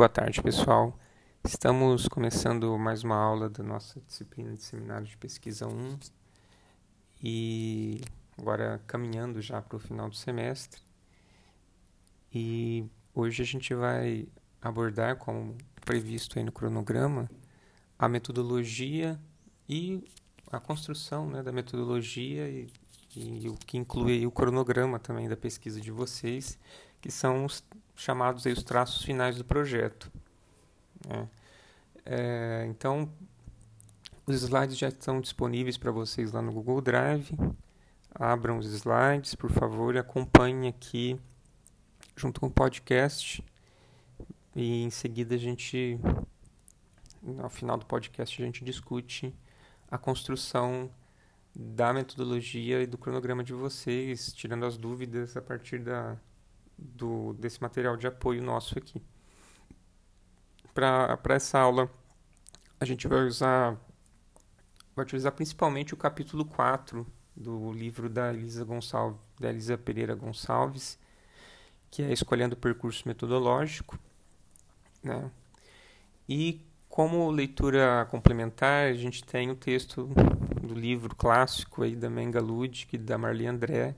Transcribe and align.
Boa 0.00 0.08
tarde, 0.08 0.40
pessoal. 0.40 0.98
Estamos 1.44 2.08
começando 2.08 2.78
mais 2.78 3.04
uma 3.04 3.16
aula 3.16 3.50
da 3.50 3.62
nossa 3.62 4.00
disciplina 4.00 4.54
de 4.54 4.62
Seminário 4.62 5.06
de 5.06 5.14
Pesquisa 5.14 5.66
1 5.66 5.98
e 7.22 8.00
agora 8.38 8.80
caminhando 8.86 9.42
já 9.42 9.60
para 9.60 9.76
o 9.76 9.78
final 9.78 10.08
do 10.08 10.16
semestre. 10.16 10.80
E 12.32 12.86
hoje 13.14 13.42
a 13.42 13.44
gente 13.44 13.74
vai 13.74 14.26
abordar, 14.62 15.16
como 15.16 15.54
previsto 15.84 16.38
aí 16.38 16.46
no 16.46 16.50
cronograma, 16.50 17.30
a 17.98 18.08
metodologia 18.08 19.20
e 19.68 20.02
a 20.50 20.58
construção 20.58 21.28
né, 21.28 21.42
da 21.42 21.52
metodologia 21.52 22.48
e, 22.48 22.70
e 23.14 23.50
o 23.50 23.54
que 23.54 23.76
inclui 23.76 24.26
o 24.26 24.30
cronograma 24.30 24.98
também 24.98 25.28
da 25.28 25.36
pesquisa 25.36 25.78
de 25.78 25.90
vocês, 25.90 26.58
que 27.02 27.10
são 27.10 27.44
os 27.44 27.62
chamados 28.00 28.46
aí 28.46 28.52
os 28.52 28.62
traços 28.62 29.02
finais 29.02 29.36
do 29.36 29.44
projeto. 29.44 30.10
Né? 31.06 31.28
É, 32.06 32.66
então, 32.68 33.12
os 34.26 34.42
slides 34.42 34.78
já 34.78 34.88
estão 34.88 35.20
disponíveis 35.20 35.76
para 35.76 35.90
vocês 35.90 36.32
lá 36.32 36.40
no 36.40 36.50
Google 36.50 36.80
Drive. 36.80 37.30
Abram 38.14 38.58
os 38.58 38.66
slides, 38.72 39.34
por 39.34 39.50
favor, 39.50 39.94
e 39.94 39.98
acompanhem 39.98 40.68
aqui 40.68 41.20
junto 42.16 42.40
com 42.40 42.46
o 42.46 42.50
podcast. 42.50 43.44
E 44.56 44.82
em 44.82 44.90
seguida 44.90 45.34
a 45.34 45.38
gente, 45.38 46.00
ao 47.38 47.50
final 47.50 47.76
do 47.76 47.84
podcast, 47.84 48.42
a 48.42 48.46
gente 48.46 48.64
discute 48.64 49.34
a 49.90 49.98
construção 49.98 50.90
da 51.54 51.92
metodologia 51.92 52.82
e 52.82 52.86
do 52.86 52.96
cronograma 52.96 53.44
de 53.44 53.52
vocês, 53.52 54.32
tirando 54.32 54.64
as 54.64 54.78
dúvidas 54.78 55.36
a 55.36 55.42
partir 55.42 55.80
da, 55.80 56.16
do, 56.80 57.34
desse 57.34 57.60
material 57.60 57.96
de 57.96 58.06
apoio 58.06 58.42
nosso 58.42 58.78
aqui. 58.78 59.02
Para 60.72 61.34
essa 61.34 61.58
aula, 61.58 61.90
a 62.78 62.84
gente 62.84 63.06
vai 63.06 63.26
usar 63.26 63.76
vai 64.94 65.04
utilizar 65.04 65.32
principalmente 65.32 65.94
o 65.94 65.96
capítulo 65.96 66.44
4 66.44 67.06
do 67.36 67.72
livro 67.72 68.08
da 68.08 68.32
Elisa 68.32 68.64
Gonçalves, 68.64 69.20
da 69.38 69.48
Elisa 69.48 69.78
Pereira 69.78 70.14
Gonçalves, 70.14 70.98
que 71.90 72.02
é 72.02 72.12
Escolhendo 72.12 72.54
o 72.54 72.58
Percurso 72.58 73.06
Metodológico, 73.06 73.98
né? 75.02 75.30
E 76.28 76.60
como 76.88 77.30
leitura 77.30 78.06
complementar, 78.10 78.90
a 78.90 78.94
gente 78.94 79.24
tem 79.24 79.50
o 79.50 79.54
texto 79.54 80.08
do 80.60 80.74
livro 80.74 81.14
clássico 81.14 81.82
aí 81.82 81.96
da 81.96 82.10
Menga 82.10 82.40
Ludic, 82.40 82.98
da 82.98 83.16
Marli 83.16 83.46
André, 83.46 83.94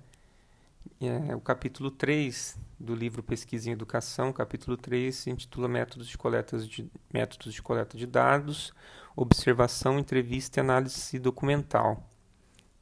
é, 1.00 1.34
o 1.34 1.40
capítulo 1.40 1.90
3 1.90 2.56
do 2.82 2.94
livro 2.94 3.22
Pesquisa 3.22 3.70
em 3.70 3.72
Educação, 3.72 4.32
capítulo 4.32 4.76
3, 4.76 5.14
se 5.14 5.30
intitula 5.30 5.68
Métodos 5.68 6.08
de, 6.08 6.18
Coletas 6.18 6.68
de, 6.68 6.90
Métodos 7.12 7.54
de 7.54 7.62
Coleta 7.62 7.96
de 7.96 8.06
Dados, 8.06 8.72
Observação, 9.14 9.98
Entrevista 9.98 10.58
e 10.58 10.62
Análise 10.62 11.18
Documental. 11.18 12.10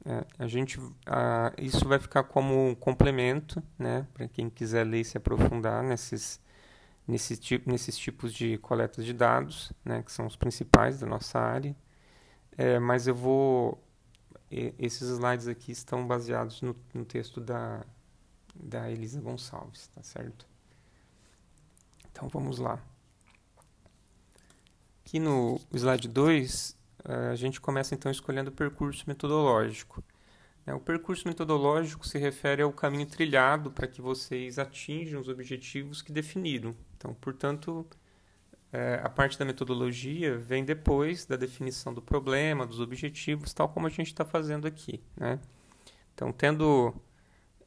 É, 0.03 0.25
a 0.39 0.47
gente, 0.47 0.79
a, 1.05 1.53
isso 1.57 1.87
vai 1.87 1.99
ficar 1.99 2.23
como 2.23 2.69
um 2.69 2.73
complemento, 2.73 3.61
né, 3.77 4.07
para 4.13 4.27
quem 4.27 4.49
quiser 4.49 4.83
ler 4.85 5.01
e 5.01 5.05
se 5.05 5.17
aprofundar 5.17 5.83
nesses, 5.83 6.41
nesses, 7.07 7.39
nesses 7.67 7.95
tipos 7.95 8.33
de 8.33 8.57
coletas 8.57 9.05
de 9.05 9.13
dados, 9.13 9.71
né, 9.85 10.01
que 10.01 10.11
são 10.11 10.25
os 10.25 10.35
principais 10.35 10.99
da 10.99 11.05
nossa 11.05 11.39
área. 11.39 11.75
É, 12.57 12.79
mas 12.79 13.07
eu 13.07 13.15
vou 13.15 13.83
esses 14.77 15.09
slides 15.09 15.47
aqui 15.47 15.71
estão 15.71 16.05
baseados 16.05 16.61
no, 16.61 16.75
no 16.93 17.05
texto 17.05 17.39
da, 17.39 17.85
da 18.55 18.89
Elisa 18.89 19.19
Gonçalves, 19.21 19.87
tá 19.87 20.03
certo? 20.03 20.45
Então 22.11 22.27
vamos 22.27 22.57
lá. 22.57 22.79
Aqui 25.05 25.19
no 25.19 25.59
slide 25.73 26.07
2, 26.07 26.77
eh, 27.05 27.29
a 27.31 27.35
gente 27.35 27.59
começa 27.59 27.93
então 27.95 28.11
escolhendo 28.11 28.49
o 28.49 28.53
percurso 28.53 29.03
metodológico. 29.07 30.03
É, 30.65 30.73
o 30.73 30.79
percurso 30.79 31.27
metodológico 31.27 32.07
se 32.07 32.17
refere 32.19 32.61
ao 32.61 32.71
caminho 32.71 33.07
trilhado 33.07 33.71
para 33.71 33.87
que 33.87 34.01
vocês 34.01 34.59
atinjam 34.59 35.19
os 35.19 35.27
objetivos 35.27 36.01
que 36.01 36.11
definiram. 36.11 36.75
Então, 36.95 37.13
portanto, 37.15 37.85
é, 38.71 39.01
a 39.03 39.09
parte 39.09 39.37
da 39.39 39.45
metodologia 39.45 40.37
vem 40.37 40.63
depois 40.63 41.25
da 41.25 41.35
definição 41.35 41.93
do 41.93 42.01
problema, 42.01 42.65
dos 42.65 42.79
objetivos, 42.79 43.53
tal 43.53 43.69
como 43.69 43.87
a 43.87 43.89
gente 43.89 44.07
está 44.07 44.23
fazendo 44.23 44.67
aqui. 44.67 45.01
Né? 45.17 45.39
Então, 46.13 46.31
tendo 46.31 46.93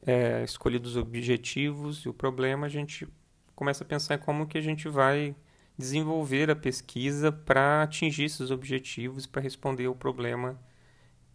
é, 0.05 0.43
escolhido 0.43 0.87
os 0.87 0.95
objetivos 0.95 1.99
e 1.99 2.09
o 2.09 2.13
problema, 2.13 2.67
a 2.67 2.69
gente 2.69 3.07
começa 3.55 3.83
a 3.83 3.87
pensar 3.87 4.17
como 4.19 4.47
que 4.47 4.57
a 4.57 4.61
gente 4.61 4.87
vai 4.87 5.35
desenvolver 5.77 6.49
a 6.49 6.55
pesquisa 6.55 7.31
para 7.31 7.83
atingir 7.83 8.25
esses 8.25 8.51
objetivos, 8.51 9.25
para 9.25 9.41
responder 9.41 9.85
ao 9.85 9.95
problema 9.95 10.59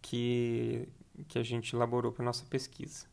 que, 0.01 0.87
que 1.27 1.37
a 1.37 1.43
gente 1.43 1.75
elaborou 1.75 2.11
para 2.11 2.23
a 2.23 2.25
nossa 2.25 2.45
pesquisa. 2.45 3.05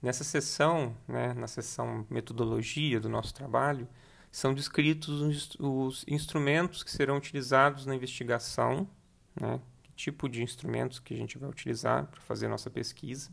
Nessa 0.00 0.22
sessão, 0.22 0.96
né, 1.08 1.32
na 1.34 1.48
sessão 1.48 2.06
metodologia 2.10 3.00
do 3.00 3.08
nosso 3.08 3.34
trabalho, 3.34 3.88
são 4.30 4.52
descritos 4.52 5.22
os, 5.22 5.56
os 5.58 6.04
instrumentos 6.06 6.82
que 6.84 6.90
serão 6.90 7.16
utilizados 7.16 7.86
na 7.86 7.94
investigação, 7.94 8.88
né? 9.34 9.58
que 9.82 9.92
tipo 9.92 10.28
de 10.28 10.42
instrumentos 10.42 10.98
que 10.98 11.14
a 11.14 11.16
gente 11.16 11.38
vai 11.38 11.48
utilizar 11.48 12.06
para 12.06 12.20
fazer 12.20 12.46
nossa 12.46 12.68
pesquisa? 12.68 13.30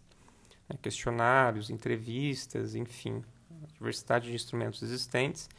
Questionários, 0.78 1.69
entrevistas, 1.69 2.75
enfim, 2.75 3.23
a 3.63 3.73
diversidade 3.73 4.28
de 4.28 4.35
instrumentos 4.35 4.81
existentes, 4.81 5.50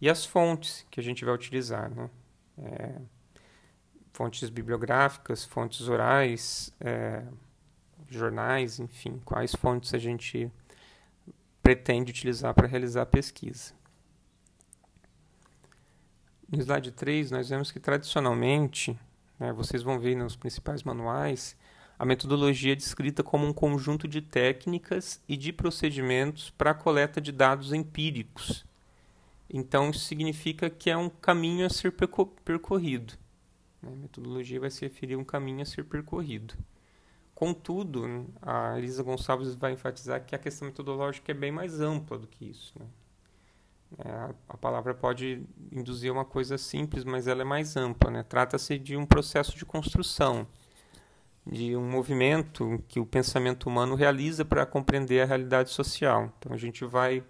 e 0.00 0.08
as 0.08 0.24
fontes 0.24 0.86
que 0.90 1.00
a 1.00 1.02
gente 1.02 1.24
vai 1.24 1.34
utilizar, 1.34 1.90
né? 1.90 2.10
É, 2.58 3.00
fontes 4.12 4.48
bibliográficas, 4.48 5.44
fontes 5.44 5.88
orais, 5.88 6.74
é, 6.80 7.24
jornais, 8.08 8.80
enfim, 8.80 9.20
quais 9.24 9.54
fontes 9.54 9.94
a 9.94 9.98
gente 9.98 10.50
pretende 11.62 12.10
utilizar 12.10 12.54
para 12.54 12.66
realizar 12.66 13.02
a 13.02 13.06
pesquisa. 13.06 13.72
No 16.50 16.58
slide 16.60 16.90
3, 16.92 17.30
nós 17.30 17.50
vemos 17.50 17.70
que 17.70 17.78
tradicionalmente, 17.78 18.98
né, 19.38 19.52
vocês 19.52 19.82
vão 19.82 19.98
ver 19.98 20.16
nos 20.16 20.34
principais 20.34 20.82
manuais, 20.82 21.56
a 21.98 22.04
metodologia 22.04 22.72
é 22.72 22.76
descrita 22.76 23.24
como 23.24 23.44
um 23.44 23.52
conjunto 23.52 24.06
de 24.06 24.22
técnicas 24.22 25.20
e 25.28 25.36
de 25.36 25.52
procedimentos 25.52 26.48
para 26.50 26.70
a 26.70 26.74
coleta 26.74 27.20
de 27.20 27.32
dados 27.32 27.72
empíricos. 27.72 28.64
Então, 29.50 29.90
isso 29.90 30.04
significa 30.04 30.70
que 30.70 30.90
é 30.90 30.96
um 30.96 31.08
caminho 31.08 31.66
a 31.66 31.70
ser 31.70 31.92
percorrido. 32.44 33.14
Né? 33.82 33.90
A 33.92 33.96
metodologia 33.96 34.60
vai 34.60 34.70
se 34.70 34.82
referir 34.82 35.14
a 35.14 35.18
um 35.18 35.24
caminho 35.24 35.62
a 35.62 35.64
ser 35.64 35.84
percorrido. 35.84 36.54
Contudo, 37.34 38.26
a 38.42 38.78
Elisa 38.78 39.02
Gonçalves 39.02 39.54
vai 39.54 39.72
enfatizar 39.72 40.24
que 40.24 40.34
a 40.34 40.38
questão 40.38 40.68
metodológica 40.68 41.32
é 41.32 41.34
bem 41.34 41.50
mais 41.50 41.80
ampla 41.80 42.18
do 42.18 42.26
que 42.26 42.44
isso. 42.44 42.74
Né? 42.78 42.86
É, 44.04 44.34
a 44.48 44.56
palavra 44.56 44.94
pode 44.94 45.42
induzir 45.72 46.12
uma 46.12 46.24
coisa 46.24 46.58
simples, 46.58 47.04
mas 47.04 47.26
ela 47.26 47.42
é 47.42 47.44
mais 47.44 47.76
ampla. 47.76 48.10
Né? 48.10 48.22
Trata-se 48.22 48.78
de 48.78 48.96
um 48.96 49.06
processo 49.06 49.56
de 49.56 49.64
construção, 49.64 50.46
de 51.50 51.74
um 51.76 51.88
movimento 51.88 52.82
que 52.88 53.00
o 53.00 53.06
pensamento 53.06 53.68
humano 53.68 53.94
realiza 53.94 54.44
para 54.44 54.66
compreender 54.66 55.22
a 55.22 55.24
realidade 55.24 55.70
social. 55.70 56.32
Então 56.38 56.52
a 56.52 56.56
gente 56.56 56.84
vai 56.84 57.24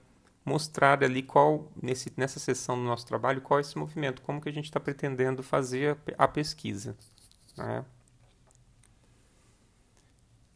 mostrar 0.45 1.03
ali 1.05 1.23
qual, 1.23 1.71
nesse, 1.81 2.12
nessa 2.17 2.41
sessão 2.41 2.77
do 2.77 2.83
nosso 2.83 3.07
trabalho, 3.07 3.41
qual 3.41 3.59
é 3.59 3.61
esse 3.61 3.78
movimento, 3.78 4.23
como 4.23 4.41
que 4.41 4.49
a 4.49 4.53
gente 4.53 4.65
está 4.65 4.81
pretendendo 4.81 5.43
fazer 5.43 5.97
a, 6.17 6.25
a 6.25 6.28
pesquisa. 6.28 6.97
Né? 7.57 7.84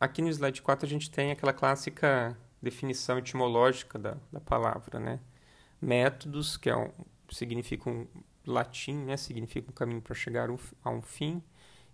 Aqui 0.00 0.20
no 0.22 0.28
slide 0.28 0.60
4 0.60 0.86
a 0.86 0.88
gente 0.88 1.10
tem 1.10 1.30
aquela 1.30 1.52
clássica 1.52 2.36
definição 2.60 3.18
etimológica 3.18 3.98
da, 3.98 4.16
da 4.32 4.40
palavra, 4.40 4.98
né? 4.98 5.20
métodos, 5.80 6.56
que 6.56 6.70
é 6.70 6.76
um, 6.76 6.90
significa 7.28 7.90
um 7.90 8.06
latim, 8.46 8.94
né, 9.04 9.16
significa 9.16 9.68
um 9.68 9.74
caminho 9.74 10.00
para 10.00 10.14
chegar 10.14 10.48
a 10.84 10.90
um 10.90 11.02
fim, 11.02 11.42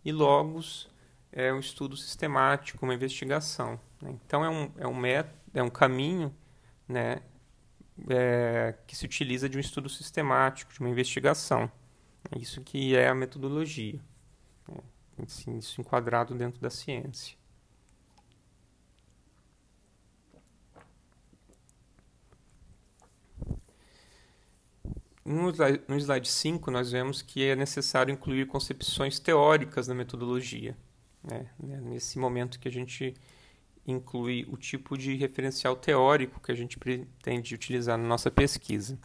e 0.04 0.12
logos 0.12 0.88
é 1.32 1.52
um 1.52 1.58
estudo 1.58 1.96
sistemático, 1.96 2.84
uma 2.84 2.94
investigação. 2.94 3.78
Né? 4.00 4.16
Então 4.24 4.44
é 4.44 4.50
um, 4.50 4.72
é 4.78 4.86
um 4.86 4.94
método, 4.94 5.36
é 5.54 5.62
um 5.62 5.70
caminho 5.70 6.34
né, 6.86 7.22
é, 8.08 8.74
que 8.86 8.96
se 8.96 9.04
utiliza 9.04 9.48
de 9.48 9.56
um 9.56 9.60
estudo 9.60 9.88
sistemático, 9.88 10.72
de 10.72 10.80
uma 10.80 10.88
investigação. 10.88 11.70
É 12.30 12.38
isso 12.38 12.62
que 12.62 12.96
é 12.96 13.08
a 13.08 13.14
metodologia. 13.14 14.00
Né? 14.68 14.78
Isso 15.58 15.80
enquadrado 15.80 16.34
dentro 16.34 16.60
da 16.60 16.70
ciência. 16.70 17.36
No 25.24 25.98
slide 25.98 26.26
5, 26.26 26.70
nós 26.70 26.90
vemos 26.90 27.20
que 27.20 27.44
é 27.44 27.54
necessário 27.54 28.10
incluir 28.10 28.46
concepções 28.46 29.18
teóricas 29.18 29.86
na 29.86 29.94
metodologia. 29.94 30.74
Né? 31.28 31.46
Nesse 31.58 32.18
momento 32.18 32.58
que 32.58 32.68
a 32.68 32.72
gente 32.72 33.14
inclui 33.86 34.46
o 34.48 34.56
tipo 34.56 34.96
de 34.96 35.14
referencial 35.14 35.76
teórico 35.76 36.40
que 36.40 36.52
a 36.52 36.54
gente 36.54 36.78
pretende 36.78 37.54
utilizar 37.54 37.96
na 37.96 38.06
nossa 38.06 38.30
pesquisa. 38.30 38.98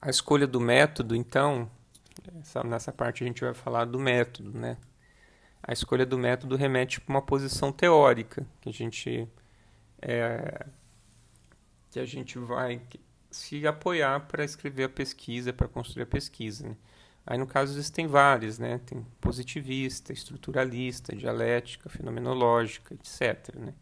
A 0.00 0.10
escolha 0.10 0.46
do 0.46 0.60
método, 0.60 1.14
então, 1.14 1.70
essa, 2.40 2.64
nessa 2.64 2.92
parte 2.92 3.22
a 3.22 3.26
gente 3.26 3.42
vai 3.42 3.54
falar 3.54 3.84
do 3.84 3.98
método, 3.98 4.58
né? 4.58 4.76
A 5.62 5.72
escolha 5.72 6.06
do 6.06 6.18
método 6.18 6.56
remete 6.56 7.00
para 7.00 7.12
uma 7.12 7.22
posição 7.22 7.70
teórica 7.70 8.46
que 8.60 8.68
a 8.70 8.72
gente 8.72 9.28
é, 10.00 10.66
que 11.90 12.00
a 12.00 12.06
gente 12.06 12.38
vai 12.38 12.80
se 13.30 13.66
apoiar 13.66 14.20
para 14.20 14.44
escrever 14.44 14.84
a 14.84 14.88
pesquisa, 14.88 15.52
para 15.52 15.68
construir 15.68 16.04
a 16.04 16.06
pesquisa. 16.06 16.68
Né? 16.68 16.76
Aí 17.26 17.38
no 17.38 17.46
caso 17.46 17.72
existem 17.72 18.06
várias, 18.06 18.58
né? 18.58 18.80
Tem 18.86 19.06
positivista, 19.20 20.12
estruturalista, 20.12 21.14
dialética, 21.14 21.88
fenomenológica, 21.88 22.94
etc. 22.94 23.54
Né? 23.54 23.74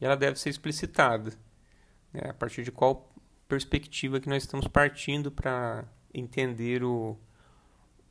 E 0.00 0.04
ela 0.04 0.16
deve 0.16 0.38
ser 0.38 0.50
explicitada. 0.50 1.32
Né? 2.12 2.22
A 2.30 2.34
partir 2.34 2.62
de 2.62 2.72
qual 2.72 3.12
perspectiva 3.48 4.20
que 4.20 4.28
nós 4.28 4.42
estamos 4.42 4.66
partindo 4.66 5.30
para 5.30 5.84
entender 6.12 6.82
o, 6.82 7.16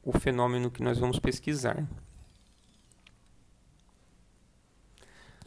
o 0.04 0.18
fenômeno 0.20 0.70
que 0.70 0.84
nós 0.84 1.00
vamos 1.00 1.18
pesquisar. 1.18 1.88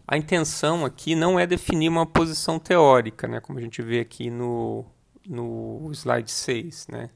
A 0.08 0.16
intenção 0.16 0.84
aqui 0.84 1.14
não 1.14 1.38
é 1.38 1.46
definir 1.46 1.88
uma 1.88 2.06
posição 2.06 2.58
teórica, 2.58 3.26
né, 3.26 3.40
como 3.40 3.58
a 3.58 3.62
gente 3.62 3.82
vê 3.82 4.00
aqui 4.00 4.30
no, 4.30 4.84
no 5.26 5.90
slide 5.92 6.30
6. 6.30 6.88
Né? 6.88 7.10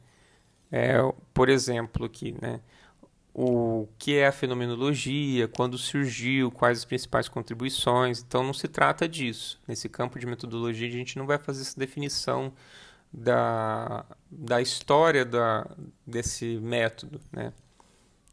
É, 0.70 0.98
por 1.34 1.48
exemplo, 1.48 2.06
aqui, 2.06 2.34
né, 2.40 2.60
o 3.34 3.88
que 3.98 4.16
é 4.16 4.26
a 4.26 4.32
fenomenologia, 4.32 5.48
quando 5.48 5.78
surgiu, 5.78 6.50
quais 6.50 6.78
as 6.78 6.84
principais 6.84 7.28
contribuições. 7.28 8.20
Então, 8.20 8.42
não 8.42 8.52
se 8.52 8.68
trata 8.68 9.08
disso. 9.08 9.60
Nesse 9.66 9.88
campo 9.88 10.18
de 10.18 10.26
metodologia, 10.26 10.88
a 10.88 10.90
gente 10.90 11.16
não 11.16 11.26
vai 11.26 11.38
fazer 11.38 11.62
essa 11.62 11.78
definição 11.78 12.52
da, 13.12 14.04
da 14.30 14.60
história 14.60 15.24
da, 15.24 15.66
desse 16.06 16.58
método. 16.58 17.20
Né? 17.32 17.52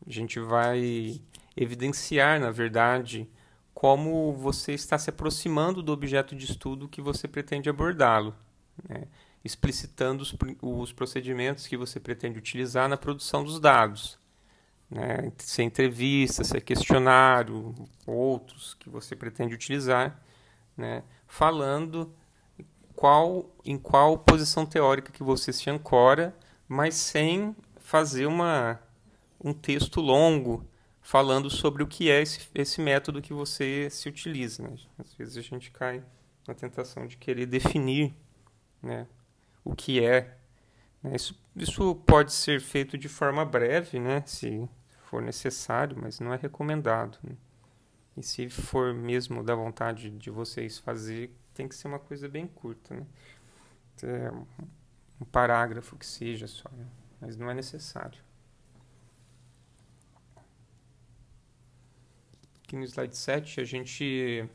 A 0.06 0.12
gente 0.12 0.40
vai 0.40 1.22
evidenciar, 1.56 2.40
na 2.40 2.52
verdade, 2.52 3.30
como 3.74 4.34
você 4.34 4.74
está 4.74 4.98
se 4.98 5.10
aproximando 5.10 5.84
do 5.84 5.92
objeto 5.92 6.36
de 6.36 6.46
estudo 6.46 6.88
que 6.88 7.02
você 7.02 7.28
pretende 7.28 7.70
abordá-lo, 7.70 8.36
né? 8.90 9.04
Explicitando 9.48 10.22
os, 10.22 10.36
os 10.62 10.92
procedimentos 10.92 11.66
que 11.66 11.76
você 11.76 12.00
pretende 12.00 12.38
utilizar 12.38 12.88
na 12.88 12.98
produção 12.98 13.44
dos 13.44 13.60
dados 13.60 14.20
né, 14.90 15.32
se 15.38 15.62
é 15.62 15.66
entrevista, 15.66 16.44
se 16.44 16.56
é 16.56 16.62
questionário, 16.62 17.76
outros 18.06 18.74
que 18.76 18.90
você 18.90 19.16
pretende 19.16 19.54
utilizar, 19.54 20.20
né, 20.76 21.04
falando 21.28 22.14
qual, 22.96 23.50
em 23.66 23.78
qual 23.78 24.18
posição 24.18 24.66
teórica 24.66 25.12
que 25.12 25.24
você 25.24 25.52
se 25.52 25.70
ancora, 25.70 26.36
mas 26.68 26.96
sem 26.96 27.56
fazer 27.80 28.26
uma, 28.26 28.80
um 29.44 29.54
texto 29.54 30.02
longo 30.02 30.66
falando 31.02 31.50
sobre 31.50 31.84
o 31.84 31.88
que 31.88 32.10
é 32.10 32.22
esse, 32.22 32.50
esse 32.54 32.82
método 32.82 33.22
que 33.22 33.34
você 33.34 33.90
se 33.90 34.10
utiliza. 34.10 34.64
Né? 34.64 34.76
Às 34.98 35.14
vezes 35.14 35.38
a 35.38 35.42
gente 35.42 35.72
cai 35.72 36.04
na 36.46 36.54
tentação 36.54 37.08
de 37.08 37.16
querer 37.18 37.46
definir 37.46 38.14
né, 38.82 39.08
o 39.68 39.76
que 39.76 40.04
é. 40.04 40.38
Né? 41.04 41.16
Isso, 41.16 41.38
isso 41.56 41.96
pode 41.96 42.34
ser 42.34 42.62
feito 42.62 42.98
de 42.98 43.10
forma 43.10 43.44
breve, 43.46 44.00
né? 44.00 44.24
se 44.26 44.68
for 45.04 45.22
necessário, 45.22 45.98
mas 46.00 46.20
não 46.20 46.34
é 46.34 46.38
recomendado. 46.38 47.18
Né? 47.22 47.36
E 48.16 48.24
se 48.24 48.50
for 48.50 48.94
mesmo 48.94 49.44
da 49.44 49.54
vontade 49.54 50.10
de 50.10 50.30
vocês 50.30 50.78
fazer, 50.78 51.32
tem 51.54 51.68
que 51.68 51.76
ser 51.76 51.88
uma 51.88 52.00
coisa 52.00 52.28
bem 52.28 52.48
curta, 52.48 52.96
né? 52.96 53.06
É 54.04 54.32
um 55.20 55.26
parágrafo 55.26 55.98
que 55.98 56.06
seja 56.06 56.46
só, 56.48 56.70
né? 56.72 56.86
mas 57.20 57.36
não 57.36 57.50
é 57.50 57.54
necessário. 57.54 58.20
Aqui 62.64 62.76
no 62.76 62.84
slide 62.84 63.18
7, 63.18 63.60
a 63.60 63.64
gente 63.64 64.48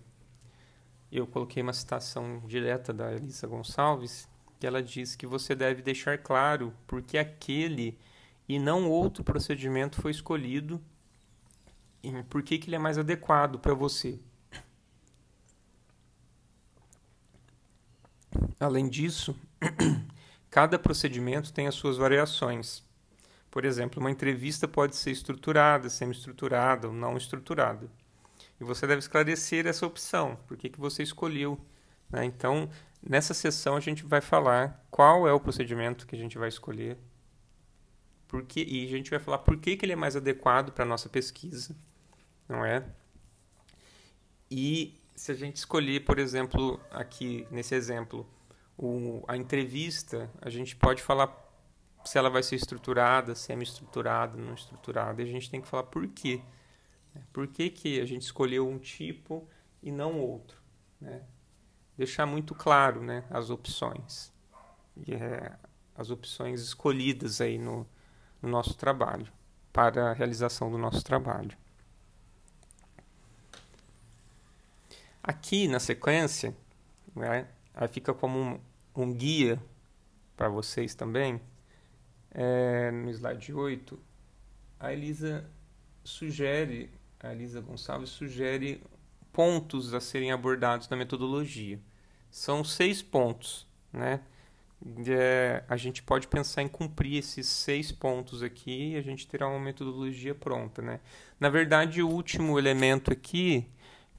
eu 1.11 1.27
coloquei 1.27 1.63
uma 1.63 1.73
citação 1.73 2.41
direta 2.47 2.93
da 2.93 3.13
Elisa 3.13 3.47
Gonçalves, 3.47 4.29
que 4.63 4.67
ela 4.69 4.81
diz 4.81 5.17
que 5.17 5.27
você 5.27 5.57
deve 5.57 5.83
deixar 5.83 6.17
claro 6.19 6.73
porque 6.87 7.19
aquele 7.19 7.99
e 8.49 8.61
não 8.61 8.89
outro 8.89 9.25
procedimento 9.25 10.01
foi 10.01 10.13
escolhido 10.13 10.81
e 12.01 12.23
por 12.23 12.45
que, 12.45 12.59
que 12.59 12.69
ele 12.69 12.77
é 12.77 12.79
mais 12.79 12.97
adequado 12.97 13.59
para 13.59 13.75
você. 13.75 14.21
Além 18.61 18.89
disso, 18.89 19.37
cada 20.49 20.79
procedimento 20.79 21.53
tem 21.53 21.67
as 21.67 21.75
suas 21.75 21.97
variações. 21.97 22.85
Por 23.51 23.65
exemplo, 23.65 23.99
uma 23.99 24.13
entrevista 24.13 24.69
pode 24.69 24.95
ser 24.95 25.11
estruturada, 25.11 25.91
semi-estruturada 25.91 26.87
ou 26.87 26.95
não 26.95 27.17
estruturada. 27.17 27.91
E 28.61 28.65
você 28.65 28.87
deve 28.87 29.01
esclarecer 29.01 29.67
essa 29.67 29.85
opção, 29.85 30.39
por 30.47 30.57
que, 30.57 30.71
que 30.71 30.79
você 30.79 31.03
escolheu. 31.03 31.59
Né? 32.09 32.25
Então, 32.25 32.71
nessa 33.03 33.35
sessão 33.35 33.77
a 33.77 33.81
gente 33.81 34.05
vai 34.05 34.21
falar 34.21 34.85
qual 34.91 35.27
é 35.27 35.33
o 35.33 35.41
procedimento 35.41 36.07
que 36.07 36.15
a 36.15 36.19
gente 36.19 36.39
vai 36.39 36.49
escolher 36.49 36.99
porque, 38.33 38.65
e 38.67 38.87
a 38.87 38.89
gente 38.89 39.11
vai 39.11 39.19
falar 39.19 39.41
por 39.41 39.59
que, 39.59 39.77
que 39.77 39.85
ele 39.85 39.93
é 39.93 39.97
mais 39.97 40.17
adequado 40.17 40.73
para 40.73 40.85
a 40.85 40.89
nossa 40.89 41.07
pesquisa, 41.07 41.77
não 42.49 42.65
é? 42.65 42.83
E 44.51 44.99
se 45.15 45.33
a 45.33 45.35
gente 45.35 45.57
escolher, 45.57 46.03
por 46.07 46.19
exemplo, 46.19 46.81
aqui 46.91 47.47
nesse 47.51 47.75
exemplo, 47.75 48.27
o, 48.75 49.23
a 49.29 49.37
entrevista, 49.37 50.31
a 50.41 50.49
gente 50.49 50.75
pode 50.75 51.03
falar 51.03 51.31
se 52.07 52.17
ela 52.17 52.31
vai 52.31 52.43
ser 52.43 52.57
estruturada, 52.57 53.35
semi-estruturada, 53.35 54.39
não 54.39 54.55
estruturada, 54.55 55.21
e 55.21 55.27
a 55.27 55.29
gente 55.29 55.51
tem 55.51 55.61
que 55.61 55.69
falar 55.69 55.83
por 55.83 56.09
quê. 56.09 56.41
Né? 57.15 57.23
Por 57.35 57.47
que, 57.47 57.69
que 57.69 58.01
a 58.01 58.07
gente 58.07 58.23
escolheu 58.23 58.67
um 58.67 58.79
tipo 58.79 59.47
e 59.83 59.93
não 59.93 60.19
outro. 60.19 60.57
Né? 60.99 61.21
Deixar 61.97 62.27
muito 62.27 62.55
claro 62.55 63.03
né, 63.03 63.25
as 63.31 63.51
opções. 63.51 64.33
É, 65.09 65.53
as 65.95 66.11
opções 66.11 66.61
escolhidas 66.61 67.41
aí 67.41 67.59
no, 67.59 67.87
no 68.41 68.49
nosso 68.49 68.75
trabalho, 68.75 69.31
para 69.73 70.11
a 70.11 70.13
realização 70.13 70.71
do 70.71 70.79
nosso 70.79 71.03
trabalho. 71.05 71.57
Aqui 75.23 75.69
na 75.69 75.79
sequência, 75.79 76.55
né, 77.15 77.47
fica 77.91 78.13
como 78.13 78.39
um, 78.39 78.61
um 78.97 79.13
guia 79.13 79.63
para 80.37 80.49
vocês 80.49 80.95
também. 80.95 81.41
É, 82.33 82.91
no 82.91 83.11
slide 83.11 83.53
8, 83.53 83.99
a 84.81 84.93
Elisa 84.93 85.49
sugere, 86.03 86.91
a 87.21 87.33
Elisa 87.33 87.61
Gonçalves 87.61 88.11
sugere 88.11 88.83
pontos 89.33 89.95
a 89.95 90.01
serem 90.01 90.33
abordados 90.33 90.89
na 90.89 90.97
metodologia. 90.97 91.81
São 92.31 92.63
seis 92.65 93.03
pontos, 93.03 93.67
né? 93.93 94.21
é, 95.07 95.63
a 95.69 95.77
gente 95.77 96.03
pode 96.03 96.27
pensar 96.27 96.63
em 96.63 96.69
cumprir 96.69 97.19
esses 97.19 97.47
seis 97.47 97.93
pontos 97.93 98.43
aqui 98.43 98.93
e 98.93 98.97
a 98.97 99.03
gente 99.03 99.27
terá 99.27 99.49
uma 99.49 99.61
metodologia 99.61 100.35
pronta. 100.35 100.83
Né? 100.83 101.01
Na 101.39 101.49
verdade, 101.49 102.03
o 102.03 102.09
último 102.09 102.59
elemento 102.59 103.13
aqui, 103.13 103.67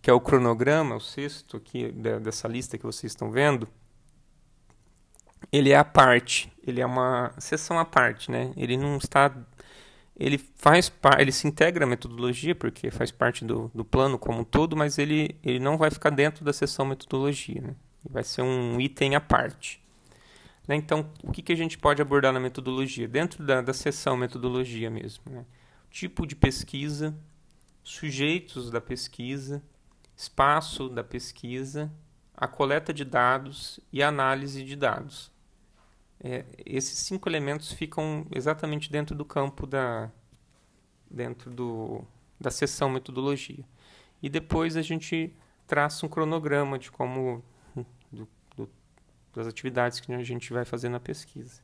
que 0.01 0.10
é 0.10 0.13
o 0.13 0.22
cronograma, 0.22 0.96
o 0.96 1.01
sexto 1.01 1.58
aqui 1.58 1.91
dessa 1.91 2.48
lista 2.48 2.77
que 2.77 2.86
vocês 2.86 3.12
estão 3.12 3.32
vendo, 3.32 3.67
ele 5.51 5.72
é 5.72 5.77
a 5.77 5.84
parte, 5.84 6.51
ele 6.65 6.82
é 6.82 6.86
uma 6.86 7.34
seção 7.38 7.77
à 7.77 7.86
parte, 7.86 8.32
né? 8.32 8.53
Ele 8.55 8.77
não 8.77 8.98
está, 8.98 9.32
ele 10.15 10.38
faz 10.38 10.91
ele 11.17 11.32
se 11.32 11.48
integra 11.48 11.86
à 11.86 11.88
metodologia 11.88 12.53
porque 12.53 12.91
faz 12.91 13.12
parte 13.12 13.43
do, 13.43 13.72
do 13.74 13.84
plano 13.84 14.20
como 14.20 14.41
um 14.41 14.43
todo, 14.43 14.75
mas 14.75 14.98
ele, 14.98 15.36
ele 15.43 15.60
não 15.60 15.77
vai 15.77 15.89
ficar 15.89 16.12
dentro 16.12 16.46
da 16.46 16.53
seção 16.53 16.86
metodologia, 16.86 17.62
né? 17.62 17.75
Vai 18.08 18.24
ser 18.24 18.41
um 18.41 18.79
item 18.79 19.15
à 19.15 19.22
parte. 19.22 19.82
Né? 20.67 20.75
Então, 20.75 21.10
o 21.24 21.32
que, 21.32 21.41
que 21.41 21.53
a 21.53 21.55
gente 21.55 21.77
pode 21.77 22.01
abordar 22.01 22.34
na 22.34 22.39
metodologia? 22.39 23.08
Dentro 23.08 23.43
da, 23.43 23.62
da 23.62 23.74
seção 23.74 24.17
metodologia 24.17 24.89
mesmo. 24.89 25.24
Né? 25.25 25.46
Tipo 25.89 26.27
de 26.27 26.36
pesquisa, 26.36 27.15
sujeitos 27.84 28.70
da 28.70 28.82
pesquisa, 28.82 29.63
espaço 30.15 30.89
da 30.89 31.03
pesquisa, 31.03 31.91
a 32.36 32.48
coleta 32.48 32.93
de 32.93 33.05
dados 33.05 33.79
e 33.91 34.01
a 34.03 34.08
análise 34.10 34.63
de 34.63 34.75
dados. 34.75 35.32
É, 36.24 36.46
esses 36.65 36.98
cinco 37.00 37.27
elementos 37.27 37.74
ficam 37.74 38.25
exatamente 38.32 38.89
dentro 38.89 39.13
do 39.13 39.25
campo 39.25 39.68
da 39.68 40.10
dentro 41.12 41.51
do, 41.51 42.03
da 42.39 42.50
seção 42.50 42.89
metodologia. 42.89 43.63
E 44.22 44.30
depois 44.30 44.77
a 44.77 44.82
gente 44.82 45.36
traça 45.68 46.06
um 46.06 46.10
cronograma 46.10 46.80
de 46.80 46.89
como 46.89 47.44
das 49.36 49.48
atividades 49.48 50.00
que 50.00 50.12
a 50.13 50.24
gente 50.24 50.53
vai 50.53 50.65
fazer 50.65 50.89
na 50.89 51.00
pesquisa. 51.00 51.62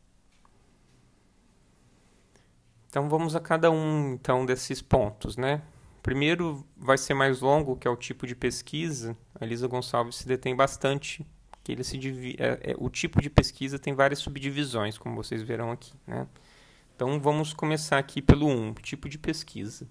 Então 2.90 3.08
vamos 3.08 3.36
a 3.36 3.40
cada 3.40 3.72
um 3.72 4.14
então 4.14 4.46
desses 4.46 4.82
pontos, 4.82 5.38
né? 5.38 5.62
Primeiro 6.04 6.66
vai 6.76 6.98
ser 6.98 7.14
mais 7.14 7.40
longo, 7.40 7.76
que 7.76 7.88
é 7.88 7.92
o 7.92 7.96
tipo 7.96 8.28
de 8.28 8.36
pesquisa. 8.36 9.16
A 9.40 9.46
Elisa 9.46 9.68
Gonçalves 9.68 10.16
se 10.18 10.28
detém 10.28 10.56
bastante 10.56 11.26
que 11.64 11.72
ele 11.72 11.84
se 11.84 11.98
é, 12.38 12.72
é, 12.72 12.76
o 12.78 12.90
tipo 12.90 13.22
de 13.22 13.30
pesquisa 13.30 13.78
tem 13.78 13.94
várias 13.94 14.20
subdivisões, 14.20 14.98
como 14.98 15.16
vocês 15.16 15.42
verão 15.42 15.72
aqui, 15.72 15.94
né? 16.08 16.28
Então 16.96 17.20
vamos 17.20 17.54
começar 17.54 17.98
aqui 17.98 18.22
pelo 18.22 18.48
1, 18.48 18.68
um, 18.68 18.74
tipo 18.74 19.08
de 19.08 19.18
pesquisa. 19.18 19.88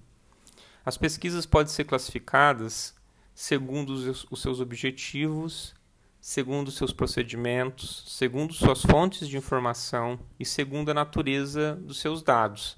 As 0.85 0.99
pesquisas 0.99 1.47
podem 1.47 1.73
ser 1.73 1.85
classificadas 1.85 2.95
segundo 3.35 3.91
os, 3.91 4.27
os 4.31 4.43
seus 4.43 4.61
objetivos, 4.61 5.75
segundo 6.21 6.71
seus 6.71 6.93
procedimentos, 6.93 8.05
segundo 8.09 8.53
suas 8.53 8.83
fontes 8.83 9.29
de 9.29 9.37
informação 9.37 10.19
e 10.39 10.45
segundo 10.45 10.91
a 10.91 10.95
natureza 10.95 11.77
dos 11.77 12.01
seus 12.01 12.23
dados. 12.23 12.77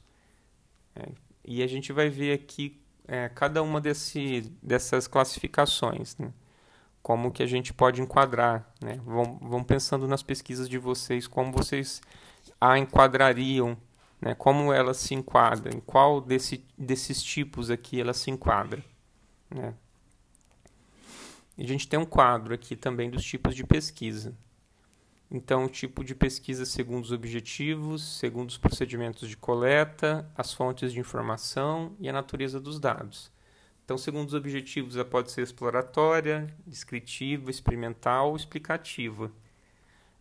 É, 0.94 1.08
e 1.44 1.62
a 1.62 1.66
gente 1.66 1.92
vai 1.92 2.08
ver 2.08 2.32
aqui 2.32 2.80
é, 3.08 3.28
cada 3.28 3.62
uma 3.62 3.80
desse, 3.80 4.52
dessas 4.62 5.08
classificações, 5.08 6.16
né? 6.16 6.32
Como 7.02 7.30
que 7.30 7.42
a 7.42 7.46
gente 7.46 7.72
pode 7.72 8.00
enquadrar. 8.00 8.72
Né? 8.80 9.00
Vão, 9.04 9.38
vão 9.40 9.64
pensando 9.64 10.06
nas 10.06 10.22
pesquisas 10.22 10.68
de 10.68 10.78
vocês, 10.78 11.26
como 11.26 11.52
vocês 11.52 12.00
a 12.60 12.78
enquadrariam, 12.78 13.76
né? 14.20 14.34
como 14.34 14.72
ela 14.72 14.94
se 14.94 15.14
enquadra, 15.14 15.74
em 15.74 15.80
qual 15.80 16.20
desse, 16.20 16.64
desses 16.76 17.22
tipos 17.22 17.70
aqui 17.70 18.00
ela 18.00 18.12
se 18.12 18.30
enquadra. 18.30 18.84
Né? 19.50 19.74
a 21.58 21.66
gente 21.66 21.86
tem 21.86 21.98
um 21.98 22.06
quadro 22.06 22.54
aqui 22.54 22.74
também 22.74 23.10
dos 23.10 23.24
tipos 23.24 23.54
de 23.54 23.64
pesquisa. 23.64 24.34
Então, 25.30 25.66
o 25.66 25.68
tipo 25.68 26.02
de 26.02 26.14
pesquisa 26.14 26.64
segundo 26.64 27.04
os 27.04 27.12
objetivos, 27.12 28.18
segundo 28.18 28.48
os 28.48 28.58
procedimentos 28.58 29.28
de 29.28 29.36
coleta, 29.36 30.28
as 30.36 30.52
fontes 30.52 30.92
de 30.92 30.98
informação 30.98 31.94
e 32.00 32.08
a 32.08 32.12
natureza 32.12 32.58
dos 32.58 32.80
dados. 32.80 33.30
Então, 33.90 33.98
segundo 33.98 34.28
os 34.28 34.34
objetivos, 34.34 34.94
ela 34.94 35.04
pode 35.04 35.32
ser 35.32 35.42
exploratória, 35.42 36.46
descritiva, 36.64 37.50
experimental 37.50 38.28
ou 38.28 38.36
explicativa. 38.36 39.32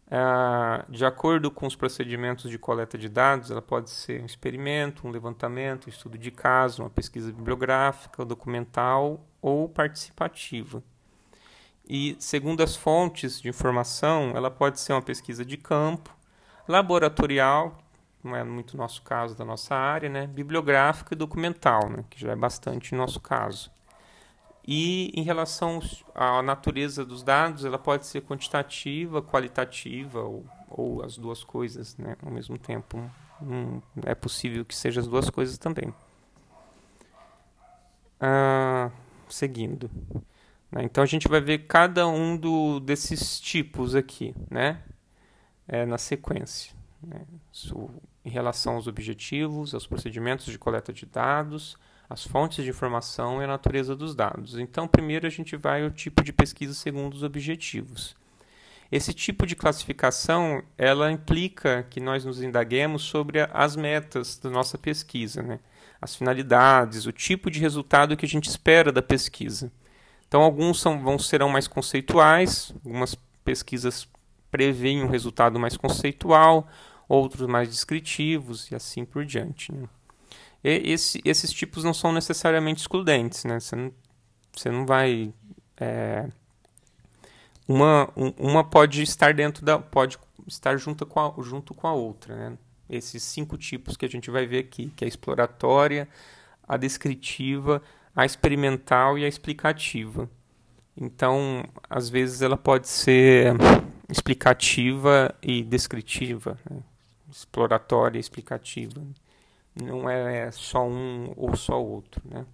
Ah, 0.09 0.83
de 0.89 1.05
acordo 1.05 1.51
com 1.51 1.67
os 1.67 1.75
procedimentos 1.75 2.49
de 2.49 2.57
coleta 2.57 2.97
de 2.97 3.07
dados, 3.07 3.51
ela 3.51 3.61
pode 3.61 3.91
ser 3.91 4.23
um 4.23 4.25
experimento, 4.25 5.07
um 5.07 5.11
levantamento, 5.11 5.85
um 5.85 5.89
estudo 5.91 6.17
de 6.17 6.31
caso, 6.31 6.81
uma 6.81 6.89
pesquisa 6.89 7.31
bibliográfica, 7.31 8.25
documental 8.25 9.23
ou 9.39 9.69
participativa. 9.69 10.81
E, 11.87 12.15
segundo 12.17 12.63
as 12.63 12.75
fontes 12.75 13.39
de 13.39 13.49
informação, 13.49 14.31
ela 14.35 14.49
pode 14.49 14.79
ser 14.79 14.93
uma 14.93 15.01
pesquisa 15.03 15.45
de 15.45 15.57
campo, 15.57 16.11
laboratorial, 16.67 17.77
não 18.23 18.35
é 18.35 18.43
muito 18.43 18.75
nosso 18.75 19.01
caso 19.01 19.35
da 19.35 19.45
nossa 19.45 19.75
área, 19.75 20.09
né? 20.09 20.27
bibliográfica 20.27 21.13
e 21.13 21.17
documental, 21.17 21.89
né? 21.89 22.03
que 22.09 22.19
já 22.19 22.31
é 22.31 22.35
bastante 22.35 22.93
nosso 22.93 23.19
caso. 23.19 23.71
E 24.67 25.11
em 25.15 25.23
relação 25.23 25.79
à 26.13 26.41
natureza 26.41 27.05
dos 27.05 27.23
dados, 27.23 27.65
ela 27.65 27.79
pode 27.79 28.05
ser 28.05 28.21
quantitativa, 28.21 29.21
qualitativa 29.21 30.21
ou, 30.21 30.45
ou 30.69 31.03
as 31.03 31.17
duas 31.17 31.43
coisas 31.43 31.97
né? 31.97 32.15
ao 32.23 32.31
mesmo 32.31 32.57
tempo. 32.57 33.09
Hum, 33.41 33.81
é 34.05 34.13
possível 34.13 34.65
que 34.65 34.75
seja 34.75 34.99
as 34.99 35.07
duas 35.07 35.29
coisas 35.29 35.57
também. 35.57 35.93
Ah, 38.19 38.91
seguindo. 39.29 39.89
Né? 40.71 40.83
Então 40.83 41.03
a 41.03 41.07
gente 41.07 41.27
vai 41.27 41.41
ver 41.41 41.59
cada 41.59 42.07
um 42.07 42.35
do, 42.35 42.79
desses 42.79 43.39
tipos 43.39 43.95
aqui, 43.95 44.35
né? 44.49 44.83
É, 45.67 45.85
na 45.85 45.97
sequência. 45.97 46.78
Né? 47.01 47.21
em 48.25 48.29
relação 48.29 48.75
aos 48.75 48.87
objetivos, 48.87 49.73
aos 49.73 49.87
procedimentos 49.87 50.45
de 50.45 50.59
coleta 50.59 50.91
de 50.91 51.05
dados, 51.05 51.77
as 52.09 52.25
fontes 52.25 52.63
de 52.63 52.69
informação 52.69 53.41
e 53.41 53.45
a 53.45 53.47
natureza 53.47 53.95
dos 53.95 54.15
dados. 54.15 54.57
Então, 54.57 54.87
primeiro 54.87 55.27
a 55.27 55.29
gente 55.29 55.55
vai 55.55 55.83
ao 55.83 55.91
tipo 55.91 56.23
de 56.23 56.33
pesquisa 56.33 56.73
segundo 56.73 57.13
os 57.13 57.23
objetivos. 57.23 58.15
Esse 58.91 59.13
tipo 59.13 59.45
de 59.45 59.55
classificação, 59.55 60.63
ela 60.75 61.11
implica 61.11 61.85
que 61.89 61.99
nós 61.99 62.25
nos 62.25 62.41
indaguemos 62.41 63.03
sobre 63.03 63.47
as 63.53 63.75
metas 63.75 64.39
da 64.39 64.49
nossa 64.49 64.77
pesquisa, 64.77 65.43
né? 65.43 65.59
as 66.01 66.15
finalidades, 66.15 67.05
o 67.05 67.11
tipo 67.11 67.51
de 67.51 67.59
resultado 67.59 68.17
que 68.17 68.25
a 68.25 68.29
gente 68.29 68.49
espera 68.49 68.91
da 68.91 69.01
pesquisa. 69.01 69.71
Então, 70.27 70.41
alguns 70.41 70.81
são, 70.81 70.99
vão, 71.03 71.19
serão 71.19 71.49
mais 71.49 71.67
conceituais, 71.67 72.73
algumas 72.83 73.15
pesquisas 73.43 74.07
preveem 74.49 75.03
um 75.03 75.07
resultado 75.07 75.59
mais 75.59 75.77
conceitual, 75.77 76.67
outros 77.09 77.47
mais 77.47 77.67
descritivos 77.67 78.69
e 78.69 78.75
assim 78.75 79.03
por 79.03 79.25
diante. 79.25 79.73
Né? 79.73 79.89
Esse, 80.63 81.19
esses 81.25 81.51
tipos 81.51 81.83
não 81.83 81.93
são 81.93 82.13
necessariamente 82.13 82.81
excludentes, 82.81 83.43
né? 83.45 83.59
Você 83.59 83.75
não, 83.75 83.91
você 84.55 84.69
não 84.69 84.85
vai... 84.85 85.33
É, 85.77 86.27
uma, 87.67 88.09
uma 88.37 88.63
pode 88.63 89.01
estar 89.01 89.33
dentro 89.33 89.65
da... 89.65 89.79
pode 89.79 90.19
estar 90.47 90.77
junto 90.77 91.05
com 91.05 91.19
a, 91.19 91.43
junto 91.43 91.73
com 91.73 91.87
a 91.87 91.93
outra, 91.93 92.35
né? 92.35 92.57
Esses 92.89 93.23
cinco 93.23 93.57
tipos 93.57 93.95
que 93.95 94.05
a 94.05 94.09
gente 94.09 94.29
vai 94.29 94.45
ver 94.45 94.59
aqui, 94.59 94.91
que 94.95 95.03
é 95.03 95.07
a 95.07 95.09
exploratória, 95.09 96.07
a 96.67 96.75
descritiva, 96.75 97.81
a 98.15 98.25
experimental 98.25 99.17
e 99.17 99.25
a 99.25 99.27
explicativa. 99.27 100.29
Então, 100.97 101.63
às 101.89 102.09
vezes 102.09 102.41
ela 102.41 102.57
pode 102.57 102.87
ser 102.87 103.53
explicativa 104.09 105.33
e 105.41 105.63
descritiva, 105.63 106.57
né? 106.69 106.81
Exploratória 107.39 108.19
explicativa. 108.19 109.01
Não 109.75 110.09
é 110.09 110.51
só 110.51 110.87
um 110.87 111.33
ou 111.37 111.55
só 111.55 111.81
outro, 111.81 112.21
né? 112.25 112.45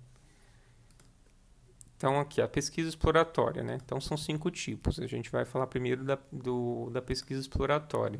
Então, 1.97 2.19
aqui, 2.19 2.41
a 2.41 2.47
pesquisa 2.47 2.89
exploratória, 2.89 3.63
né? 3.63 3.79
Então, 3.83 4.01
são 4.01 4.17
cinco 4.17 4.51
tipos. 4.51 4.99
A 4.99 5.07
gente 5.07 5.31
vai 5.31 5.45
falar 5.45 5.67
primeiro 5.67 6.03
da, 6.03 6.19
do, 6.31 6.89
da 6.91 7.01
pesquisa 7.01 7.39
exploratória. 7.39 8.19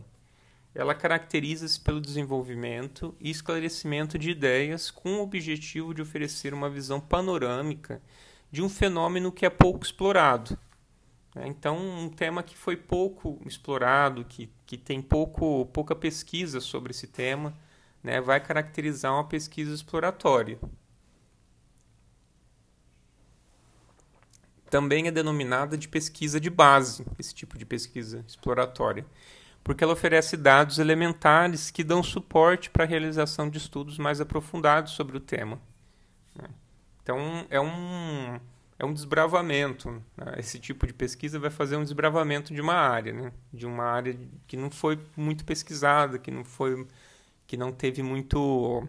Ela 0.73 0.95
caracteriza-se 0.95 1.79
pelo 1.79 2.01
desenvolvimento 2.01 3.15
e 3.19 3.29
esclarecimento 3.29 4.17
de 4.17 4.29
ideias 4.29 4.89
com 4.89 5.15
o 5.15 5.21
objetivo 5.21 5.93
de 5.93 6.01
oferecer 6.01 6.53
uma 6.53 6.69
visão 6.69 6.99
panorâmica 6.99 8.01
de 8.51 8.61
um 8.61 8.69
fenômeno 8.69 9.31
que 9.31 9.45
é 9.45 9.49
pouco 9.49 9.85
explorado. 9.85 10.57
Né? 11.35 11.47
Então, 11.47 11.77
um 11.77 12.09
tema 12.09 12.41
que 12.41 12.57
foi 12.57 12.75
pouco 12.77 13.39
explorado, 13.45 14.25
que, 14.25 14.49
que 14.65 14.77
tem 14.77 15.01
pouco, 15.01 15.65
pouca 15.67 15.93
pesquisa 15.93 16.59
sobre 16.59 16.91
esse 16.91 17.05
tema, 17.05 17.53
né, 18.01 18.19
vai 18.21 18.39
caracterizar 18.39 19.13
uma 19.13 19.25
pesquisa 19.25 19.73
exploratória. 19.73 20.57
Também 24.69 25.07
é 25.07 25.11
denominada 25.11 25.77
de 25.77 25.87
pesquisa 25.87 26.39
de 26.39 26.49
base, 26.49 27.05
esse 27.19 27.33
tipo 27.35 27.57
de 27.57 27.65
pesquisa 27.65 28.23
exploratória 28.27 29.05
porque 29.65 29.83
ela 29.83 29.93
oferece 29.93 30.37
dados 30.37 30.77
elementares 30.77 31.71
que 31.71 31.83
dão 31.83 32.03
suporte 32.03 32.69
para 32.69 32.83
a 32.83 32.87
realização 32.87 33.49
de 33.49 33.57
estudos 33.57 33.97
mais 33.97 34.21
aprofundados 34.21 34.91
sobre 34.93 35.17
o 35.17 35.19
tema. 35.19 35.59
Né? 36.35 36.47
Então, 37.01 37.47
é 37.49 37.59
um, 37.59 38.39
é 38.77 38.85
um 38.85 38.93
desbravamento. 38.93 39.89
Né? 40.17 40.35
Esse 40.37 40.59
tipo 40.59 40.85
de 40.85 40.93
pesquisa 40.93 41.39
vai 41.39 41.49
fazer 41.49 41.77
um 41.77 41.83
desbravamento 41.83 42.53
de 42.53 42.61
uma 42.61 42.75
área, 42.75 43.13
né? 43.13 43.31
de 43.53 43.65
uma 43.65 43.83
área 43.83 44.17
que 44.47 44.57
não 44.57 44.69
foi 44.69 44.99
muito 45.15 45.45
pesquisada, 45.45 46.19
que 46.19 46.29
não, 46.29 46.43
foi, 46.43 46.85
que 47.47 47.55
não 47.55 47.71
teve 47.71 48.03
muito, 48.03 48.87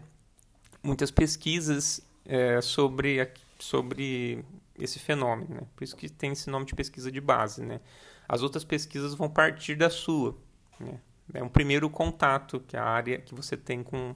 muitas 0.83 1.11
pesquisas 1.11 2.01
é, 2.25 2.59
sobre, 2.61 3.31
sobre 3.59 4.43
esse 4.77 4.99
fenômeno. 4.99 5.55
Né? 5.55 5.61
Por 5.75 5.83
isso 5.83 5.95
que 5.95 6.09
tem 6.09 6.33
esse 6.33 6.49
nome 6.49 6.65
de 6.65 6.75
pesquisa 6.75 7.11
de 7.11 7.21
base. 7.21 7.63
Né? 7.63 7.79
As 8.27 8.41
outras 8.41 8.63
pesquisas 8.63 9.13
vão 9.13 9.29
partir 9.29 9.75
da 9.75 9.89
sua. 9.89 10.37
Né? 10.79 10.99
É 11.33 11.43
um 11.43 11.49
primeiro 11.49 11.89
contato 11.89 12.59
que 12.59 12.75
a 12.75 12.83
área 12.83 13.19
que 13.19 13.33
você 13.33 13.55
tem 13.55 13.83
com 13.83 14.15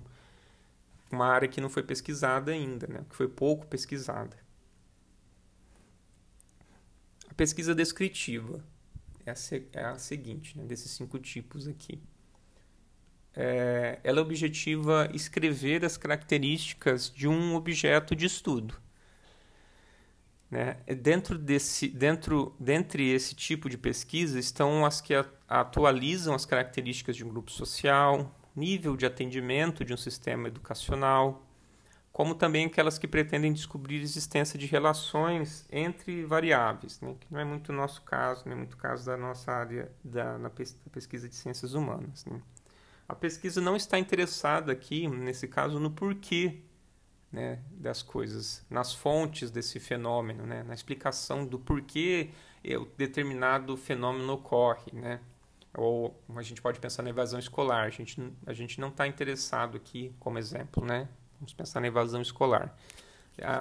uma 1.10 1.28
área 1.28 1.48
que 1.48 1.60
não 1.60 1.70
foi 1.70 1.84
pesquisada 1.84 2.52
ainda, 2.52 2.88
né? 2.88 3.06
que 3.10 3.16
foi 3.16 3.28
pouco 3.28 3.66
pesquisada. 3.68 4.38
Pesquisa 7.42 7.74
descritiva 7.74 8.64
é 9.26 9.32
a, 9.32 9.36
é 9.74 9.84
a 9.84 9.98
seguinte, 9.98 10.56
né? 10.56 10.64
desses 10.64 10.92
cinco 10.92 11.18
tipos 11.18 11.68
aqui. 11.68 12.00
É, 13.36 14.00
ela 14.04 14.20
é 14.20 14.22
objetiva 14.22 15.10
escrever 15.12 15.84
as 15.84 15.98
características 15.98 17.10
de 17.10 17.28
um 17.28 17.56
objeto 17.56 18.16
de 18.16 18.28
estudo. 18.28 18.80
Né? 20.52 20.78
Dentro 21.02 21.36
desse, 21.36 21.88
dentro, 21.88 22.56
dentre 22.60 23.10
esse 23.10 23.34
tipo 23.34 23.72
de 23.72 23.76
pesquisa 23.76 24.38
estão 24.38 24.86
as 24.86 25.02
que 25.02 25.16
atualizam 25.48 26.36
as 26.36 26.46
características 26.46 27.16
de 27.16 27.26
um 27.26 27.30
grupo 27.30 27.50
social, 27.50 28.40
nível 28.56 28.96
de 28.96 29.08
atendimento 29.08 29.84
de 29.84 29.96
um 29.96 29.98
sistema 29.98 30.48
educacional, 30.48 31.44
como 32.12 32.36
também 32.36 32.66
aquelas 32.66 32.98
que 32.98 33.08
pretendem 33.08 33.54
descobrir 33.54 34.00
a 34.00 34.04
existência 34.04 34.60
de 34.60 34.66
relações 34.66 35.66
entre 35.72 36.26
variáveis, 36.26 37.00
né? 37.00 37.16
que 37.20 37.28
não 37.32 37.40
é 37.40 37.46
muito 37.46 37.70
o 37.70 37.76
nosso 37.76 38.02
caso, 38.02 38.44
não 38.46 38.54
é 38.54 38.56
muito 38.56 38.74
o 38.74 38.78
caso 38.78 39.06
da 39.06 39.16
nossa 39.16 39.52
área 39.52 39.92
da, 40.04 40.38
na 40.38 40.50
pesquisa 40.50 41.30
de 41.30 41.36
ciências 41.36 41.74
humanas. 41.74 42.26
Né? 42.26 42.42
A 43.08 43.16
pesquisa 43.16 43.62
não 43.62 43.76
está 43.76 43.98
interessada 43.98 44.72
aqui, 44.72 45.08
nesse 45.08 45.48
caso, 45.48 45.80
no 45.80 45.90
porquê 45.90 46.62
né, 47.32 47.60
das 47.72 48.04
coisas, 48.04 48.66
nas 48.70 48.94
fontes 48.94 49.50
desse 49.50 49.80
fenômeno, 49.80 50.46
né, 50.46 50.64
na 50.64 50.74
explicação 50.74 51.46
do 51.46 51.58
porquê 51.58 52.32
o 52.64 52.86
determinado 52.98 53.76
fenômeno 53.78 54.34
ocorre, 54.34 54.92
né? 54.94 55.20
Ou 55.74 56.22
a 56.36 56.42
gente 56.42 56.62
pode 56.62 56.80
pensar 56.80 57.02
na 57.02 57.10
evasão 57.10 57.40
escolar. 57.40 57.86
A 57.86 57.90
gente, 57.90 58.22
a 58.46 58.54
gente 58.54 58.80
não 58.80 58.90
está 58.90 59.08
interessado 59.08 59.78
aqui, 59.78 60.14
como 60.20 60.38
exemplo, 60.38 60.86
né? 60.86 61.08
Vamos 61.42 61.54
pensar 61.54 61.82
na 61.82 61.88
evasão 61.88 62.22
escolar. 62.22 62.78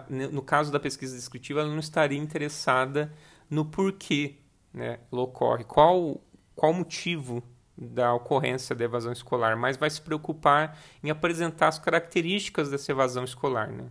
No 0.09 0.43
caso 0.43 0.71
da 0.71 0.79
pesquisa 0.79 1.17
descritiva, 1.17 1.61
ela 1.61 1.71
não 1.71 1.79
estaria 1.79 2.19
interessada 2.19 3.11
no 3.49 3.65
porquê 3.65 4.37
né, 4.73 5.01
ela 5.11 5.23
ocorre, 5.23 5.65
qual 5.65 6.21
qual 6.55 6.73
o 6.73 6.75
motivo 6.75 7.43
da 7.75 8.13
ocorrência 8.13 8.77
da 8.77 8.85
evasão 8.85 9.13
escolar, 9.13 9.57
mas 9.57 9.79
vai 9.79 9.89
se 9.89 9.99
preocupar 9.99 10.79
em 11.03 11.09
apresentar 11.09 11.69
as 11.69 11.79
características 11.79 12.69
dessa 12.69 12.93
evasão 12.93 13.25
escolar, 13.25 13.73
né? 13.73 13.91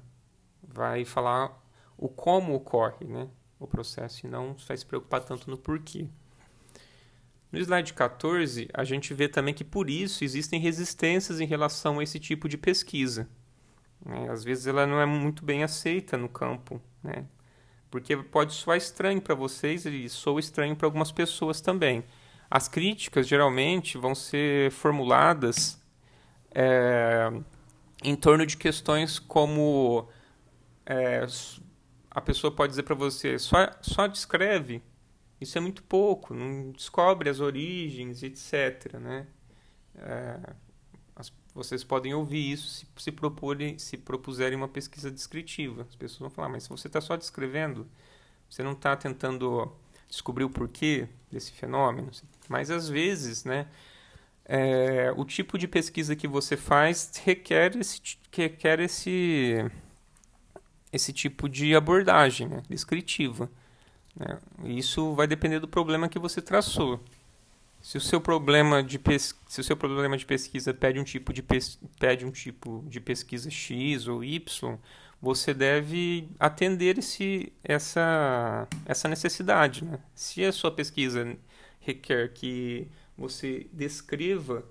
Vai 0.62 1.04
falar 1.04 1.60
o 1.98 2.08
como 2.08 2.54
ocorre, 2.54 3.08
né? 3.08 3.28
O 3.60 3.66
processo 3.66 4.28
e 4.28 4.30
não 4.30 4.56
vai 4.68 4.78
se 4.78 4.86
preocupar 4.86 5.22
tanto 5.22 5.50
no 5.50 5.58
porquê. 5.58 6.08
No 7.52 7.58
slide 7.58 7.96
14, 7.96 8.70
a 8.72 8.84
gente 8.84 9.16
vê 9.16 9.28
também 9.28 9.56
que 9.56 9.64
por 9.64 9.90
isso 9.90 10.24
existem 10.24 10.60
resistências 10.60 11.42
em 11.42 11.48
relação 11.48 11.98
a 11.98 12.04
esse 12.04 12.20
tipo 12.20 12.48
de 12.48 12.60
pesquisa. 12.60 13.28
Né? 14.06 14.30
Às 14.30 14.44
vezes 14.44 14.68
ela 14.68 14.86
não 14.86 15.00
é 15.00 15.06
muito 15.06 15.44
bem 15.44 15.64
aceita 15.64 16.18
no 16.18 16.30
campo, 16.30 16.82
né? 17.04 17.26
porque 17.90 18.16
pode 18.18 18.54
soar 18.54 18.78
estranho 18.78 19.22
para 19.22 19.36
vocês 19.36 19.86
e 19.86 20.08
soa 20.10 20.40
estranho 20.40 20.76
para 20.76 20.88
algumas 20.88 21.12
pessoas 21.12 21.62
também. 21.62 22.04
As 22.50 22.68
críticas 22.68 23.28
geralmente 23.28 23.98
vão 23.98 24.16
ser 24.16 24.72
formuladas 24.72 25.82
é, 26.52 27.32
em 28.04 28.16
torno 28.16 28.46
de 28.46 28.58
questões 28.58 29.20
como 29.20 30.08
é, 30.86 31.26
a 32.10 32.22
pessoa 32.22 32.54
pode 32.54 32.72
dizer 32.72 32.84
para 32.84 32.96
você 32.96 33.38
só, 33.38 33.58
só 33.82 34.08
descreve, 34.08 34.82
isso 35.40 35.58
é 35.58 35.62
muito 35.62 35.84
pouco, 35.84 36.34
não 36.34 36.72
descobre 36.72 37.30
as 37.30 37.40
origens, 37.40 38.24
etc. 38.24 38.94
Né? 38.96 39.28
É, 39.96 40.40
vocês 41.54 41.84
podem 41.84 42.14
ouvir 42.14 42.52
isso 42.52 42.68
se, 42.68 42.88
se, 42.98 43.12
proporem, 43.12 43.78
se 43.78 43.98
propuserem 43.98 44.58
uma 44.58 44.68
pesquisa 44.68 45.10
descritiva. 45.10 45.86
As 45.90 45.96
pessoas 45.96 46.20
vão 46.20 46.30
falar, 46.30 46.50
mas 46.50 46.64
se 46.64 46.70
você 46.70 46.88
está 46.88 47.02
só 47.02 47.16
descrevendo, 47.16 47.88
você 48.50 48.64
não 48.64 48.74
está 48.74 48.96
tentando 48.96 49.72
descobrir 50.08 50.44
o 50.44 50.50
porquê 50.50 51.08
desse 51.32 51.52
fenômeno. 51.52 52.12
Mas 52.48 52.72
às 52.72 52.90
vezes, 52.90 53.46
né, 53.46 53.68
é, 54.46 55.14
o 55.16 55.24
tipo 55.24 55.58
de 55.58 55.68
pesquisa 55.68 56.16
que 56.16 56.28
você 56.28 56.58
faz 56.58 57.12
requer 57.24 57.76
esse, 57.78 58.02
requer 58.32 58.80
esse, 58.80 59.64
esse 60.92 61.14
tipo 61.14 61.48
de 61.48 61.76
abordagem 61.76 62.48
né, 62.48 62.64
descritiva. 62.68 63.50
Né? 64.16 64.40
Isso 64.66 65.14
vai 65.14 65.28
depender 65.28 65.60
do 65.60 65.68
problema 65.68 66.10
que 66.10 66.18
você 66.18 66.42
traçou. 66.42 67.00
Se 67.82 67.98
o 67.98 68.02
seu 68.02 68.20
problema 68.20 68.84
de 68.84 69.00
pes... 69.00 69.34
se 69.48 69.62
o 69.62 69.64
seu 69.64 69.78
problema 69.78 70.18
de 70.18 70.26
pesquisa 70.26 70.74
pede 70.74 71.00
um 71.00 71.04
tipo 71.04 71.32
de 71.32 71.42
pes... 71.42 71.80
pede 72.00 72.26
um 72.26 72.32
tipo 72.32 72.84
de 72.88 73.00
pesquisa 73.00 73.50
X 73.50 74.08
ou 74.08 74.24
Y, 74.24 74.78
você 75.22 75.54
deve 75.54 76.30
atender 76.40 76.98
esse, 76.98 77.52
essa, 77.64 78.68
essa 78.86 79.08
necessidade. 79.08 79.84
Né? 79.84 80.00
Se 80.14 80.44
a 80.44 80.52
sua 80.52 80.72
pesquisa 80.72 81.38
requer 81.80 82.34
que 82.34 82.88
você 83.18 83.68
descreva, 83.74 84.66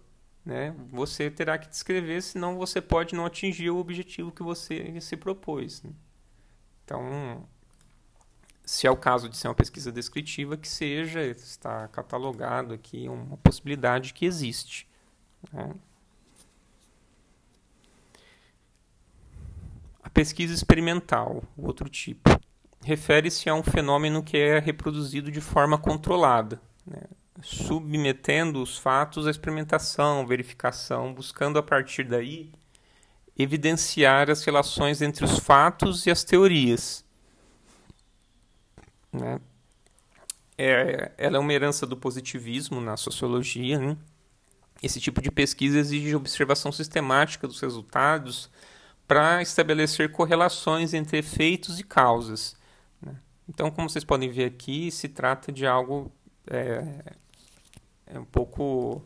né, 0.44 0.74
você 0.90 1.30
terá 1.30 1.58
que 1.58 1.68
descrever, 1.68 2.22
senão 2.22 2.56
você 2.56 2.80
pode 2.80 3.14
não 3.14 3.26
atingir 3.26 3.70
o 3.70 3.78
objetivo 3.78 4.32
que 4.32 4.42
você 4.42 4.98
se 5.00 5.16
propôs. 5.16 5.82
Né? 5.82 5.90
Então, 6.84 7.46
se 8.68 8.86
é 8.86 8.90
o 8.90 8.96
caso 8.96 9.30
de 9.30 9.36
ser 9.38 9.48
uma 9.48 9.54
pesquisa 9.54 9.90
descritiva, 9.90 10.54
que 10.54 10.68
seja, 10.68 11.24
está 11.24 11.88
catalogado 11.88 12.74
aqui 12.74 13.08
uma 13.08 13.38
possibilidade 13.38 14.12
que 14.12 14.26
existe. 14.26 14.86
Né? 15.50 15.74
A 20.02 20.10
pesquisa 20.10 20.52
experimental, 20.52 21.42
o 21.56 21.66
outro 21.66 21.88
tipo, 21.88 22.28
refere-se 22.84 23.48
a 23.48 23.54
um 23.54 23.62
fenômeno 23.62 24.22
que 24.22 24.36
é 24.36 24.58
reproduzido 24.58 25.32
de 25.32 25.40
forma 25.40 25.78
controlada, 25.78 26.60
né? 26.86 27.04
submetendo 27.40 28.62
os 28.62 28.76
fatos 28.76 29.26
à 29.26 29.30
experimentação, 29.30 30.26
verificação, 30.26 31.14
buscando 31.14 31.58
a 31.58 31.62
partir 31.62 32.04
daí 32.04 32.52
evidenciar 33.34 34.28
as 34.28 34.44
relações 34.44 35.00
entre 35.00 35.24
os 35.24 35.38
fatos 35.38 36.04
e 36.04 36.10
as 36.10 36.22
teorias. 36.22 37.07
Né? 39.18 39.40
É, 40.56 41.12
ela 41.18 41.36
é 41.36 41.40
uma 41.40 41.52
herança 41.52 41.86
do 41.86 41.96
positivismo 41.96 42.80
na 42.80 42.96
sociologia. 42.96 43.78
Né? 43.78 43.96
Esse 44.82 45.00
tipo 45.00 45.20
de 45.20 45.30
pesquisa 45.30 45.78
exige 45.78 46.14
observação 46.14 46.72
sistemática 46.72 47.46
dos 47.46 47.60
resultados 47.60 48.50
para 49.06 49.40
estabelecer 49.42 50.12
correlações 50.12 50.92
entre 50.94 51.18
efeitos 51.18 51.80
e 51.80 51.84
causas. 51.84 52.56
Né? 53.00 53.16
Então, 53.48 53.70
como 53.70 53.88
vocês 53.88 54.04
podem 54.04 54.30
ver 54.30 54.44
aqui, 54.44 54.90
se 54.90 55.08
trata 55.08 55.50
de 55.50 55.66
algo 55.66 56.12
é, 56.46 57.14
é 58.06 58.18
um 58.18 58.24
pouco 58.24 59.02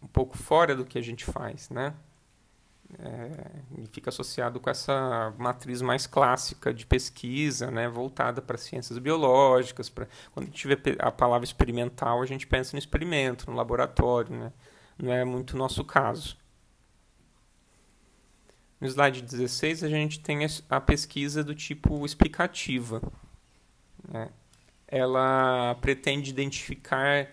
um 0.00 0.06
pouco 0.06 0.36
fora 0.36 0.76
do 0.76 0.84
que 0.84 0.98
a 0.98 1.02
gente 1.02 1.24
faz, 1.24 1.68
né? 1.70 1.92
É, 2.98 3.82
e 3.82 3.86
fica 3.86 4.08
associado 4.08 4.58
com 4.58 4.70
essa 4.70 5.34
matriz 5.36 5.82
mais 5.82 6.06
clássica 6.06 6.72
de 6.72 6.86
pesquisa, 6.86 7.70
né, 7.70 7.86
voltada 7.86 8.40
para 8.40 8.56
ciências 8.56 8.98
biológicas. 8.98 9.90
Pra, 9.90 10.06
quando 10.32 10.46
a 10.46 10.50
gente 10.50 10.66
vê 10.66 10.78
a 10.98 11.10
palavra 11.10 11.44
experimental, 11.44 12.22
a 12.22 12.26
gente 12.26 12.46
pensa 12.46 12.74
no 12.74 12.78
experimento, 12.78 13.50
no 13.50 13.56
laboratório. 13.56 14.34
Né? 14.34 14.52
Não 14.98 15.12
é 15.12 15.24
muito 15.24 15.52
o 15.52 15.58
nosso 15.58 15.84
caso. 15.84 16.36
No 18.80 18.86
slide 18.86 19.22
16, 19.22 19.84
a 19.84 19.88
gente 19.88 20.20
tem 20.20 20.38
a 20.70 20.80
pesquisa 20.80 21.44
do 21.44 21.54
tipo 21.54 22.06
explicativa. 22.06 23.02
Né? 24.08 24.30
Ela 24.86 25.74
pretende 25.80 26.30
identificar 26.30 27.28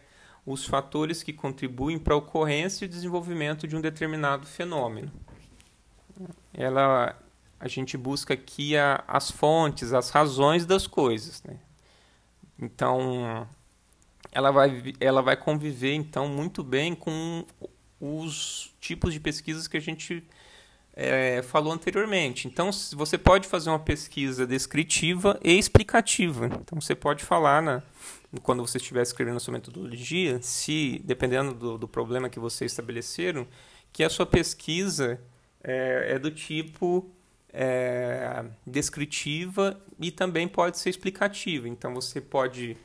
os 0.46 0.65
fatores 0.65 1.24
que 1.24 1.32
contribuem 1.32 1.98
para 1.98 2.13
a 2.13 2.18
ocorrência 2.18 2.86
e 2.86 2.88
desenvolvimento 2.88 3.68
de 3.68 3.76
um 3.76 3.82
determinado 3.82 4.46
fenômeno. 4.46 5.12
Ela, 6.54 7.17
a 7.60 7.67
gente 7.67 7.97
busca 7.97 8.34
aqui 8.34 8.78
a, 8.78 9.04
as 9.08 9.32
fontes, 9.32 9.93
as 9.93 10.10
razões 10.10 10.65
das 10.65 10.88
coisas. 10.88 11.43
Né? 11.43 11.58
Então, 12.60 13.47
ela 14.32 14.51
vai, 14.51 14.93
ela 14.99 15.21
vai 15.21 15.38
conviver 15.38 15.93
então 15.93 16.28
muito 16.28 16.63
bem 16.63 16.95
com 16.95 17.45
os 17.99 18.73
tipos 18.80 19.13
de 19.13 19.19
pesquisas 19.19 19.67
que 19.67 19.78
a 19.78 19.82
gente 19.82 20.23
é, 20.95 21.41
falou 21.41 21.73
anteriormente. 21.73 22.47
Então, 22.47 22.71
você 22.93 23.17
pode 23.17 23.47
fazer 23.47 23.69
uma 23.69 23.80
pesquisa 23.80 24.47
descritiva 24.47 25.39
e 25.43 25.58
explicativa. 25.58 26.45
Então, 26.45 26.80
você 26.80 26.95
pode 26.95 27.23
falar, 27.23 27.62
na, 27.62 27.84
quando 28.43 28.65
você 28.65 28.78
estiver 28.78 29.01
escrevendo 29.01 29.38
a 29.38 29.39
sua 29.39 29.54
metodologia, 29.54 30.41
se, 30.41 31.01
dependendo 31.04 31.54
do, 31.54 31.78
do 31.78 31.88
problema 31.88 32.30
que 32.30 32.39
você 32.39 32.65
estabeleceram, 32.65 33.45
que 33.91 34.04
a 34.04 34.10
sua 34.10 34.25
pesquisa 34.25 35.19
é, 35.65 36.13
é 36.13 36.19
do 36.19 36.30
tipo 36.30 37.10
é, 37.51 38.45
descritiva 38.65 39.82
e 39.99 40.12
também 40.12 40.47
pode 40.47 40.78
ser 40.78 40.89
explicativa. 40.89 41.67
Então, 41.67 41.93
você 41.93 42.21
pode... 42.21 42.78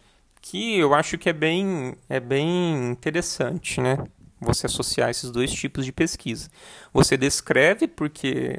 Que 0.42 0.78
eu 0.78 0.94
acho 0.94 1.18
que 1.18 1.28
é 1.28 1.34
bem, 1.34 1.94
é 2.08 2.18
bem 2.18 2.90
interessante, 2.90 3.80
né? 3.80 3.98
você 4.40 4.66
associar 4.66 5.10
esses 5.10 5.30
dois 5.30 5.52
tipos 5.52 5.84
de 5.84 5.92
pesquisa. 5.92 6.48
Você 6.92 7.16
descreve 7.16 7.86
porque 7.86 8.58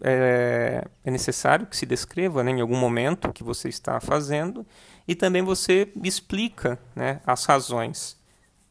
é, 0.00 0.84
é 1.04 1.10
necessário 1.10 1.66
que 1.66 1.76
se 1.76 1.84
descreva 1.84 2.44
né, 2.44 2.52
em 2.52 2.60
algum 2.60 2.76
momento 2.76 3.28
o 3.28 3.32
que 3.32 3.42
você 3.42 3.68
está 3.68 4.00
fazendo 4.00 4.64
e 5.06 5.14
também 5.14 5.42
você 5.42 5.92
explica 6.02 6.78
né, 6.94 7.20
as 7.26 7.44
razões 7.44 8.16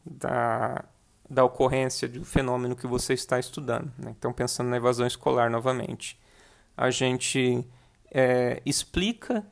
da, 0.04 0.84
da 1.28 1.44
ocorrência 1.44 2.08
do 2.08 2.24
fenômeno 2.24 2.76
que 2.76 2.86
você 2.86 3.14
está 3.14 3.38
estudando. 3.38 3.92
Né? 3.98 4.14
Então, 4.18 4.32
pensando 4.32 4.68
na 4.68 4.76
evasão 4.76 5.06
escolar 5.06 5.50
novamente, 5.50 6.18
a 6.76 6.90
gente 6.90 7.66
é, 8.10 8.60
explica, 8.64 9.44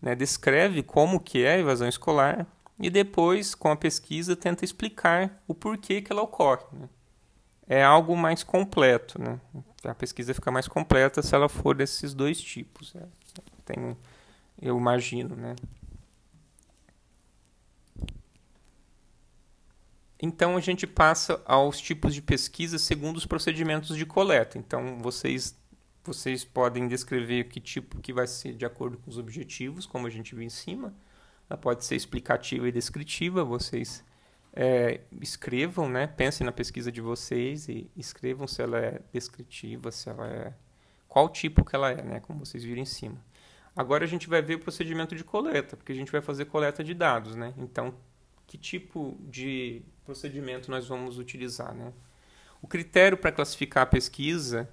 né, 0.00 0.14
descreve 0.14 0.82
como 0.82 1.20
que 1.20 1.44
é 1.44 1.54
a 1.54 1.58
evasão 1.58 1.88
escolar, 1.88 2.46
e 2.78 2.88
depois, 2.88 3.54
com 3.54 3.70
a 3.70 3.76
pesquisa, 3.76 4.34
tenta 4.34 4.64
explicar 4.64 5.42
o 5.46 5.54
porquê 5.54 6.00
que 6.00 6.10
ela 6.10 6.22
ocorre. 6.22 6.64
Né? 6.72 6.88
É 7.68 7.84
algo 7.84 8.16
mais 8.16 8.42
completo. 8.42 9.20
Né? 9.20 9.38
A 9.84 9.94
pesquisa 9.94 10.32
fica 10.32 10.50
mais 10.50 10.66
completa 10.66 11.20
se 11.22 11.34
ela 11.34 11.48
for 11.48 11.76
desses 11.76 12.14
dois 12.14 12.40
tipos. 12.40 12.94
Né? 12.94 13.02
Tem, 13.66 13.96
eu 14.60 14.78
imagino. 14.78 15.36
Né? 15.36 15.54
Então 20.22 20.56
a 20.56 20.60
gente 20.60 20.86
passa 20.86 21.40
aos 21.46 21.80
tipos 21.80 22.14
de 22.14 22.20
pesquisa 22.20 22.78
segundo 22.78 23.16
os 23.16 23.26
procedimentos 23.26 23.96
de 23.96 24.04
coleta. 24.04 24.58
Então 24.58 24.98
vocês 24.98 25.58
vocês 26.02 26.44
podem 26.44 26.88
descrever 26.88 27.44
que 27.44 27.60
tipo 27.60 28.00
que 28.00 28.12
vai 28.12 28.26
ser 28.26 28.54
de 28.54 28.64
acordo 28.64 28.98
com 28.98 29.10
os 29.10 29.18
objetivos, 29.18 29.86
como 29.86 30.06
a 30.06 30.10
gente 30.10 30.34
viu 30.34 30.44
em 30.44 30.50
cima. 30.50 30.94
Ela 31.48 31.58
pode 31.58 31.84
ser 31.84 31.96
explicativa 31.96 32.68
e 32.68 32.72
descritiva, 32.72 33.44
vocês 33.44 34.04
é, 34.52 35.00
escrevam, 35.20 35.88
né? 35.88 36.06
Pensem 36.06 36.44
na 36.44 36.52
pesquisa 36.52 36.90
de 36.92 37.00
vocês 37.00 37.68
e 37.68 37.90
escrevam 37.96 38.46
se 38.46 38.62
ela 38.62 38.78
é 38.78 39.00
descritiva, 39.12 39.90
se 39.90 40.08
ela 40.08 40.26
é 40.28 40.54
qual 41.08 41.28
tipo 41.28 41.64
que 41.64 41.74
ela 41.74 41.90
é, 41.90 42.02
né? 42.02 42.20
Como 42.20 42.38
vocês 42.38 42.62
viram 42.62 42.82
em 42.82 42.86
cima. 42.86 43.22
Agora 43.74 44.04
a 44.04 44.08
gente 44.08 44.28
vai 44.28 44.42
ver 44.42 44.56
o 44.56 44.58
procedimento 44.60 45.14
de 45.14 45.24
coleta, 45.24 45.76
porque 45.76 45.92
a 45.92 45.94
gente 45.94 46.12
vai 46.12 46.20
fazer 46.20 46.44
coleta 46.46 46.82
de 46.84 46.94
dados, 46.94 47.34
né? 47.36 47.54
Então, 47.56 47.94
que 48.46 48.58
tipo 48.58 49.16
de 49.20 49.82
procedimento 50.10 50.70
nós 50.70 50.88
vamos 50.88 51.18
utilizar, 51.18 51.72
né? 51.72 51.92
O 52.60 52.66
critério 52.66 53.16
para 53.16 53.30
classificar 53.30 53.84
a 53.84 53.86
pesquisa 53.86 54.68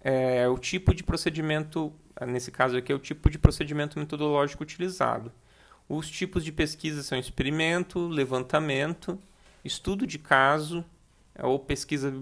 é 0.00 0.48
o 0.48 0.56
tipo 0.56 0.94
de 0.94 1.04
procedimento, 1.04 1.92
nesse 2.26 2.50
caso 2.50 2.76
aqui 2.76 2.90
é 2.90 2.94
o 2.94 2.98
tipo 2.98 3.28
de 3.28 3.38
procedimento 3.38 3.98
metodológico 3.98 4.62
utilizado. 4.62 5.30
Os 5.86 6.10
tipos 6.10 6.42
de 6.42 6.50
pesquisa 6.50 7.02
são 7.02 7.18
experimento, 7.18 8.08
levantamento, 8.08 9.20
estudo 9.62 10.06
de 10.06 10.18
caso, 10.18 10.82
ou 11.38 11.58
pesquisa, 11.58 12.12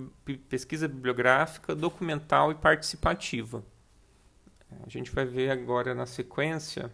pesquisa 0.48 0.88
bibliográfica, 0.88 1.72
documental 1.74 2.50
e 2.50 2.56
participativa. 2.56 3.64
A 4.84 4.88
gente 4.88 5.12
vai 5.12 5.24
ver 5.24 5.50
agora 5.50 5.94
na 5.94 6.04
sequência 6.04 6.92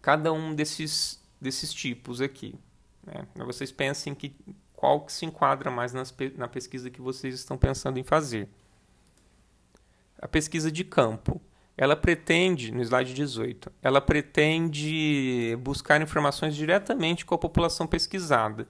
cada 0.00 0.32
um 0.32 0.54
desses, 0.54 1.22
desses 1.38 1.72
tipos 1.72 2.22
aqui. 2.22 2.58
Né? 3.04 3.26
Vocês 3.44 3.72
pensem 3.72 4.14
que 4.14 4.34
qual 4.82 5.00
que 5.00 5.12
se 5.12 5.24
enquadra 5.24 5.70
mais 5.70 5.92
nas, 5.92 6.12
na 6.36 6.48
pesquisa 6.48 6.90
que 6.90 7.00
vocês 7.00 7.36
estão 7.36 7.56
pensando 7.56 7.98
em 7.98 8.02
fazer. 8.02 8.48
A 10.18 10.26
pesquisa 10.26 10.72
de 10.72 10.82
campo 10.82 11.40
ela 11.76 11.96
pretende, 11.96 12.72
no 12.72 12.82
slide 12.82 13.14
18, 13.14 13.72
ela 13.80 14.00
pretende 14.00 15.56
buscar 15.60 16.02
informações 16.02 16.54
diretamente 16.54 17.24
com 17.24 17.34
a 17.34 17.38
população 17.38 17.86
pesquisada. 17.86 18.66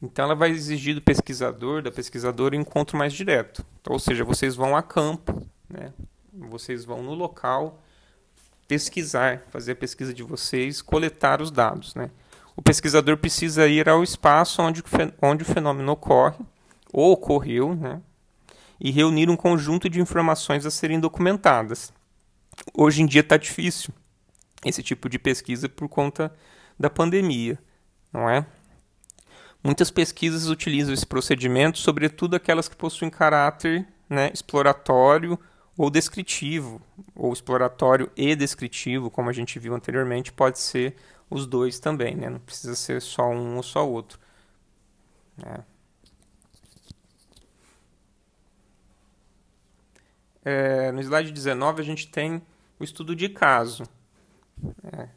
Então, 0.00 0.26
ela 0.26 0.34
vai 0.34 0.50
exigir 0.50 0.94
do 0.94 1.02
pesquisador, 1.02 1.82
da 1.82 1.90
pesquisadora, 1.90 2.54
um 2.54 2.60
encontro 2.60 2.96
mais 2.96 3.12
direto. 3.12 3.64
Ou 3.88 3.98
seja, 3.98 4.24
vocês 4.24 4.54
vão 4.54 4.76
a 4.76 4.82
campo, 4.82 5.44
né? 5.68 5.92
vocês 6.32 6.84
vão 6.84 7.02
no 7.02 7.14
local 7.14 7.82
pesquisar, 8.68 9.42
fazer 9.48 9.72
a 9.72 9.76
pesquisa 9.76 10.14
de 10.14 10.22
vocês, 10.22 10.80
coletar 10.80 11.42
os 11.42 11.50
dados. 11.50 11.94
Né? 11.94 12.10
O 12.58 12.62
pesquisador 12.62 13.16
precisa 13.16 13.68
ir 13.68 13.88
ao 13.88 14.02
espaço 14.02 14.60
onde, 14.60 14.82
onde 15.22 15.44
o 15.44 15.46
fenômeno 15.46 15.92
ocorre, 15.92 16.44
ou 16.92 17.12
ocorreu, 17.12 17.72
né? 17.76 18.02
e 18.80 18.90
reunir 18.90 19.30
um 19.30 19.36
conjunto 19.36 19.88
de 19.88 20.00
informações 20.00 20.66
a 20.66 20.70
serem 20.72 20.98
documentadas. 20.98 21.92
Hoje 22.74 23.00
em 23.00 23.06
dia 23.06 23.20
está 23.20 23.36
difícil 23.36 23.94
esse 24.64 24.82
tipo 24.82 25.08
de 25.08 25.20
pesquisa 25.20 25.68
por 25.68 25.88
conta 25.88 26.34
da 26.76 26.90
pandemia, 26.90 27.56
não 28.12 28.28
é? 28.28 28.44
Muitas 29.62 29.88
pesquisas 29.88 30.48
utilizam 30.48 30.92
esse 30.92 31.06
procedimento, 31.06 31.78
sobretudo 31.78 32.34
aquelas 32.34 32.66
que 32.66 32.74
possuem 32.74 33.08
caráter 33.08 33.86
né, 34.10 34.32
exploratório 34.34 35.38
ou 35.76 35.88
descritivo, 35.88 36.82
ou 37.14 37.32
exploratório 37.32 38.10
e 38.16 38.34
descritivo, 38.34 39.12
como 39.12 39.30
a 39.30 39.32
gente 39.32 39.60
viu 39.60 39.76
anteriormente, 39.76 40.32
pode 40.32 40.58
ser 40.58 40.96
os 41.30 41.46
dois 41.46 41.78
também, 41.78 42.16
né? 42.16 42.28
não 42.30 42.40
precisa 42.40 42.74
ser 42.74 43.00
só 43.02 43.28
um 43.28 43.56
ou 43.56 43.62
só 43.62 43.88
outro. 43.88 44.18
É. 45.44 45.60
É, 50.44 50.92
no 50.92 51.00
slide 51.00 51.30
19 51.30 51.82
a 51.82 51.84
gente 51.84 52.08
tem 52.08 52.40
o 52.80 52.84
estudo 52.84 53.14
de 53.14 53.28
caso. 53.28 53.84
É, 54.92 55.08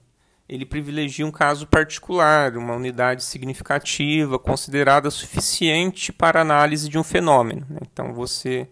ele 0.47 0.65
privilegia 0.65 1.25
um 1.25 1.31
caso 1.31 1.65
particular, 1.65 2.57
uma 2.57 2.75
unidade 2.75 3.23
significativa, 3.23 4.37
considerada 4.37 5.09
suficiente 5.09 6.11
para 6.11 6.41
análise 6.41 6.89
de 6.89 6.97
um 6.97 7.03
fenômeno. 7.03 7.65
Né? 7.69 7.79
Então 7.89 8.13
você 8.13 8.67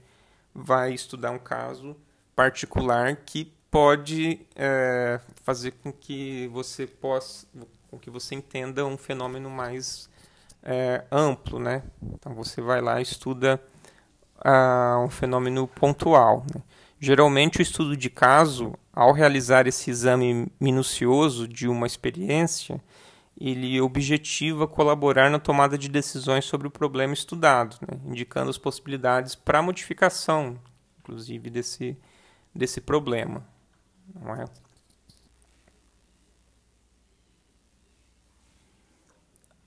vai 0.54 0.93
estudar 0.93 1.32
um 1.32 1.39
caso 1.39 1.95
particular 2.36 3.15
que 3.15 3.54
pode 3.71 4.41
é, 4.55 5.19
fazer 5.43 5.71
com 5.71 5.91
que 5.91 6.47
você 6.47 6.88
possa, 6.88 7.47
com 7.89 7.97
que 7.97 8.10
você 8.10 8.36
entenda 8.36 8.86
um 8.86 8.97
fenômeno 8.97 9.49
mais 9.49 10.10
é, 10.63 11.03
amplo, 11.12 11.60
né? 11.60 11.84
Então 12.01 12.34
você 12.34 12.62
vai 12.62 12.82
lá 12.82 12.99
e 12.99 13.03
estuda 13.03 13.62
uh, 14.45 15.03
um 15.03 15.10
fenômeno 15.10 15.67
pontual. 15.67 16.45
Né? 16.53 16.62
Geralmente, 16.99 17.60
o 17.60 17.62
estudo 17.62 17.95
de 17.95 18.10
caso, 18.10 18.73
ao 18.93 19.13
realizar 19.13 19.67
esse 19.67 19.89
exame 19.89 20.47
minucioso 20.60 21.47
de 21.47 21.67
uma 21.67 21.88
experiência, 21.88 22.82
ele 23.39 23.79
objetiva 23.79 24.67
colaborar 24.67 25.29
na 25.29 25.39
tomada 25.39 25.77
de 25.77 25.88
decisões 25.88 26.43
sobre 26.43 26.67
o 26.67 26.71
problema 26.71 27.13
estudado, 27.13 27.77
né? 27.82 27.99
indicando 28.05 28.49
as 28.49 28.58
possibilidades 28.58 29.34
para 29.34 29.62
modificação, 29.62 30.60
inclusive, 30.99 31.49
desse, 31.49 31.97
desse 32.53 32.82
problema. 32.82 33.47
É? 34.15 34.69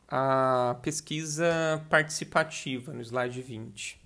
A 0.08 0.76
pesquisa 0.82 1.84
participativa, 1.88 2.92
no 2.92 3.00
slide 3.00 3.40
20. 3.40 4.02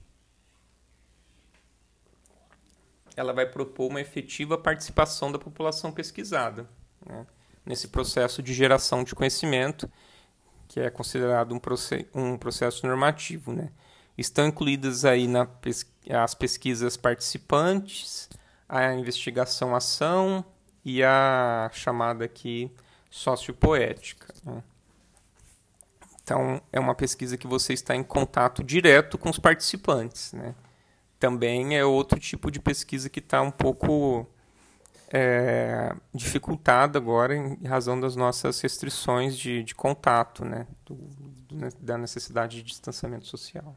ela 3.17 3.33
vai 3.33 3.47
propor 3.47 3.89
uma 3.89 4.01
efetiva 4.01 4.59
participação 4.59 5.33
da 5.33 5.39
população 5.39 5.91
pesquisada 5.91 6.69
né, 7.05 7.27
nesse 7.65 7.89
processo 7.89 8.43
de 8.43 8.53
geração 8.53 9.03
de 9.03 9.15
conhecimento, 9.15 9.91
que 10.69 10.79
é 10.79 10.91
considerado 10.91 11.55
um, 11.55 11.59
proce 11.59 12.07
um 12.15 12.37
processo 12.37 12.87
normativo. 12.87 13.53
Né. 13.53 13.71
Estão 14.19 14.47
incluídas 14.47 15.05
aí 15.05 15.27
na 15.27 15.47
pes 15.47 15.87
as 16.09 16.35
pesquisas 16.35 16.97
participantes, 16.97 18.29
a 18.69 18.93
investigação-ação 18.95 20.45
e 20.85 21.03
a 21.03 21.71
chamada 21.73 22.25
aqui 22.25 22.71
sociopoética. 23.11 24.33
Né. 24.45 24.63
Então, 26.23 26.61
é 26.73 26.81
uma 26.81 26.95
pesquisa 26.95 27.37
que 27.37 27.47
você 27.47 27.73
está 27.73 27.95
em 27.95 28.03
contato 28.03 28.63
direto 28.63 29.17
com 29.17 29.31
os 29.31 29.39
participantes, 29.39 30.33
né? 30.33 30.55
também 31.19 31.77
é 31.77 31.85
outro 31.85 32.19
tipo 32.19 32.51
de 32.51 32.61
pesquisa 32.61 33.09
que 33.09 33.21
está 33.21 33.41
um 33.41 33.51
pouco 33.51 34.27
é, 35.13 35.95
dificultada 36.13 36.99
agora 36.99 37.35
em 37.35 37.67
razão 37.67 37.99
das 37.99 38.17
nossas 38.17 38.61
restrições 38.61 39.37
de, 39.37 39.63
de 39.63 39.75
contato, 39.75 40.45
né? 40.45 40.67
Do, 40.85 40.95
do, 40.95 41.77
da 41.81 41.97
necessidade 41.97 42.57
de 42.57 42.63
distanciamento 42.63 43.27
social. 43.27 43.77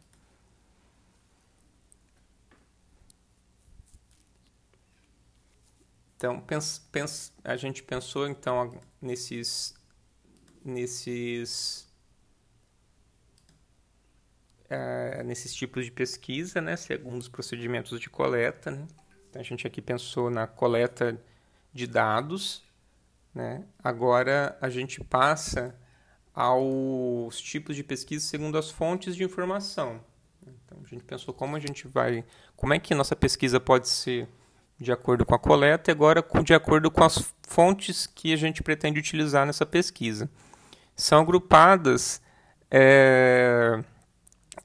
Então, 6.19 6.37
pens, 6.37 6.79
pens, 6.91 7.33
a 7.45 7.55
gente 7.55 7.81
pensou 7.81 8.27
então 8.27 8.77
nesses, 9.01 9.73
nesses 10.65 11.89
uh, 14.65 15.23
nesses 15.23 15.55
tipos 15.55 15.85
de 15.85 15.91
pesquisa, 15.91 16.59
né, 16.59 16.75
segundo 16.75 17.21
os 17.21 17.29
procedimentos 17.29 17.97
de 18.01 18.09
coleta. 18.09 18.69
Né? 18.69 18.85
Então, 19.29 19.39
a 19.39 19.45
gente 19.45 19.65
aqui 19.65 19.81
pensou 19.81 20.29
na 20.29 20.45
coleta 20.45 21.17
de 21.71 21.87
dados. 21.87 22.65
Né? 23.33 23.63
Agora, 23.81 24.57
a 24.59 24.69
gente 24.69 25.01
passa 25.01 25.73
aos 26.33 27.39
tipos 27.39 27.77
de 27.77 27.83
pesquisa 27.83 28.25
segundo 28.25 28.57
as 28.57 28.69
fontes 28.69 29.15
de 29.15 29.23
informação. 29.23 30.03
Então, 30.45 30.81
a 30.83 30.85
gente 30.85 31.05
pensou 31.05 31.33
como 31.33 31.55
a 31.55 31.59
gente 31.61 31.87
vai, 31.87 32.25
como 32.57 32.73
é 32.73 32.79
que 32.79 32.93
nossa 32.93 33.15
pesquisa 33.15 33.57
pode 33.57 33.87
ser 33.87 34.27
de 34.79 34.91
acordo 34.91 35.25
com 35.25 35.35
a 35.35 35.39
coleta 35.39 35.89
e 35.89 35.93
agora 35.93 36.25
de 36.43 36.53
acordo 36.53 36.89
com 36.89 37.03
as 37.03 37.33
fontes 37.47 38.07
que 38.07 38.31
a 38.31 38.37
gente 38.37 38.63
pretende 38.63 38.99
utilizar 38.99 39.45
nessa 39.45 39.65
pesquisa. 39.65 40.29
São 40.95 41.21
agrupadas 41.21 42.21
é, 42.71 43.83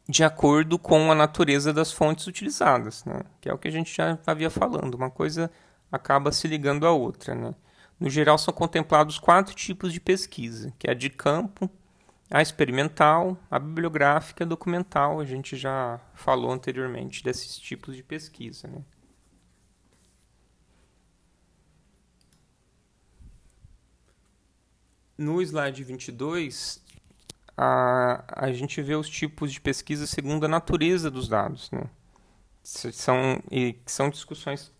de 0.08 0.22
acordo 0.22 0.78
com 0.78 1.10
a 1.10 1.14
natureza 1.14 1.72
das 1.72 1.92
fontes 1.92 2.26
utilizadas, 2.26 3.04
né? 3.04 3.20
que 3.40 3.48
é 3.48 3.52
o 3.52 3.58
que 3.58 3.68
a 3.68 3.70
gente 3.70 3.94
já 3.94 4.18
havia 4.26 4.50
falando, 4.50 4.94
uma 4.94 5.10
coisa 5.10 5.50
acaba 5.90 6.30
se 6.30 6.46
ligando 6.46 6.86
à 6.86 6.92
outra. 6.92 7.34
Né? 7.34 7.54
No 7.98 8.10
geral, 8.10 8.36
são 8.38 8.52
contemplados 8.52 9.18
quatro 9.18 9.54
tipos 9.54 9.92
de 9.92 10.00
pesquisa, 10.00 10.72
que 10.78 10.88
é 10.88 10.90
a 10.90 10.94
de 10.94 11.10
campo, 11.10 11.70
a 12.30 12.42
experimental, 12.42 13.36
a 13.50 13.58
bibliográfica 13.58 14.42
e 14.42 14.46
a 14.46 14.48
documental. 14.48 15.20
A 15.20 15.24
gente 15.24 15.56
já 15.56 16.00
falou 16.14 16.50
anteriormente 16.50 17.22
desses 17.22 17.56
tipos 17.58 17.96
de 17.96 18.02
pesquisa. 18.02 18.66
Né? 18.66 18.82
No 25.16 25.40
slide 25.40 25.84
22, 25.84 26.82
a, 27.56 28.46
a 28.46 28.52
gente 28.52 28.80
vê 28.82 28.94
os 28.94 29.08
tipos 29.08 29.52
de 29.52 29.60
pesquisa 29.60 30.06
segundo 30.06 30.44
a 30.44 30.48
natureza 30.48 31.10
dos 31.10 31.28
dados. 31.28 31.70
Né? 31.70 31.84
São, 32.62 33.42
e 33.50 33.76
são 33.86 34.10
discussões 34.10 34.72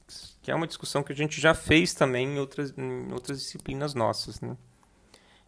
que 0.43 0.51
é 0.51 0.55
uma 0.55 0.67
discussão 0.67 1.03
que 1.03 1.13
a 1.13 1.17
gente 1.17 1.41
já 1.41 1.55
fez 1.55 1.95
também 1.95 2.35
em 2.35 2.39
outras, 2.39 2.75
em 2.77 3.11
outras 3.13 3.39
disciplinas 3.39 3.95
nossas. 3.95 4.41
Né? 4.41 4.57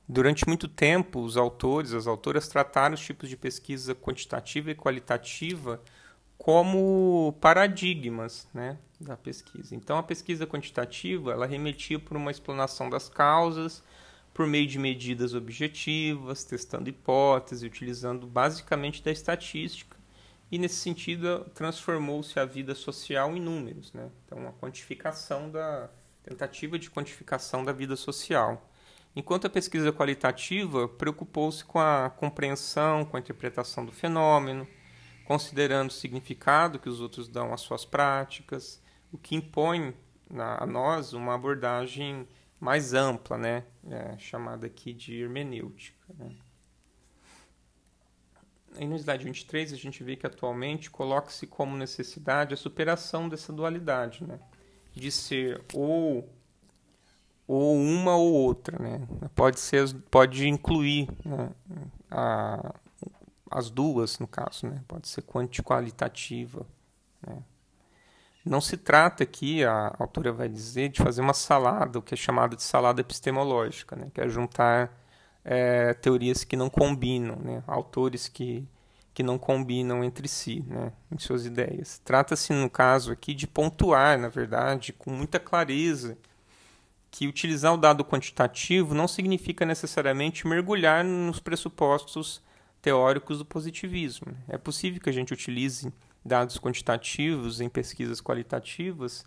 Durante 0.09 0.47
muito 0.47 0.69
tempo, 0.69 1.21
os 1.21 1.37
autores, 1.37 1.93
as 1.93 2.07
autoras 2.07 2.49
trataram 2.49 2.95
os 2.95 3.01
tipos 3.01 3.29
de 3.29 3.37
pesquisa 3.37 3.95
quantitativa 3.95 4.71
e 4.71 4.75
qualitativa 4.75 5.83
como 6.39 7.37
paradigmas 7.41 8.49
né, 8.55 8.79
da 9.01 9.17
pesquisa. 9.17 9.75
Então, 9.75 9.99
a 9.99 10.03
pesquisa 10.03 10.47
quantitativa 10.47 11.33
ela 11.33 11.47
remetia 11.47 11.99
por 11.99 12.17
uma 12.17 12.31
explanação 12.31 12.89
das 12.89 13.09
causas, 13.09 13.83
por 14.37 14.47
meio 14.47 14.67
de 14.67 14.79
medidas 14.79 15.33
objetivas, 15.33 16.45
testando 16.45 16.91
hipóteses, 16.91 17.65
utilizando 17.65 18.27
basicamente 18.27 19.03
da 19.03 19.11
estatística. 19.11 19.97
E, 20.53 20.59
nesse 20.59 20.75
sentido, 20.75 21.51
transformou-se 21.55 22.39
a 22.39 22.45
vida 22.45 22.75
social 22.75 23.35
em 23.35 23.41
números. 23.41 23.95
Né? 23.95 24.11
Então, 24.27 24.47
a 24.47 24.53
quantificação 24.53 25.51
da 25.51 25.89
tentativa 26.23 26.79
de 26.79 26.91
quantificação 26.91 27.65
da 27.65 27.73
vida 27.73 27.97
social. 27.97 28.71
Enquanto 29.15 29.47
a 29.47 29.51
pesquisa 29.51 29.91
qualitativa 29.91 30.87
preocupou-se 30.87 31.65
com 31.65 31.79
a 31.79 32.11
compreensão, 32.11 33.07
com 33.07 33.17
a 33.17 33.21
interpretação 33.21 33.87
do 33.87 33.93
fenômeno, 33.93 34.69
considerando 35.25 35.89
o 35.89 35.95
significado 35.95 36.79
que 36.79 36.91
os 36.91 37.01
outros 37.01 37.27
dão 37.27 37.55
às 37.55 37.63
suas 37.63 37.87
práticas, 37.87 38.83
o 39.11 39.17
que 39.17 39.35
impõe 39.35 39.95
a 40.39 40.67
nós 40.67 41.15
uma 41.15 41.35
abordagem 41.35 42.29
mais 42.59 42.95
ampla, 42.95 43.37
né? 43.37 43.65
É, 43.89 44.19
chamada 44.19 44.67
aqui 44.67 44.93
de 44.93 45.21
hermenêutica. 45.21 46.15
Né? 46.19 46.35
Aí 48.77 48.87
no 48.87 48.97
slide 48.97 49.25
23 49.25 49.73
a 49.73 49.77
gente 49.77 50.03
vê 50.03 50.17
que 50.17 50.27
atualmente 50.27 50.91
coloca-se 50.91 51.47
como 51.47 51.77
necessidade 51.77 52.53
a 52.53 52.57
superação 52.57 53.29
dessa 53.29 53.53
dualidade, 53.53 54.25
né? 54.25 54.39
de 54.93 55.11
ser 55.13 55.63
ou 55.75 56.29
ou 57.49 57.77
uma 57.77 58.17
ou 58.17 58.33
outra, 58.33 58.77
né? 58.83 59.07
Pode 59.33 59.61
ser, 59.61 59.95
pode 60.11 60.49
incluir 60.49 61.09
né? 61.25 61.51
a, 62.11 62.75
as 63.49 63.71
duas 63.71 64.19
no 64.19 64.27
caso, 64.27 64.67
né? 64.67 64.83
Pode 64.89 65.07
ser 65.07 65.23
quanti-qualitativa, 65.23 66.67
né? 67.25 67.41
Não 68.47 68.61
se 68.61 68.77
trata 68.77 69.25
aqui, 69.25 69.65
a 69.65 69.93
autora 69.99 70.33
vai 70.33 70.49
dizer, 70.49 70.89
de 70.91 71.03
fazer 71.03 71.21
uma 71.21 71.35
salada, 71.35 71.99
o 71.99 72.03
que 72.03 72.15
é 72.15 72.17
chamado 72.17 72.55
de 72.55 72.63
salada 72.63 73.01
epistemológica, 73.01 73.97
né? 73.97 74.07
que 74.15 74.21
é 74.21 74.29
juntar 74.29 74.97
é, 75.45 75.93
teorias 75.95 76.45
que 76.45 76.57
não 76.57 76.71
combinam, 76.71 77.35
né? 77.43 77.65
autores 77.67 78.29
que, 78.29 78.65
que 79.13 79.25
não 79.25 79.37
combinam 79.37 80.05
entre 80.05 80.29
si 80.29 80.65
né? 80.69 80.93
em 81.11 81.19
suas 81.19 81.45
ideias. 81.45 82.01
Trata-se, 82.05 82.53
no 82.53 82.71
caso 82.71 83.11
aqui, 83.11 83.35
de 83.35 83.49
pontuar, 83.49 84.17
na 84.17 84.29
verdade, 84.29 84.93
com 84.93 85.11
muita 85.11 85.41
clareza, 85.41 86.17
que 87.11 87.27
utilizar 87.27 87.75
o 87.75 87.79
dado 87.79 88.05
quantitativo 88.05 88.95
não 88.95 89.09
significa 89.09 89.67
necessariamente 89.67 90.47
mergulhar 90.47 91.03
nos 91.03 91.41
pressupostos 91.41 92.41
teóricos 92.81 93.39
do 93.39 93.45
positivismo. 93.45 94.37
É 94.47 94.57
possível 94.57 95.01
que 95.01 95.11
a 95.11 95.13
gente 95.13 95.33
utilize 95.33 95.93
dados 96.27 96.59
quantitativos 96.59 97.61
em 97.61 97.69
pesquisas 97.69 98.21
qualitativas 98.21 99.25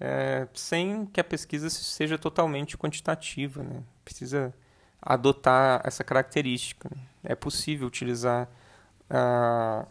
é, 0.00 0.48
sem 0.54 1.04
que 1.04 1.20
a 1.20 1.24
pesquisa 1.24 1.68
seja 1.68 2.16
totalmente 2.16 2.76
quantitativa. 2.78 3.62
Né? 3.62 3.82
Precisa 4.02 4.54
adotar 5.00 5.82
essa 5.84 6.02
característica. 6.02 6.88
Né? 6.94 7.02
É 7.22 7.34
possível 7.34 7.86
utilizar 7.86 8.48
uh, 9.10 9.86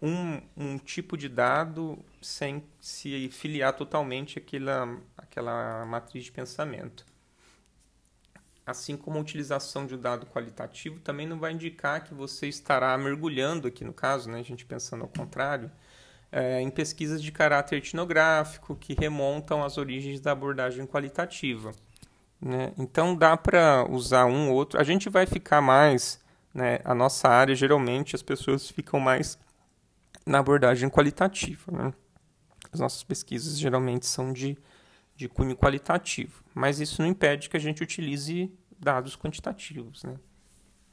um, 0.00 0.40
um 0.56 0.78
tipo 0.78 1.16
de 1.16 1.28
dado 1.28 1.98
sem 2.22 2.62
se 2.80 3.28
filiar 3.30 3.72
totalmente 3.72 4.38
àquela, 4.38 4.96
àquela 5.18 5.84
matriz 5.84 6.24
de 6.24 6.32
pensamento. 6.32 7.04
Assim 8.70 8.96
como 8.96 9.18
a 9.18 9.20
utilização 9.20 9.84
de 9.84 9.96
um 9.96 9.98
dado 9.98 10.26
qualitativo 10.26 11.00
também 11.00 11.26
não 11.26 11.38
vai 11.38 11.52
indicar 11.52 12.04
que 12.04 12.14
você 12.14 12.46
estará 12.46 12.96
mergulhando, 12.96 13.66
aqui 13.66 13.84
no 13.84 13.92
caso, 13.92 14.30
né, 14.30 14.38
a 14.38 14.44
gente 14.44 14.64
pensando 14.64 15.02
ao 15.02 15.08
contrário, 15.08 15.70
é, 16.30 16.60
em 16.60 16.70
pesquisas 16.70 17.20
de 17.20 17.32
caráter 17.32 17.78
etnográfico 17.78 18.76
que 18.76 18.94
remontam 18.94 19.64
às 19.64 19.76
origens 19.76 20.20
da 20.20 20.30
abordagem 20.30 20.86
qualitativa. 20.86 21.72
Né? 22.40 22.72
Então 22.78 23.16
dá 23.16 23.36
para 23.36 23.84
usar 23.90 24.26
um 24.26 24.50
ou 24.50 24.54
outro. 24.54 24.80
A 24.80 24.84
gente 24.84 25.08
vai 25.08 25.26
ficar 25.26 25.60
mais, 25.60 26.20
né, 26.54 26.78
a 26.84 26.94
nossa 26.94 27.28
área 27.28 27.54
geralmente 27.56 28.14
as 28.14 28.22
pessoas 28.22 28.70
ficam 28.70 29.00
mais 29.00 29.36
na 30.24 30.38
abordagem 30.38 30.88
qualitativa. 30.88 31.72
Né? 31.72 31.92
As 32.72 32.78
nossas 32.78 33.02
pesquisas 33.02 33.58
geralmente 33.58 34.06
são 34.06 34.32
de, 34.32 34.56
de 35.16 35.28
cunho 35.28 35.56
qualitativo, 35.56 36.44
mas 36.54 36.78
isso 36.78 37.02
não 37.02 37.08
impede 37.08 37.50
que 37.50 37.56
a 37.56 37.60
gente 37.60 37.82
utilize 37.82 38.48
dados 38.80 39.16
quantitativos. 39.16 40.02
Né? 40.02 40.18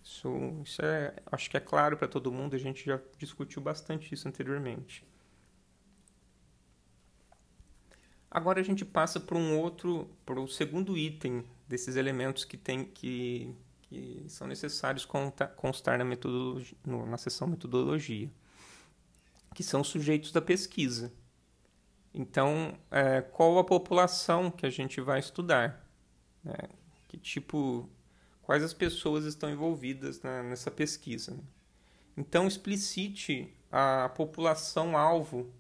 Isso, 0.04 0.30
isso 0.64 0.82
é, 0.84 1.16
acho 1.32 1.50
que 1.50 1.58
é 1.58 1.60
claro 1.60 1.98
para 1.98 2.08
todo 2.08 2.32
mundo, 2.32 2.56
a 2.56 2.60
gente 2.60 2.86
já 2.86 3.00
discutiu 3.18 3.62
bastante 3.62 4.14
isso 4.14 4.28
anteriormente. 4.28 5.06
Agora 8.30 8.60
a 8.60 8.64
gente 8.64 8.84
passa 8.84 9.20
para 9.20 9.38
um 9.38 9.58
outro, 9.58 10.10
para 10.26 10.40
o 10.40 10.48
segundo 10.48 10.98
item 10.98 11.46
desses 11.68 11.96
elementos 11.96 12.44
que, 12.44 12.58
tem, 12.58 12.84
que, 12.84 13.56
que 13.84 14.26
são 14.28 14.46
necessários 14.48 15.08
constar 15.56 15.98
na, 15.98 16.04
metodologia, 16.04 16.78
na 16.86 17.18
seção 17.18 17.48
metodologia 17.48 18.30
que 19.56 19.64
são 19.64 19.84
sujeitos 19.84 20.32
da 20.32 20.40
pesquisa. 20.40 21.12
Então, 22.14 22.78
é, 22.92 23.22
qual 23.22 23.58
a 23.58 23.64
população 23.64 24.52
que 24.52 24.66
a 24.66 24.70
gente 24.70 25.02
vai 25.02 25.20
estudar? 25.20 25.84
Né? 26.44 26.58
Que 27.18 27.24
tipo, 27.24 27.90
quais 28.44 28.64
as 28.64 28.74
pessoas 28.74 29.26
estão 29.26 29.50
envolvidas 29.50 30.22
nessa 30.22 30.70
pesquisa? 30.70 31.32
Né? 31.32 31.44
Então, 32.16 32.48
explicite 32.48 33.52
a 33.72 34.10
população 34.10 34.96
alvo 34.96 35.52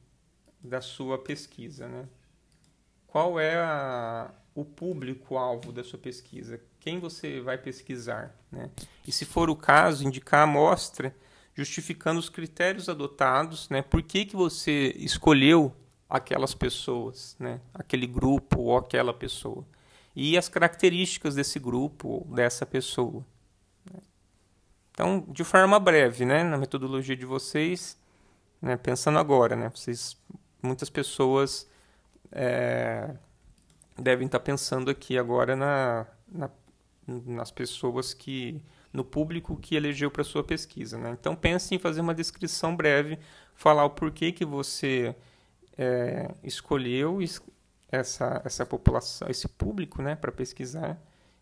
da 0.59 0.81
sua 0.81 1.17
pesquisa, 1.17 1.87
né? 1.87 2.07
Qual 3.07 3.39
é 3.39 3.55
a, 3.55 4.31
o 4.53 4.63
público 4.63 5.37
alvo 5.37 5.71
da 5.71 5.83
sua 5.83 5.97
pesquisa? 5.97 6.61
Quem 6.79 6.99
você 6.99 7.41
vai 7.41 7.57
pesquisar, 7.57 8.35
né? 8.51 8.69
E 9.05 9.11
se 9.11 9.25
for 9.25 9.49
o 9.49 9.55
caso, 9.55 10.05
indicar 10.05 10.41
a 10.41 10.43
amostra 10.43 11.15
justificando 11.55 12.19
os 12.19 12.29
critérios 12.29 12.87
adotados, 12.87 13.67
né? 13.69 13.81
Por 13.81 14.03
que, 14.03 14.25
que 14.25 14.35
você 14.35 14.93
escolheu 14.97 15.75
aquelas 16.07 16.53
pessoas, 16.53 17.35
né? 17.39 17.59
Aquele 17.73 18.05
grupo 18.05 18.61
ou 18.61 18.77
aquela 18.77 19.11
pessoa. 19.13 19.65
E 20.19 20.35
as 20.35 20.49
características 20.49 21.35
desse 21.35 21.59
grupo 21.59 22.27
dessa 22.33 22.65
pessoa. 22.65 23.23
Né? 23.85 23.99
Então, 24.89 25.23
de 25.29 25.43
forma 25.43 25.79
breve, 25.79 26.25
né? 26.25 26.43
Na 26.43 26.57
metodologia 26.57 27.15
de 27.15 27.23
vocês, 27.23 27.95
né? 28.59 28.75
pensando 28.77 29.19
agora, 29.19 29.55
né? 29.55 29.69
Vocês, 29.69 30.17
muitas 30.59 30.89
pessoas 30.89 31.69
é, 32.31 33.13
devem 33.95 34.25
estar 34.25 34.39
pensando 34.39 34.89
aqui 34.89 35.19
agora 35.19 35.55
na, 35.55 36.07
na 36.27 36.49
nas 37.25 37.51
pessoas 37.51 38.13
que 38.13 38.61
no 38.91 39.03
público 39.03 39.55
que 39.55 39.75
elegeu 39.75 40.11
para 40.11 40.23
sua 40.23 40.43
pesquisa. 40.43 40.97
Né? 40.97 41.15
Então 41.17 41.35
pense 41.35 41.73
em 41.73 41.79
fazer 41.79 42.01
uma 42.01 42.13
descrição 42.13 42.75
breve, 42.75 43.17
falar 43.53 43.85
o 43.85 43.91
porquê 43.91 44.31
que 44.31 44.43
você 44.43 45.15
é, 45.77 46.33
escolheu 46.43 47.21
essa, 47.91 48.41
essa 48.43 48.65
população, 48.65 49.27
esse 49.29 49.47
público 49.47 50.01
né, 50.01 50.15
para 50.15 50.31
pesquisar 50.31 50.99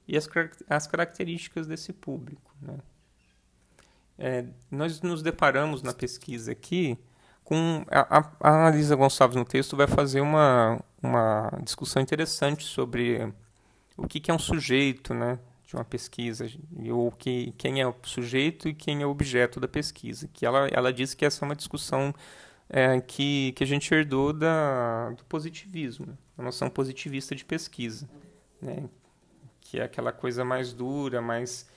e 0.08 0.16
as, 0.16 0.30
as 0.70 0.88
características 0.88 1.68
desse 1.68 1.92
público. 1.92 2.54
Né? 2.62 2.78
É, 4.18 4.46
nós 4.70 5.02
nos 5.02 5.22
deparamos 5.22 5.82
na 5.82 5.94
pesquisa 5.94 6.52
aqui 6.52 6.98
com 7.44 7.86
a, 7.90 8.20
a, 8.20 8.32
a 8.40 8.50
Analisa 8.50 8.96
Gonçalves 8.96 9.36
no 9.36 9.46
texto 9.46 9.78
vai 9.78 9.88
fazer 9.88 10.22
uma, 10.22 10.82
uma 11.02 11.52
discussão 11.64 12.02
interessante 12.02 12.64
sobre 12.64 13.32
o 13.96 14.08
que, 14.08 14.20
que 14.20 14.32
é 14.32 14.34
um 14.34 14.40
sujeito, 14.40 15.14
né? 15.14 15.40
de 15.68 15.76
uma 15.76 15.84
pesquisa, 15.84 16.48
ou 16.92 17.12
que, 17.12 17.54
quem 17.58 17.82
é 17.82 17.88
o 17.88 17.96
sujeito 18.04 18.70
e 18.70 18.74
quem 18.74 19.02
é 19.02 19.06
o 19.06 19.10
objeto 19.10 19.60
da 19.60 19.68
pesquisa. 19.68 20.30
Que 20.32 20.46
ela, 20.46 20.68
ela 20.68 20.94
diz 20.94 21.14
que 21.14 21.26
essa 21.26 21.44
é 21.44 21.46
uma 21.46 21.56
discussão 21.56 22.14
é, 22.70 23.00
que, 23.02 23.52
que 23.54 23.64
a 23.64 23.68
gente 23.68 23.94
herdou 23.94 24.34
da, 24.34 25.12
do 25.12 25.24
positivismo, 25.26 26.18
a 26.38 26.44
noção 26.44 26.70
positivista 26.70 27.36
de 27.36 27.46
pesquisa, 27.46 28.10
né? 28.62 28.90
que 29.62 29.80
é 29.80 29.84
aquela 29.84 30.12
coisa 30.12 30.44
mais 30.46 30.74
dura, 30.74 31.22
mais 31.22 31.68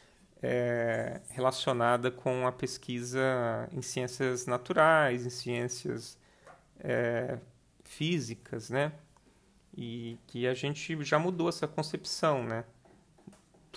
é, 0.43 1.21
relacionada 1.31 2.11
com 2.11 2.47
a 2.47 2.53
pesquisa 2.53 3.69
em 3.73 3.83
ciências 3.83 4.47
naturais, 4.47 5.27
em 5.27 5.31
ciências 5.31 6.19
é, 6.81 7.39
físicas, 7.85 8.71
né? 8.71 8.93
E 9.77 10.19
que 10.27 10.47
a 10.47 10.55
gente 10.55 11.03
já 11.05 11.19
mudou 11.19 11.49
essa 11.49 11.67
concepção, 11.67 12.45
né? 12.45 12.65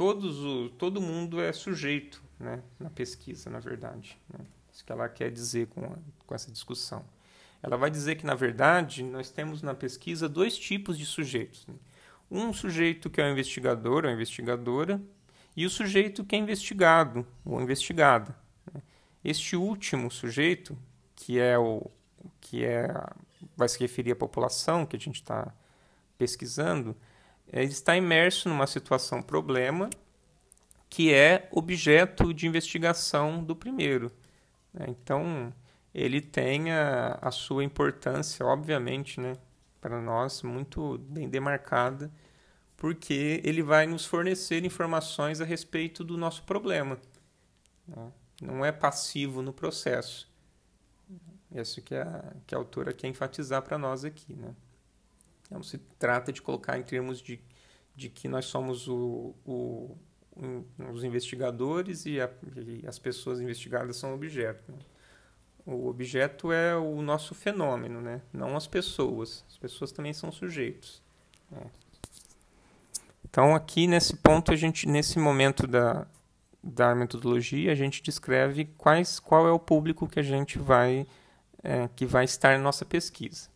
todos 0.01 0.39
o, 0.39 0.69
todo 0.69 0.99
mundo 0.99 1.39
é 1.39 1.51
sujeito 1.53 2.23
né, 2.39 2.63
na 2.79 2.89
pesquisa, 2.89 3.49
na 3.49 3.59
verdade. 3.59 4.17
Né? 4.29 4.43
Que 4.81 4.91
ela 4.91 5.07
quer 5.09 5.31
dizer 5.31 5.67
com, 5.67 5.85
a, 5.85 5.97
com 6.25 6.35
essa 6.35 6.51
discussão. 6.51 7.05
Ela 7.61 7.77
vai 7.77 7.91
dizer 7.91 8.15
que, 8.15 8.25
na 8.25 8.33
verdade, 8.33 9.03
nós 9.03 9.29
temos 9.29 9.61
na 9.61 9.73
pesquisa 9.73 10.27
dois 10.27 10.57
tipos 10.57 10.97
de 10.97 11.05
sujeitos. 11.05 11.65
Né? 11.67 11.75
Um 12.29 12.51
sujeito 12.51 13.09
que 13.09 13.21
é 13.21 13.25
o 13.25 13.31
investigador 13.31 14.05
ou 14.05 14.11
investigadora 14.11 15.01
e 15.55 15.65
o 15.65 15.69
sujeito 15.69 16.23
que 16.23 16.35
é 16.35 16.39
investigado 16.39 17.25
ou 17.45 17.61
investigada. 17.61 18.35
Né? 18.73 18.81
Este 19.23 19.55
último 19.55 20.09
sujeito, 20.09 20.77
que 21.15 21.39
é 21.39 21.57
o 21.57 21.89
que 22.39 22.65
é 22.65 22.87
vai 23.55 23.67
se 23.67 23.79
referir 23.79 24.11
à 24.11 24.15
população 24.15 24.85
que 24.85 24.95
a 24.95 24.99
gente 24.99 25.15
está 25.15 25.53
pesquisando, 26.17 26.95
ele 27.51 27.71
está 27.71 27.97
imerso 27.97 28.47
numa 28.47 28.67
situação 28.67 29.21
problema 29.21 29.89
que 30.89 31.13
é 31.13 31.47
objeto 31.51 32.33
de 32.33 32.47
investigação 32.47 33.43
do 33.43 33.55
primeiro. 33.55 34.11
Né? 34.73 34.85
Então, 34.89 35.53
ele 35.93 36.21
tem 36.21 36.71
a, 36.71 37.19
a, 37.21 37.31
sua 37.31 37.63
importância, 37.63 38.45
obviamente, 38.45 39.19
né, 39.19 39.33
para 39.79 40.01
nós, 40.01 40.41
muito 40.43 40.97
bem 40.99 41.29
demarcada, 41.29 42.11
porque 42.77 43.41
ele 43.43 43.61
vai 43.61 43.85
nos 43.85 44.05
fornecer 44.05 44.63
informações 44.65 45.41
a 45.41 45.45
respeito 45.45 46.03
do 46.03 46.17
nosso 46.17 46.43
problema. 46.43 46.97
Né? 47.87 48.11
Não 48.41 48.65
é 48.65 48.71
passivo 48.71 49.41
no 49.41 49.53
processo. 49.53 50.31
Isso 51.53 51.81
que 51.81 51.93
a, 51.95 52.33
que 52.47 52.55
a 52.55 52.57
autora 52.57 52.93
quer 52.93 53.07
enfatizar 53.07 53.61
para 53.61 53.77
nós 53.77 54.05
aqui. 54.05 54.33
Né? 54.33 54.55
Não 55.49 55.61
se 55.61 55.77
trata 55.99 56.31
de 56.31 56.41
colocar 56.41 56.79
em 56.79 56.83
termos 56.83 57.21
de, 57.21 57.39
de 57.95 58.09
que 58.09 58.27
nós 58.27 58.45
somos 58.45 58.87
o, 58.87 59.35
o, 59.45 59.97
os 60.91 61.03
investigadores 61.03 62.05
e, 62.05 62.19
a, 62.19 62.29
e, 62.55 62.83
as 62.87 62.97
pessoas 62.97 63.39
investigadas 63.39 63.97
são 63.97 64.13
objeto. 64.13 64.71
Né? 64.71 64.77
O 65.65 65.87
objeto 65.87 66.51
é 66.51 66.75
o 66.75 67.01
nosso 67.01 67.35
fenômeno, 67.35 68.01
né? 68.01 68.21
não 68.33 68.55
as 68.55 68.67
pessoas. 68.67 69.43
As 69.49 69.57
pessoas 69.57 69.91
também 69.91 70.13
são 70.13 70.31
sujeitos. 70.31 71.01
Né? 71.49 71.63
Então, 73.29 73.55
aqui 73.55 73.87
nesse 73.87 74.15
ponto, 74.17 74.51
a 74.51 74.55
gente, 74.55 74.87
nesse 74.87 75.19
momento 75.19 75.67
da, 75.67 76.07
da 76.63 76.95
metodologia, 76.95 77.71
a 77.71 77.75
gente 77.75 78.01
descreve 78.01 78.65
quais, 78.77 79.19
qual 79.19 79.47
é 79.47 79.51
o 79.51 79.59
público 79.59 80.07
que 80.07 80.19
a 80.19 80.23
gente 80.23 80.57
vai, 80.57 81.05
é, 81.63 81.87
que 81.95 82.05
vai 82.05 82.25
estar 82.25 82.57
na 82.57 82.63
nossa 82.63 82.83
pesquisa. 82.83 83.49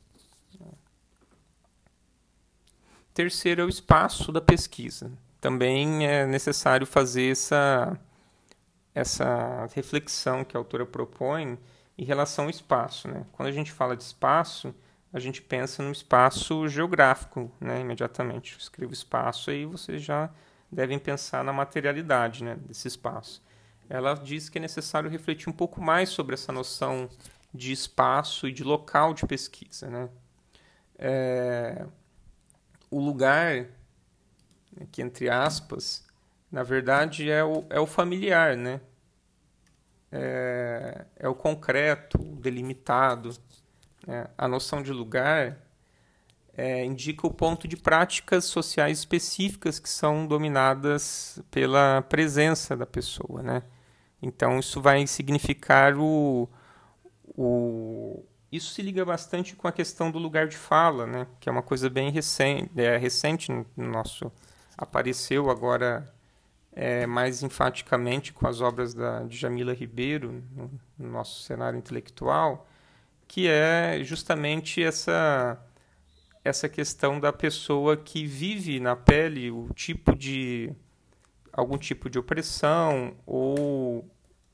Terceiro 3.14 3.62
é 3.62 3.66
o 3.66 3.70
espaço 3.70 4.30
da 4.30 4.42
pesquisa. 4.42 5.10
Também 5.46 6.08
é 6.08 6.26
necessário 6.26 6.88
fazer 6.88 7.32
essa, 7.32 7.96
essa 8.96 9.70
reflexão 9.76 10.44
que 10.44 10.58
a 10.58 10.60
autora 10.60 10.88
propõe 10.88 11.60
em 11.96 12.04
relação 12.04 12.46
ao 12.46 12.50
espaço. 12.50 13.08
Né? 13.08 13.24
Quando 13.32 13.50
a 13.50 13.52
gente 13.52 13.72
fala 13.72 13.96
de 13.96 14.02
espaço, 14.02 14.74
a 15.14 15.20
gente 15.20 15.44
pensa 15.44 15.84
no 15.84 15.92
espaço 15.92 16.68
geográfico, 16.68 17.52
né? 17.62 17.80
imediatamente. 17.80 18.54
Eu 18.54 18.58
escrevo 18.58 18.92
espaço 18.92 19.52
aí 19.52 19.68
vocês 19.68 20.02
já 20.02 20.32
devem 20.72 20.98
pensar 20.98 21.44
na 21.44 21.54
materialidade 21.54 22.44
né? 22.44 22.58
desse 22.66 22.88
espaço. 22.88 23.40
Ela 23.88 24.16
diz 24.16 24.50
que 24.50 24.58
é 24.58 24.62
necessário 24.62 25.12
refletir 25.12 25.48
um 25.48 25.54
pouco 25.54 25.80
mais 25.80 26.10
sobre 26.10 26.34
essa 26.34 26.52
noção 26.52 27.08
de 27.54 27.72
espaço 27.72 28.48
e 28.48 28.52
de 28.52 28.64
local 28.64 29.14
de 29.14 29.28
pesquisa. 29.28 29.92
Né? 29.92 30.10
É... 30.98 31.86
O 32.90 33.00
lugar, 33.00 33.68
que 34.92 35.02
entre 35.02 35.30
aspas, 35.30 36.06
na 36.52 36.64
verdade 36.64 37.30
é 37.30 37.44
o, 37.44 37.66
é 37.70 37.80
o 37.80 37.86
familiar, 37.86 38.56
né? 38.58 38.82
é, 40.16 41.06
é 41.18 41.28
o 41.28 41.36
concreto, 41.36 42.22
o 42.22 42.36
delimitado. 42.38 43.36
Né? 44.08 44.28
A 44.38 44.48
noção 44.48 44.82
de 44.82 44.92
lugar 44.92 45.58
é, 46.56 46.86
indica 46.86 47.28
o 47.28 47.34
ponto 47.34 47.68
de 47.68 47.76
práticas 47.76 48.46
sociais 48.46 49.00
específicas 49.00 49.78
que 49.78 49.90
são 49.90 50.26
dominadas 50.26 51.42
pela 51.52 52.02
presença 52.04 52.78
da 52.78 52.86
pessoa. 52.86 53.44
Né? 53.44 53.64
Então, 54.22 54.60
isso 54.60 54.82
vai 54.82 55.06
significar 55.06 55.98
o, 55.98 56.48
o. 57.38 58.24
Isso 58.52 58.74
se 58.74 58.82
liga 58.82 59.04
bastante 59.04 59.54
com 59.54 59.68
a 59.68 59.72
questão 59.72 60.10
do 60.10 60.18
lugar 60.18 60.48
de 60.48 60.56
fala, 60.56 61.06
né? 61.06 61.28
que 61.42 61.50
é 61.50 61.52
uma 61.52 61.64
coisa 61.64 61.90
bem 61.90 62.10
recente, 62.10 62.72
é, 62.78 62.96
recente 62.96 63.52
no 63.52 63.66
nosso. 63.76 64.32
Apareceu 64.78 65.50
agora 65.50 66.12
é, 66.74 67.06
mais 67.06 67.42
enfaticamente 67.42 68.34
com 68.34 68.48
as 68.48 68.60
obras 68.62 68.94
da, 68.94 69.24
de 69.24 69.38
Jamila 69.38 69.74
Ribeiro 69.74 70.44
no, 70.56 70.72
no 70.98 71.10
nosso 71.10 71.44
cenário 71.44 71.80
intelectual, 71.80 72.68
que 73.28 73.48
é 73.48 74.02
justamente 74.04 74.84
essa 74.84 75.60
essa 76.44 76.70
questão 76.70 77.20
da 77.20 77.34
pessoa 77.34 77.98
que 77.98 78.28
vive 78.28 78.80
na 78.80 78.96
pele 78.96 79.50
o 79.50 79.68
tipo 79.74 80.16
de 80.16 80.72
algum 81.52 81.76
tipo 81.76 82.08
de 82.08 82.20
opressão 82.20 83.16
ou 83.26 84.08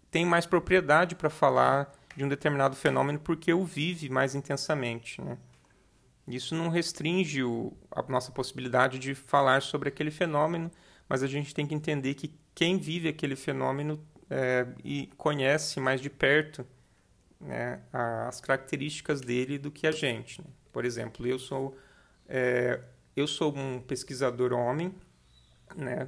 tem 0.09 0.25
mais 0.25 0.45
propriedade 0.45 1.15
para 1.15 1.29
falar 1.29 1.91
de 2.15 2.23
um 2.23 2.29
determinado 2.29 2.77
fenômeno 2.77 3.19
porque 3.19 3.53
o 3.53 3.65
vive 3.65 4.09
mais 4.09 4.35
intensamente, 4.35 5.21
né? 5.21 5.37
Isso 6.37 6.55
não 6.55 6.69
restringe 6.69 7.43
o, 7.43 7.73
a 7.91 8.01
nossa 8.03 8.31
possibilidade 8.31 8.99
de 8.99 9.15
falar 9.15 9.61
sobre 9.61 9.89
aquele 9.89 10.11
fenômeno, 10.11 10.71
mas 11.07 11.23
a 11.23 11.27
gente 11.27 11.53
tem 11.53 11.65
que 11.67 11.75
entender 11.75 12.13
que 12.13 12.33
quem 12.53 12.77
vive 12.77 13.07
aquele 13.07 13.35
fenômeno 13.35 14.03
é, 14.29 14.67
e 14.83 15.07
conhece 15.17 15.79
mais 15.79 15.99
de 15.99 16.09
perto 16.09 16.65
né, 17.39 17.81
as 17.91 18.39
características 18.39 19.19
dele 19.19 19.57
do 19.57 19.71
que 19.71 19.87
a 19.87 19.91
gente. 19.91 20.41
Né? 20.41 20.47
Por 20.71 20.85
exemplo, 20.85 21.27
eu 21.27 21.39
sou 21.39 21.77
é, 22.27 22.79
eu 23.15 23.27
sou 23.27 23.53
um 23.55 23.81
pesquisador 23.81 24.53
homem, 24.53 24.95
né, 25.75 26.07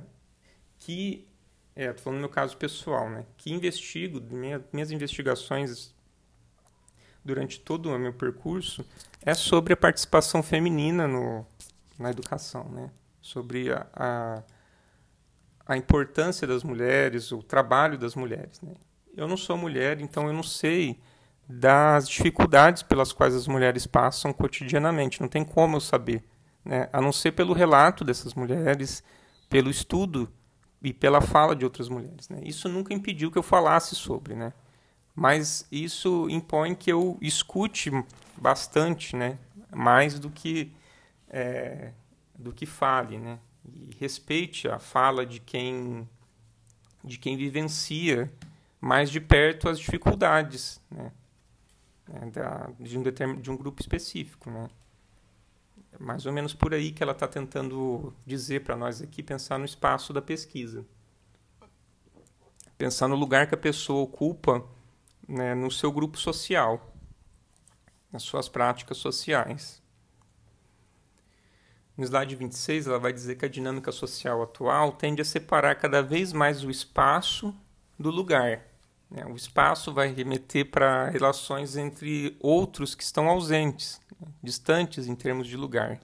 que 0.80 1.28
é, 1.76 1.92
tô 1.92 2.02
falando 2.02 2.18
no 2.18 2.22
meu 2.22 2.30
caso 2.30 2.56
pessoal, 2.56 3.10
né, 3.10 3.26
que 3.36 3.52
investigo 3.52 4.22
minha, 4.22 4.64
minhas 4.72 4.92
investigações 4.92 5.93
durante 7.24 7.60
todo 7.60 7.90
o 7.90 7.98
meu 7.98 8.14
percurso 8.14 8.86
é 9.22 9.34
sobre 9.34 9.74
a 9.74 9.78
participação 9.78 10.44
feminina 10.44 11.08
no, 11.08 11.46
na 11.98 12.10
educação, 12.10 12.66
né, 12.70 12.90
sobre 13.22 13.72
a, 13.72 13.88
a 13.96 14.44
a 15.66 15.78
importância 15.78 16.46
das 16.46 16.64
mulheres, 16.64 17.32
o 17.32 17.42
trabalho 17.42 17.98
das 17.98 18.16
mulheres. 18.16 18.62
Né? 18.62 18.74
Eu 19.16 19.28
não 19.28 19.38
sou 19.38 19.58
mulher, 19.58 20.00
então 20.02 20.28
eu 20.28 20.34
não 20.34 20.44
sei 20.44 21.00
das 21.48 22.08
dificuldades 22.08 22.84
pelas 22.84 23.12
quais 23.12 23.36
as 23.36 23.48
mulheres 23.48 23.86
passam 23.86 24.34
cotidianamente. 24.34 25.22
Não 25.22 25.28
tem 25.28 25.44
como 25.44 25.78
eu 25.78 25.82
saber, 25.82 26.24
né? 26.64 26.90
a 26.92 27.02
não 27.02 27.12
ser 27.12 27.32
pelo 27.32 27.54
relato 27.54 28.04
dessas 28.04 28.34
mulheres, 28.34 29.04
pelo 29.50 29.70
estudo 29.70 30.30
e 30.82 30.94
pela 30.94 31.22
fala 31.22 31.56
de 31.56 31.64
outras 31.64 31.88
mulheres. 31.88 32.28
Né? 32.28 32.42
Isso 32.44 32.68
nunca 32.68 32.94
impediu 32.94 33.32
que 33.32 33.38
eu 33.38 33.44
falasse 33.44 33.96
sobre, 33.96 34.36
né? 34.36 34.54
Mas 35.16 35.68
isso 35.72 36.28
impõe 36.30 36.74
que 36.76 36.92
eu 36.92 37.18
escute 37.22 37.92
bastante, 38.38 39.16
né? 39.16 39.38
mais 39.72 40.20
do 40.20 40.30
que 40.30 40.72
é, 41.30 41.92
do 42.38 42.52
que 42.52 42.66
fale, 42.66 43.18
né? 43.18 43.40
e 43.66 43.96
respeite 44.00 44.68
a 44.68 44.80
fala 44.80 45.26
de 45.26 45.40
quem 45.40 46.08
de 47.04 47.18
quem 47.18 47.36
vivencia 47.36 48.32
mais 48.80 49.10
de 49.10 49.20
perto 49.20 49.70
as 49.70 49.80
dificuldades 49.80 50.82
né? 50.90 51.12
É, 52.12 52.26
da, 52.32 52.70
de, 52.80 52.98
um 52.98 53.04
determin, 53.04 53.40
de 53.40 53.50
um 53.50 53.56
grupo 53.56 53.82
específico. 53.82 54.50
Né? 54.50 54.70
É 55.94 56.04
mais 56.04 56.26
ou 56.26 56.34
menos 56.34 56.54
por 56.54 56.74
aí 56.74 56.92
que 56.92 57.02
ela 57.02 57.14
está 57.14 57.28
tentando 57.28 58.14
dizer 58.26 58.64
para 58.64 58.76
nós 58.76 59.02
aqui, 59.02 59.24
pensar 59.24 59.58
no 59.58 59.66
espaço 59.66 60.12
da 60.12 60.22
pesquisa. 60.22 60.86
Pensar 62.78 63.08
no 63.08 63.16
lugar 63.16 63.48
que 63.48 63.56
a 63.56 63.58
pessoa 63.58 64.04
ocupa 64.04 64.66
né, 65.28 65.54
no 65.56 65.72
seu 65.72 65.92
grupo 65.92 66.18
social, 66.18 66.94
nas 68.12 68.24
suas 68.24 68.48
práticas 68.48 68.98
sociais. 68.98 69.82
No 71.96 72.04
slide 72.04 72.36
26, 72.36 72.88
ela 72.88 73.00
vai 73.00 73.14
dizer 73.14 73.36
que 73.36 73.46
a 73.46 73.50
dinâmica 73.50 73.92
social 73.92 74.42
atual 74.42 74.92
tende 74.94 75.22
a 75.22 75.26
separar 75.26 75.76
cada 75.76 76.02
vez 76.02 76.34
mais 76.34 76.64
o 76.64 76.72
espaço 76.72 77.56
do 78.00 78.10
lugar. 78.10 78.62
Né? 79.10 79.24
O 79.26 79.36
espaço 79.36 79.94
vai 79.94 80.12
remeter 80.12 80.72
para 80.72 81.10
relações 81.10 81.78
entre 81.78 82.36
outros 82.40 82.96
que 82.96 83.04
estão 83.04 83.30
ausentes, 83.30 84.02
né? 84.20 84.28
distantes 84.42 85.08
em 85.08 85.16
termos 85.16 85.48
de 85.48 85.56
lugar. 85.56 86.00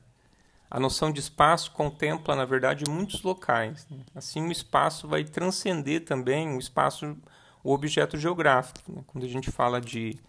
A 0.69 0.79
noção 0.79 1.11
de 1.11 1.19
espaço 1.19 1.71
contempla, 1.71 2.35
na 2.35 2.45
verdade, 2.45 2.83
muitos 2.87 3.23
locais. 3.23 3.87
Né? 3.89 3.97
Assim, 4.13 4.47
o 4.47 4.51
espaço 4.51 5.07
vai 5.07 5.23
transcender 5.23 6.05
também 6.05 6.55
o 6.55 6.59
espaço, 6.59 7.17
o 7.63 7.73
objeto 7.73 8.17
geográfico. 8.17 8.91
Né? 8.91 9.03
Quando 9.07 9.25
a 9.25 9.29
gente 9.29 9.51
fala 9.51 9.79
de 9.79 10.19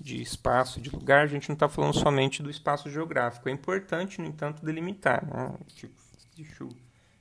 de 0.00 0.22
espaço, 0.22 0.80
de 0.80 0.90
lugar, 0.90 1.24
a 1.24 1.26
gente 1.26 1.48
não 1.48 1.54
está 1.54 1.68
falando 1.68 1.92
somente 1.92 2.42
do 2.42 2.48
espaço 2.48 2.88
geográfico. 2.88 3.48
É 3.48 3.52
importante, 3.52 4.20
no 4.20 4.28
entanto, 4.28 4.64
delimitar. 4.64 5.26
Né? 5.26 5.52
Tipo, 5.74 6.00
deixo 6.36 6.68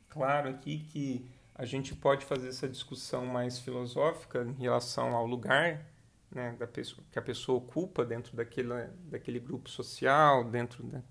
claro 0.09 0.49
aqui 0.49 0.80
que 0.91 1.26
a 1.55 1.65
gente 1.65 1.95
pode 1.95 2.24
fazer 2.24 2.49
essa 2.49 2.68
discussão 2.68 3.26
mais 3.26 3.57
filosófica 3.57 4.43
em 4.43 4.61
relação 4.61 5.15
ao 5.15 5.26
lugar, 5.26 5.82
né, 6.30 6.55
da 6.59 6.68
pessoa, 6.68 7.03
que 7.11 7.18
a 7.18 7.22
pessoa 7.22 7.57
ocupa 7.57 8.05
dentro 8.05 8.36
daquele, 8.36 8.70
daquele 9.05 9.39
grupo 9.39 9.68
social, 9.70 10.43
dentro, 10.43 10.84
da, 10.84 11.01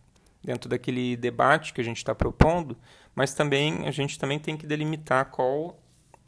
dentro 0.44 0.68
daquele 0.68 1.16
debate 1.16 1.72
que 1.72 1.80
a 1.80 1.84
gente 1.84 1.96
está 1.96 2.14
propondo, 2.14 2.76
mas 3.12 3.34
também 3.34 3.88
a 3.88 3.90
gente 3.90 4.18
também 4.20 4.38
tem 4.38 4.56
que 4.56 4.66
delimitar 4.66 5.30
qual 5.30 5.80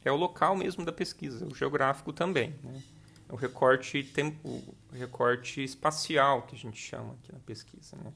é 0.05 0.13
o 0.13 0.17
local 0.17 0.57
mesmo 0.57 0.85
da 0.85 0.93
pesquisa, 0.93 1.47
o 1.47 1.55
geográfico 1.55 2.13
também. 2.13 2.55
Né? 2.63 2.83
O 3.29 3.37
recorte, 3.37 4.03
tempo, 4.03 4.63
recorte 4.93 5.63
espacial 5.63 6.43
que 6.43 6.55
a 6.55 6.59
gente 6.59 6.81
chama 6.81 7.15
aqui 7.15 7.33
na 7.33 7.41
pesquisa. 7.41 7.97
Né? 7.97 8.13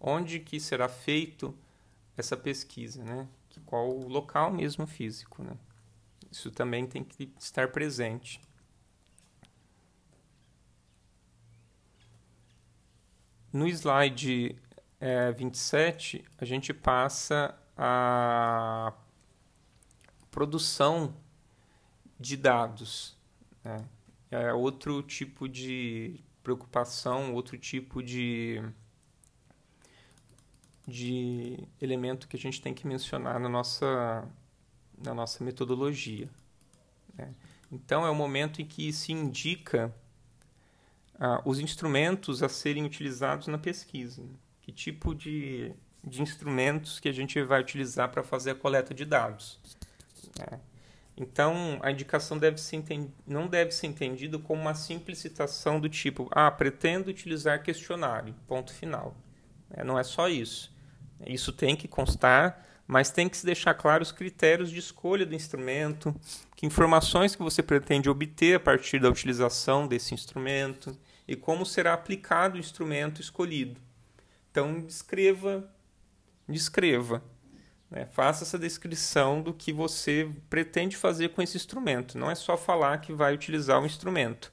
Onde 0.00 0.40
que 0.40 0.58
será 0.58 0.88
feito 0.88 1.56
essa 2.16 2.36
pesquisa, 2.36 3.02
né? 3.02 3.28
qual 3.66 3.90
o 3.90 4.08
local 4.08 4.52
mesmo 4.52 4.86
físico. 4.86 5.42
Né? 5.42 5.56
Isso 6.30 6.50
também 6.50 6.86
tem 6.86 7.04
que 7.04 7.32
estar 7.38 7.70
presente. 7.70 8.40
No 13.52 13.68
slide 13.68 14.56
é, 15.00 15.30
27, 15.32 16.24
a 16.38 16.44
gente 16.44 16.74
passa 16.74 17.56
a 17.76 18.92
produção 20.30 21.14
de 22.18 22.36
dados. 22.36 23.16
Né? 23.62 23.84
É 24.30 24.52
outro 24.52 25.02
tipo 25.02 25.48
de 25.48 26.20
preocupação, 26.42 27.34
outro 27.34 27.56
tipo 27.56 28.02
de, 28.02 28.62
de 30.86 31.66
elemento 31.80 32.28
que 32.28 32.36
a 32.36 32.40
gente 32.40 32.60
tem 32.60 32.74
que 32.74 32.86
mencionar 32.86 33.40
na 33.40 33.48
nossa, 33.48 34.28
na 35.02 35.14
nossa 35.14 35.42
metodologia. 35.42 36.28
Né? 37.14 37.34
Então, 37.70 38.06
é 38.06 38.10
o 38.10 38.14
momento 38.14 38.60
em 38.60 38.66
que 38.66 38.92
se 38.92 39.12
indica 39.12 39.94
ah, 41.18 41.40
os 41.44 41.58
instrumentos 41.58 42.42
a 42.42 42.48
serem 42.48 42.84
utilizados 42.84 43.46
na 43.46 43.58
pesquisa. 43.58 44.22
Que 44.60 44.72
tipo 44.72 45.14
de, 45.14 45.72
de 46.02 46.22
instrumentos 46.22 47.00
que 47.00 47.08
a 47.08 47.12
gente 47.12 47.42
vai 47.42 47.60
utilizar 47.60 48.10
para 48.10 48.22
fazer 48.22 48.52
a 48.52 48.54
coleta 48.54 48.92
de 48.92 49.04
dados. 49.04 49.58
Né? 50.38 50.60
Então, 51.16 51.78
a 51.82 51.92
indicação 51.92 52.36
deve 52.36 52.60
ser 52.60 52.82
não 53.26 53.46
deve 53.46 53.70
ser 53.70 53.86
entendida 53.86 54.38
como 54.38 54.60
uma 54.60 54.74
simples 54.74 55.18
citação 55.18 55.78
do 55.78 55.88
tipo, 55.88 56.28
ah, 56.32 56.50
pretendo 56.50 57.08
utilizar 57.08 57.62
questionário, 57.62 58.34
ponto 58.48 58.72
final. 58.72 59.16
É, 59.70 59.84
não 59.84 59.98
é 59.98 60.02
só 60.02 60.28
isso. 60.28 60.74
Isso 61.24 61.52
tem 61.52 61.76
que 61.76 61.86
constar, 61.86 62.66
mas 62.86 63.10
tem 63.10 63.28
que 63.28 63.36
se 63.36 63.46
deixar 63.46 63.74
claro 63.74 64.02
os 64.02 64.10
critérios 64.10 64.70
de 64.70 64.78
escolha 64.78 65.24
do 65.24 65.34
instrumento, 65.34 66.14
que 66.56 66.66
informações 66.66 67.36
que 67.36 67.42
você 67.42 67.62
pretende 67.62 68.10
obter 68.10 68.56
a 68.56 68.60
partir 68.60 68.98
da 68.98 69.08
utilização 69.08 69.86
desse 69.86 70.14
instrumento 70.14 70.96
e 71.26 71.36
como 71.36 71.64
será 71.64 71.94
aplicado 71.94 72.56
o 72.56 72.60
instrumento 72.60 73.20
escolhido. 73.20 73.80
Então, 74.50 74.80
descreva, 74.80 75.68
descreva. 76.48 77.22
Né? 77.90 78.06
Faça 78.06 78.44
essa 78.44 78.58
descrição 78.58 79.42
do 79.42 79.52
que 79.52 79.72
você 79.72 80.30
pretende 80.48 80.96
fazer 80.96 81.30
com 81.30 81.42
esse 81.42 81.56
instrumento. 81.56 82.18
Não 82.18 82.30
é 82.30 82.34
só 82.34 82.56
falar 82.56 82.98
que 82.98 83.12
vai 83.12 83.34
utilizar 83.34 83.80
o 83.80 83.86
instrumento. 83.86 84.52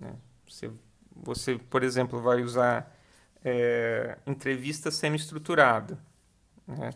Né? 0.00 0.14
Você, 0.48 0.70
você, 1.14 1.56
por 1.56 1.82
exemplo, 1.82 2.20
vai 2.20 2.42
usar 2.42 2.92
é, 3.44 4.18
entrevista 4.26 4.90
semi-estruturada. 4.90 5.98
Né? 6.66 6.90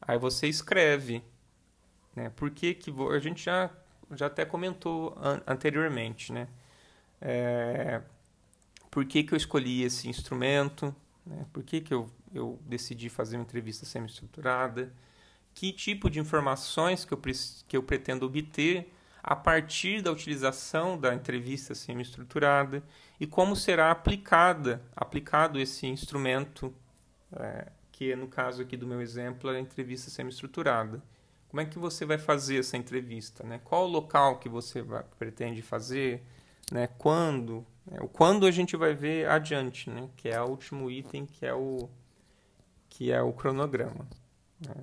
Aí 0.00 0.18
você 0.18 0.46
escreve. 0.48 1.22
Né? 2.16 2.30
Por 2.30 2.50
que, 2.50 2.74
que 2.74 2.92
a 3.14 3.18
gente 3.18 3.44
já, 3.44 3.70
já 4.12 4.26
até 4.26 4.44
comentou 4.44 5.16
an 5.20 5.42
anteriormente. 5.46 6.32
Né? 6.32 6.48
É, 7.20 8.00
por 8.90 9.04
que, 9.04 9.22
que 9.22 9.32
eu 9.32 9.36
escolhi 9.36 9.82
esse 9.82 10.08
instrumento? 10.08 10.94
Né? 11.24 11.46
Por 11.52 11.62
que, 11.62 11.80
que 11.80 11.94
eu, 11.94 12.10
eu 12.34 12.58
decidi 12.66 13.08
fazer 13.08 13.36
uma 13.36 13.44
entrevista 13.44 13.86
semi-estruturada? 13.86 14.92
Que 15.54 15.72
tipo 15.72 16.08
de 16.08 16.18
informações 16.20 17.04
que 17.04 17.12
eu, 17.12 17.20
que 17.68 17.76
eu 17.76 17.82
pretendo 17.82 18.26
obter 18.26 18.92
a 19.22 19.36
partir 19.36 20.00
da 20.00 20.10
utilização 20.10 20.98
da 20.98 21.14
entrevista 21.14 21.74
semi-estruturada 21.74 22.82
e 23.18 23.26
como 23.26 23.54
será 23.54 23.90
aplicada, 23.90 24.82
aplicado 24.96 25.60
esse 25.60 25.86
instrumento, 25.86 26.74
é, 27.36 27.70
que 27.92 28.16
no 28.16 28.28
caso 28.28 28.62
aqui 28.62 28.76
do 28.76 28.86
meu 28.86 29.00
exemplo 29.00 29.50
é 29.50 29.56
a 29.56 29.60
entrevista 29.60 30.10
semi-estruturada. 30.10 31.02
Como 31.48 31.60
é 31.60 31.64
que 31.64 31.78
você 31.78 32.06
vai 32.06 32.16
fazer 32.16 32.60
essa 32.60 32.76
entrevista? 32.76 33.44
Né? 33.44 33.60
Qual 33.62 33.84
o 33.84 33.90
local 33.90 34.38
que 34.38 34.48
você 34.48 34.80
vai, 34.82 35.04
pretende 35.18 35.60
fazer? 35.60 36.22
Né? 36.72 36.86
Quando? 36.96 37.66
É, 37.90 38.00
o 38.02 38.08
quando 38.08 38.46
a 38.46 38.50
gente 38.50 38.76
vai 38.76 38.94
ver 38.94 39.28
adiante, 39.28 39.90
né? 39.90 40.08
que 40.16 40.28
é 40.28 40.40
o 40.40 40.46
último 40.46 40.90
item, 40.90 41.26
que 41.26 41.44
é 41.44 41.52
o, 41.52 41.90
que 42.88 43.12
é 43.12 43.20
o 43.20 43.32
cronograma. 43.32 44.08
Né? 44.64 44.74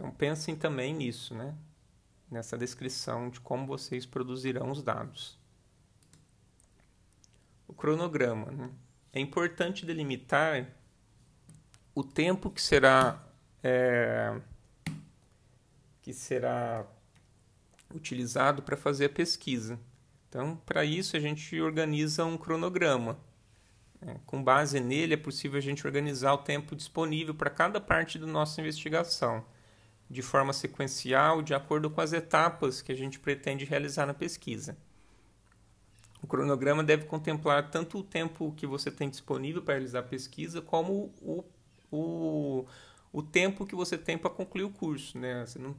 Então 0.00 0.10
pensem 0.10 0.56
também 0.56 0.94
nisso, 0.94 1.34
né? 1.34 1.54
nessa 2.30 2.56
descrição 2.56 3.28
de 3.28 3.38
como 3.38 3.66
vocês 3.66 4.06
produzirão 4.06 4.70
os 4.70 4.82
dados. 4.82 5.38
O 7.68 7.74
cronograma. 7.74 8.50
Né? 8.50 8.70
É 9.12 9.20
importante 9.20 9.84
delimitar 9.84 10.74
o 11.94 12.02
tempo 12.02 12.50
que 12.50 12.62
será 12.62 13.22
é, 13.62 14.40
que 16.00 16.14
será 16.14 16.86
utilizado 17.94 18.62
para 18.62 18.78
fazer 18.78 19.04
a 19.04 19.10
pesquisa. 19.10 19.78
Então, 20.30 20.56
para 20.64 20.82
isso, 20.82 21.14
a 21.14 21.20
gente 21.20 21.60
organiza 21.60 22.24
um 22.24 22.38
cronograma. 22.38 23.18
É, 24.00 24.16
com 24.24 24.42
base 24.42 24.80
nele, 24.80 25.12
é 25.12 25.18
possível 25.18 25.58
a 25.58 25.60
gente 25.60 25.86
organizar 25.86 26.32
o 26.32 26.38
tempo 26.38 26.74
disponível 26.74 27.34
para 27.34 27.50
cada 27.50 27.78
parte 27.78 28.18
da 28.18 28.26
nossa 28.26 28.62
investigação, 28.62 29.44
de 30.10 30.22
forma 30.22 30.52
sequencial, 30.52 31.40
de 31.40 31.54
acordo 31.54 31.88
com 31.88 32.00
as 32.00 32.12
etapas 32.12 32.82
que 32.82 32.90
a 32.90 32.96
gente 32.96 33.20
pretende 33.20 33.64
realizar 33.64 34.06
na 34.06 34.14
pesquisa. 34.14 34.76
O 36.20 36.26
cronograma 36.26 36.82
deve 36.82 37.04
contemplar 37.04 37.70
tanto 37.70 37.98
o 37.98 38.02
tempo 38.02 38.52
que 38.56 38.66
você 38.66 38.90
tem 38.90 39.08
disponível 39.08 39.62
para 39.62 39.74
realizar 39.74 40.00
a 40.00 40.02
pesquisa, 40.02 40.60
como 40.60 41.14
o, 41.22 41.44
o, 41.90 42.66
o 43.12 43.22
tempo 43.22 43.64
que 43.64 43.74
você 43.74 43.96
tem 43.96 44.18
para 44.18 44.28
concluir 44.28 44.64
o 44.64 44.70
curso. 44.70 45.16
Né? 45.16 45.46
Você 45.46 45.58
não 45.58 45.76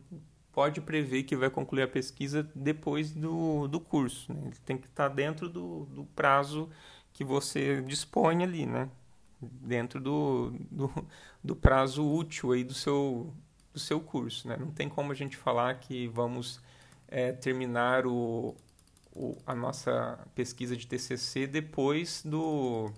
pode 0.51 0.79
prever 0.82 1.23
que 1.23 1.36
vai 1.36 1.49
concluir 1.49 1.84
a 1.84 1.88
pesquisa 1.88 2.49
depois 2.55 3.11
do, 3.11 3.67
do 3.67 3.79
curso. 3.79 4.34
Né? 4.34 4.41
Ele 4.45 4.57
tem 4.65 4.77
que 4.77 4.88
estar 4.88 5.09
dentro 5.09 5.49
do, 5.49 5.86
do 5.86 6.05
prazo 6.05 6.69
que 7.13 7.23
você 7.23 7.82
dispõe 7.82 8.43
ali, 8.43 8.65
né? 8.65 8.89
dentro 9.41 9.99
do, 9.99 10.53
do, 10.69 10.91
do, 11.43 11.55
prazo 11.55 12.05
útil 12.07 12.51
aí 12.51 12.63
do 12.63 12.73
seu, 12.73 13.34
do 13.74 13.80
seu 13.80 13.99
curso. 13.99 14.47
Né? 14.47 14.57
Não 14.57 14.72
tem 14.72 14.89
como 14.89 15.11
a 15.11 15.15
gente 15.15 15.38
falar 15.38 15.76
que 15.76 16.07
vamos 16.07 16.59
é, 17.07 17.32
terminar 17.32 18.05
o, 18.05 18.55
o, 19.13 19.38
a 19.45 19.55
nossa 19.55 20.19
pesquisa 20.36 20.76
de 20.76 20.88
TCC 20.88 21.47
depois 21.47 22.24
do 22.24 22.91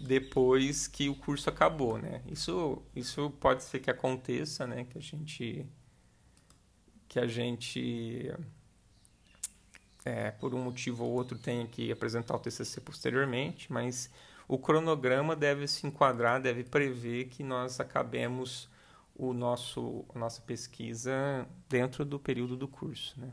depois 0.00 0.88
que 0.88 1.10
o 1.10 1.14
curso 1.14 1.50
acabou, 1.50 1.98
né? 1.98 2.22
Isso, 2.26 2.82
isso 2.96 3.30
pode 3.38 3.62
ser 3.62 3.80
que 3.80 3.90
aconteça, 3.90 4.66
né? 4.66 4.84
Que 4.84 4.96
a 4.96 5.00
gente 5.00 5.66
que 7.06 7.18
a 7.18 7.26
gente, 7.26 8.32
é, 10.04 10.30
por 10.30 10.54
um 10.54 10.62
motivo 10.62 11.04
ou 11.04 11.10
outro, 11.10 11.36
tenha 11.36 11.66
que 11.66 11.90
apresentar 11.90 12.36
o 12.36 12.38
TCC 12.38 12.80
posteriormente, 12.80 13.70
mas 13.70 14.08
o 14.46 14.56
cronograma 14.56 15.34
deve 15.34 15.66
se 15.66 15.88
enquadrar, 15.88 16.40
deve 16.40 16.62
prever 16.62 17.26
que 17.26 17.42
nós 17.42 17.80
acabemos 17.80 18.69
o 19.20 19.34
nosso, 19.34 20.02
a 20.14 20.18
nossa 20.18 20.40
pesquisa 20.40 21.46
dentro 21.68 22.06
do 22.06 22.18
período 22.18 22.56
do 22.56 22.66
curso. 22.66 23.20
Né? 23.20 23.30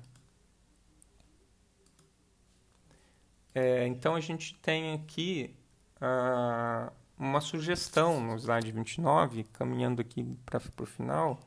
É, 3.55 3.87
então, 3.87 4.13
a 4.13 4.19
gente 4.19 4.53
tem 4.55 4.93
aqui 4.93 5.55
uh, 6.01 6.91
uma 7.17 7.39
sugestão 7.39 8.19
no 8.19 8.35
slide 8.35 8.69
29, 8.69 9.45
caminhando 9.45 10.01
aqui 10.01 10.25
para 10.45 10.61
o 10.81 10.85
final, 10.85 11.39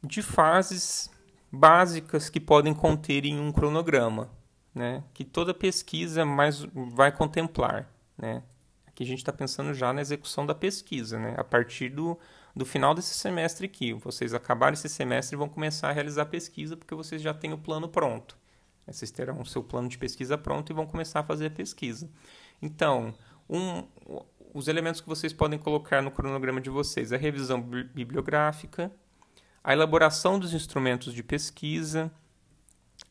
de 0.00 0.22
fases 0.22 1.10
básicas 1.50 2.30
que 2.30 2.38
podem 2.38 2.72
conter 2.72 3.24
em 3.24 3.40
um 3.40 3.50
cronograma, 3.50 4.30
né? 4.72 5.02
que 5.12 5.24
toda 5.24 5.52
pesquisa 5.52 6.24
mais 6.24 6.60
vai 6.72 7.10
contemplar. 7.10 7.92
Né? 8.16 8.44
Aqui 8.86 9.02
a 9.02 9.06
gente 9.06 9.18
está 9.18 9.32
pensando 9.32 9.74
já 9.74 9.92
na 9.92 10.00
execução 10.00 10.46
da 10.46 10.54
pesquisa, 10.54 11.18
né? 11.18 11.34
a 11.36 11.42
partir 11.42 11.88
do, 11.88 12.16
do 12.58 12.66
final 12.66 12.92
desse 12.92 13.14
semestre 13.14 13.66
aqui. 13.66 13.92
Vocês 13.92 14.34
acabaram 14.34 14.74
esse 14.74 14.88
semestre 14.88 15.36
e 15.36 15.38
vão 15.38 15.48
começar 15.48 15.90
a 15.90 15.92
realizar 15.92 16.26
pesquisa 16.26 16.76
porque 16.76 16.94
vocês 16.94 17.22
já 17.22 17.32
têm 17.32 17.52
o 17.52 17.58
plano 17.58 17.88
pronto. 17.88 18.36
Vocês 18.84 19.12
terão 19.12 19.40
o 19.40 19.46
seu 19.46 19.62
plano 19.62 19.88
de 19.88 19.96
pesquisa 19.96 20.36
pronto 20.36 20.72
e 20.72 20.74
vão 20.74 20.84
começar 20.84 21.20
a 21.20 21.22
fazer 21.22 21.46
a 21.46 21.50
pesquisa. 21.50 22.10
Então, 22.60 23.14
um, 23.48 23.86
os 24.52 24.66
elementos 24.66 25.00
que 25.00 25.06
vocês 25.06 25.32
podem 25.32 25.58
colocar 25.58 26.02
no 26.02 26.10
cronograma 26.10 26.60
de 26.60 26.68
vocês 26.68 27.12
é 27.12 27.16
a 27.16 27.18
revisão 27.18 27.60
bibliográfica, 27.60 28.90
a 29.62 29.72
elaboração 29.72 30.36
dos 30.36 30.52
instrumentos 30.52 31.14
de 31.14 31.22
pesquisa, 31.22 32.10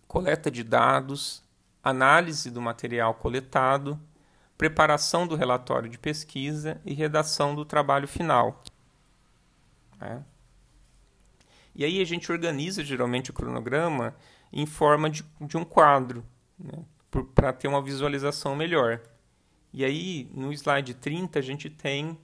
coleta 0.08 0.52
de 0.52 0.64
dados, 0.64 1.42
análise 1.82 2.52
do 2.52 2.62
material 2.62 3.14
coletado, 3.14 3.98
preparação 4.58 5.26
do 5.26 5.36
relatório 5.36 5.88
de 5.88 5.98
pesquisa 5.98 6.82
e 6.84 6.94
redação 6.94 7.56
do 7.56 7.64
trabalho 7.64 8.08
final. 8.08 8.62
Né? 10.00 10.24
E 11.76 11.86
aí 11.86 12.02
a 12.02 12.06
gente 12.06 12.32
organiza 12.32 12.84
geralmente 12.84 13.30
o 13.30 13.34
cronograma 13.34 14.16
em 14.52 14.66
forma 14.66 15.10
de, 15.10 15.24
de 15.42 15.58
um 15.58 15.64
quadro, 15.64 16.26
né? 16.58 16.84
para 17.36 17.54
ter 17.54 17.68
uma 17.68 17.82
visualização 17.82 18.56
melhor. 18.56 19.02
E 19.74 19.86
aí 19.86 20.30
no 20.34 20.52
slide 20.54 20.94
30 20.94 21.38
a 21.38 21.42
gente 21.42 21.70
tem 21.70 22.18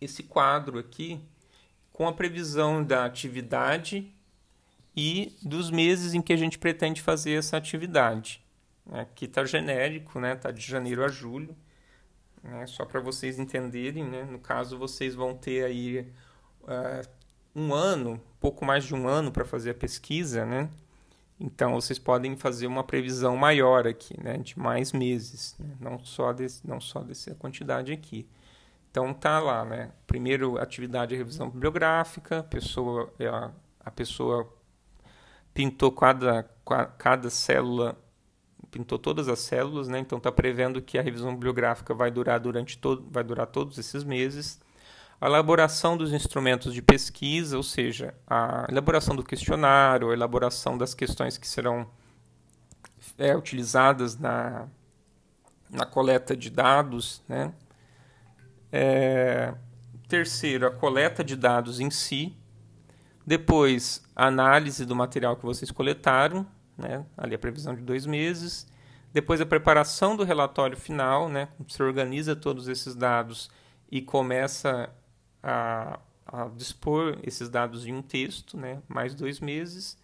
esse 0.00 0.22
quadro 0.22 0.78
aqui 0.78 1.20
com 1.92 2.06
a 2.06 2.12
previsão 2.12 2.84
da 2.84 3.04
atividade 3.04 4.12
e 4.94 5.36
dos 5.42 5.70
meses 5.70 6.14
em 6.14 6.22
que 6.22 6.32
a 6.32 6.36
gente 6.36 6.58
pretende 6.58 7.02
fazer 7.02 7.32
essa 7.32 7.56
atividade. 7.56 8.44
Aqui 8.92 9.24
está 9.24 9.44
genérico, 9.44 10.20
né? 10.20 10.34
Está 10.34 10.50
de 10.50 10.60
janeiro 10.60 11.04
a 11.04 11.08
julho, 11.08 11.56
né? 12.42 12.66
Só 12.66 12.84
para 12.84 13.00
vocês 13.00 13.38
entenderem, 13.38 14.04
né? 14.04 14.24
No 14.24 14.38
caso, 14.38 14.78
vocês 14.78 15.14
vão 15.14 15.34
ter 15.34 15.64
aí 15.64 16.12
uh, 16.66 17.08
um 17.54 17.72
ano, 17.72 18.20
pouco 18.40 18.64
mais 18.64 18.84
de 18.84 18.94
um 18.94 19.08
ano 19.08 19.32
para 19.32 19.44
fazer 19.44 19.70
a 19.70 19.74
pesquisa, 19.74 20.44
né? 20.44 20.68
Então, 21.38 21.74
vocês 21.74 21.98
podem 21.98 22.36
fazer 22.36 22.66
uma 22.66 22.82
previsão 22.82 23.36
maior 23.36 23.86
aqui, 23.86 24.18
né? 24.22 24.38
De 24.38 24.58
mais 24.58 24.92
meses, 24.92 25.54
né? 25.58 25.76
não 25.80 25.98
só 25.98 26.32
desse, 26.32 26.66
não 26.66 26.80
só 26.80 27.00
dessa 27.00 27.34
quantidade 27.34 27.92
aqui. 27.92 28.26
Então, 28.90 29.12
tá 29.12 29.38
lá, 29.38 29.64
né? 29.64 29.92
Primeiro, 30.06 30.58
atividade 30.58 31.10
de 31.10 31.16
revisão 31.16 31.50
bibliográfica, 31.50 32.42
pessoa, 32.44 33.12
a, 33.20 33.50
a 33.80 33.90
pessoa 33.90 34.50
pintou 35.52 35.92
cada, 35.92 36.42
cada 36.98 37.30
célula 37.30 37.98
pintou 38.70 38.98
todas 38.98 39.28
as 39.28 39.38
células, 39.38 39.88
né? 39.88 39.98
Então 39.98 40.18
está 40.18 40.30
prevendo 40.30 40.82
que 40.82 40.98
a 40.98 41.02
revisão 41.02 41.32
bibliográfica 41.32 41.94
vai 41.94 42.10
durar 42.10 42.38
durante 42.38 42.76
todo, 42.76 43.06
vai 43.10 43.24
durar 43.24 43.46
todos 43.46 43.78
esses 43.78 44.04
meses. 44.04 44.60
A 45.20 45.26
elaboração 45.26 45.96
dos 45.96 46.12
instrumentos 46.12 46.74
de 46.74 46.82
pesquisa, 46.82 47.56
ou 47.56 47.62
seja, 47.62 48.14
a 48.26 48.66
elaboração 48.68 49.16
do 49.16 49.24
questionário, 49.24 50.10
a 50.10 50.12
elaboração 50.12 50.76
das 50.76 50.94
questões 50.94 51.38
que 51.38 51.48
serão 51.48 51.88
é, 53.16 53.34
utilizadas 53.34 54.18
na, 54.18 54.68
na 55.70 55.86
coleta 55.86 56.36
de 56.36 56.50
dados, 56.50 57.22
né? 57.28 57.52
É, 58.70 59.54
terceiro, 60.08 60.66
a 60.66 60.70
coleta 60.70 61.24
de 61.24 61.36
dados 61.36 61.80
em 61.80 61.90
si. 61.90 62.36
Depois, 63.26 64.04
a 64.14 64.26
análise 64.26 64.84
do 64.84 64.94
material 64.94 65.36
que 65.36 65.44
vocês 65.44 65.70
coletaram 65.70 66.46
né? 66.76 67.04
ali 67.16 67.34
a 67.34 67.38
previsão 67.38 67.74
de 67.74 67.82
dois 67.82 68.06
meses. 68.06 68.66
Depois 69.12 69.40
a 69.40 69.46
preparação 69.46 70.14
do 70.14 70.24
relatório 70.24 70.76
final, 70.76 71.28
né? 71.28 71.48
você 71.66 71.82
organiza 71.82 72.36
todos 72.36 72.68
esses 72.68 72.94
dados 72.94 73.50
e 73.90 74.02
começa 74.02 74.90
a, 75.46 76.00
a 76.26 76.48
dispor 76.48 77.18
esses 77.22 77.48
dados 77.48 77.86
em 77.86 77.94
um 77.94 78.02
texto, 78.02 78.56
né? 78.56 78.82
mais 78.88 79.14
dois 79.14 79.38
meses. 79.38 79.96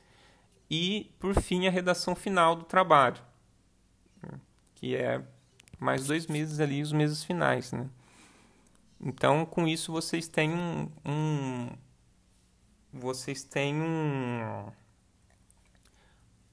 E, 0.71 1.11
por 1.19 1.35
fim, 1.35 1.67
a 1.67 1.71
redação 1.71 2.15
final 2.15 2.55
do 2.55 2.65
trabalho, 2.65 3.21
né? 4.23 4.39
que 4.77 4.95
é 4.95 5.21
mais 5.79 6.07
dois 6.07 6.29
meses 6.29 6.61
ali, 6.61 6.81
os 6.81 6.93
meses 6.93 7.25
finais. 7.25 7.73
Né? 7.73 7.91
Então, 9.01 9.45
com 9.45 9.67
isso, 9.67 9.91
vocês 9.91 10.29
têm 10.29 10.55
um, 10.55 10.89
um 11.05 11.69
vocês 12.93 13.43
têm 13.43 13.75
um 13.75 14.71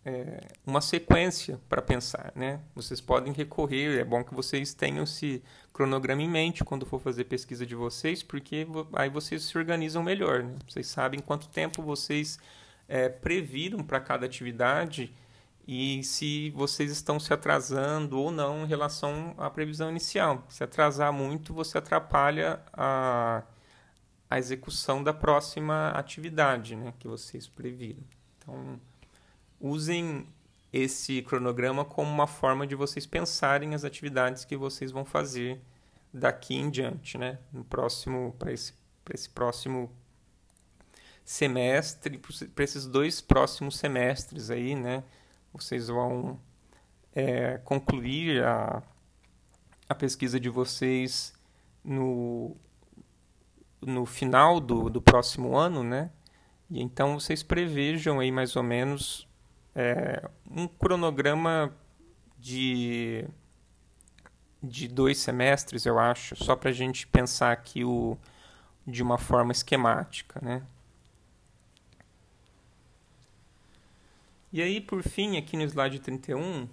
é, 0.06 0.39
uma 0.66 0.82
sequência 0.82 1.60
para 1.68 1.82
pensar, 1.82 2.32
né? 2.36 2.62
Vocês 2.74 3.02
podem 3.02 3.34
recorrer, 3.34 4.00
é 4.00 4.04
bom 4.04 4.24
que 4.24 4.34
vocês 4.34 4.74
tenham 4.74 5.04
esse 5.04 5.43
cronograma 5.74 6.22
em 6.22 6.30
mente 6.30 6.64
quando 6.64 6.86
for 6.86 7.00
fazer 7.00 7.26
pesquisa 7.26 7.66
de 7.66 7.76
vocês, 7.76 8.24
porque 8.24 8.66
aí 8.93 9.10
vocês 9.10 9.43
se 9.43 9.58
organizam 9.58 10.02
melhor, 10.02 10.43
né? 10.43 10.56
Vocês 10.68 10.88
sabem 10.88 11.20
quanto 11.20 11.50
tempo 11.50 11.82
vocês 11.82 12.39
é, 12.88 13.10
previram 13.10 13.84
para 13.84 14.00
cada 14.00 14.26
atividade 14.26 15.14
e 15.68 16.04
se 16.04 16.50
vocês 16.52 16.91
estão 16.91 17.20
se 17.20 17.32
atrasando 17.34 18.20
ou 18.20 18.32
não 18.32 18.64
em 18.64 18.68
relação 18.68 19.36
à 19.38 19.50
previsão 19.50 19.89
inicial. 19.89 20.43
Se 20.50 20.64
atrasar 20.64 21.14
muito, 21.14 21.54
você 21.54 21.78
atrapalha 21.78 22.60
a, 22.74 23.43
a 24.30 24.39
execução 24.39 25.04
da 25.04 25.14
próxima 25.14 25.89
atividade, 25.89 26.76
né? 26.76 26.93
Que 26.97 27.08
vocês 27.08 27.47
previram. 27.47 28.02
Então 28.38 28.80
usem 29.60 30.28
esse 30.72 31.22
cronograma 31.24 31.84
como 31.84 32.12
uma 32.12 32.28
forma 32.28 32.66
de 32.66 32.76
vocês 32.76 33.05
pensarem 33.05 33.74
as 33.74 33.84
atividades 33.84 34.45
que 34.45 34.55
vocês 34.55 34.91
vão 34.91 35.03
fazer 35.03 35.60
daqui 36.14 36.55
em 36.55 36.70
diante, 36.70 37.18
né? 37.18 37.39
No 37.51 37.64
próximo 37.64 38.36
para 38.38 38.51
esse 38.51 38.74
para 39.10 39.16
esse 39.16 39.30
próximo 39.30 39.91
semestre, 41.26 42.20
para 42.53 42.64
esses 42.64 42.86
dois 42.86 43.22
próximos 43.22 43.78
semestres 43.78 44.51
aí, 44.51 44.76
né? 44.76 45.03
Vocês 45.51 45.88
vão 45.88 46.39
é, 47.14 47.57
concluir 47.60 48.43
a, 48.43 48.84
a 49.88 49.95
pesquisa 49.95 50.39
de 50.39 50.49
vocês 50.49 51.34
no, 51.84 52.55
no 53.82 54.05
final 54.05 54.60
do, 54.60 54.89
do 54.89 55.01
próximo 55.01 55.57
ano, 55.57 55.84
né? 55.84 56.12
E 56.70 56.82
então 56.82 57.20
vocês 57.20 57.41
prevejam 57.41 58.20
aí 58.20 58.32
mais 58.32 58.55
ou 58.55 58.62
menos 58.62 59.28
é, 59.80 60.30
um 60.51 60.67
cronograma 60.67 61.73
de, 62.38 63.25
de 64.61 64.89
dois 64.89 65.19
semestres, 65.19 65.86
eu 65.86 65.97
acho, 65.97 66.36
só 66.36 66.53
para 66.53 66.69
a 66.69 66.73
gente 66.73 67.07
pensar 67.07 67.53
aqui 67.53 67.86
o, 67.86 68.17
de 68.86 69.01
uma 69.01 69.17
forma 69.17 69.53
esquemática. 69.53 70.38
Né? 70.43 70.61
E 74.51 74.61
aí, 74.61 74.82
por 74.82 75.01
fim, 75.01 75.38
aqui 75.38 75.55
no 75.55 75.63
slide 75.63 75.99
31, 75.99 76.67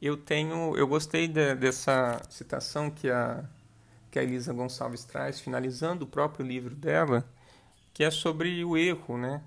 eu 0.00 0.16
tenho, 0.16 0.76
eu 0.76 0.86
gostei 0.86 1.26
de, 1.26 1.56
dessa 1.56 2.22
citação 2.30 2.88
que 2.88 3.10
a, 3.10 3.44
que 4.12 4.18
a 4.20 4.22
Elisa 4.22 4.52
Gonçalves 4.52 5.04
traz, 5.04 5.40
finalizando 5.40 6.04
o 6.04 6.08
próprio 6.08 6.46
livro 6.46 6.72
dela, 6.76 7.28
que 7.92 8.04
é 8.04 8.12
sobre 8.12 8.64
o 8.64 8.76
erro, 8.76 9.18
né? 9.18 9.42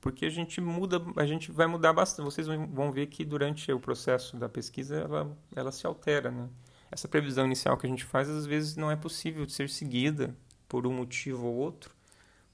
Porque 0.00 0.24
a 0.24 0.30
gente 0.30 0.60
muda, 0.60 1.02
a 1.16 1.26
gente 1.26 1.52
vai 1.52 1.66
mudar 1.66 1.92
bastante. 1.92 2.24
Vocês 2.24 2.46
vão 2.46 2.90
ver 2.90 3.06
que 3.06 3.24
durante 3.24 3.70
o 3.72 3.78
processo 3.78 4.36
da 4.36 4.48
pesquisa 4.48 4.96
ela, 4.96 5.36
ela 5.54 5.72
se 5.72 5.86
altera, 5.86 6.30
né? 6.30 6.48
Essa 6.90 7.06
previsão 7.06 7.46
inicial 7.46 7.76
que 7.76 7.86
a 7.86 7.90
gente 7.90 8.04
faz 8.04 8.28
às 8.28 8.46
vezes 8.46 8.76
não 8.76 8.90
é 8.90 8.96
possível 8.96 9.46
de 9.46 9.52
ser 9.52 9.68
seguida 9.68 10.34
por 10.68 10.86
um 10.86 10.92
motivo 10.92 11.46
ou 11.46 11.54
outro, 11.54 11.94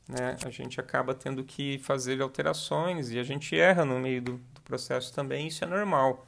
né? 0.09 0.37
A 0.45 0.51
gente 0.51 0.81
acaba 0.81 1.15
tendo 1.15 1.45
que 1.45 1.79
fazer 1.79 2.21
alterações 2.21 3.11
e 3.11 3.19
a 3.19 3.23
gente 3.23 3.57
erra 3.59 3.85
no 3.85 3.99
meio 3.99 4.21
do, 4.21 4.33
do 4.33 4.61
processo 4.63 5.13
também, 5.13 5.47
isso 5.47 5.65
é 5.65 5.67
normal, 5.67 6.27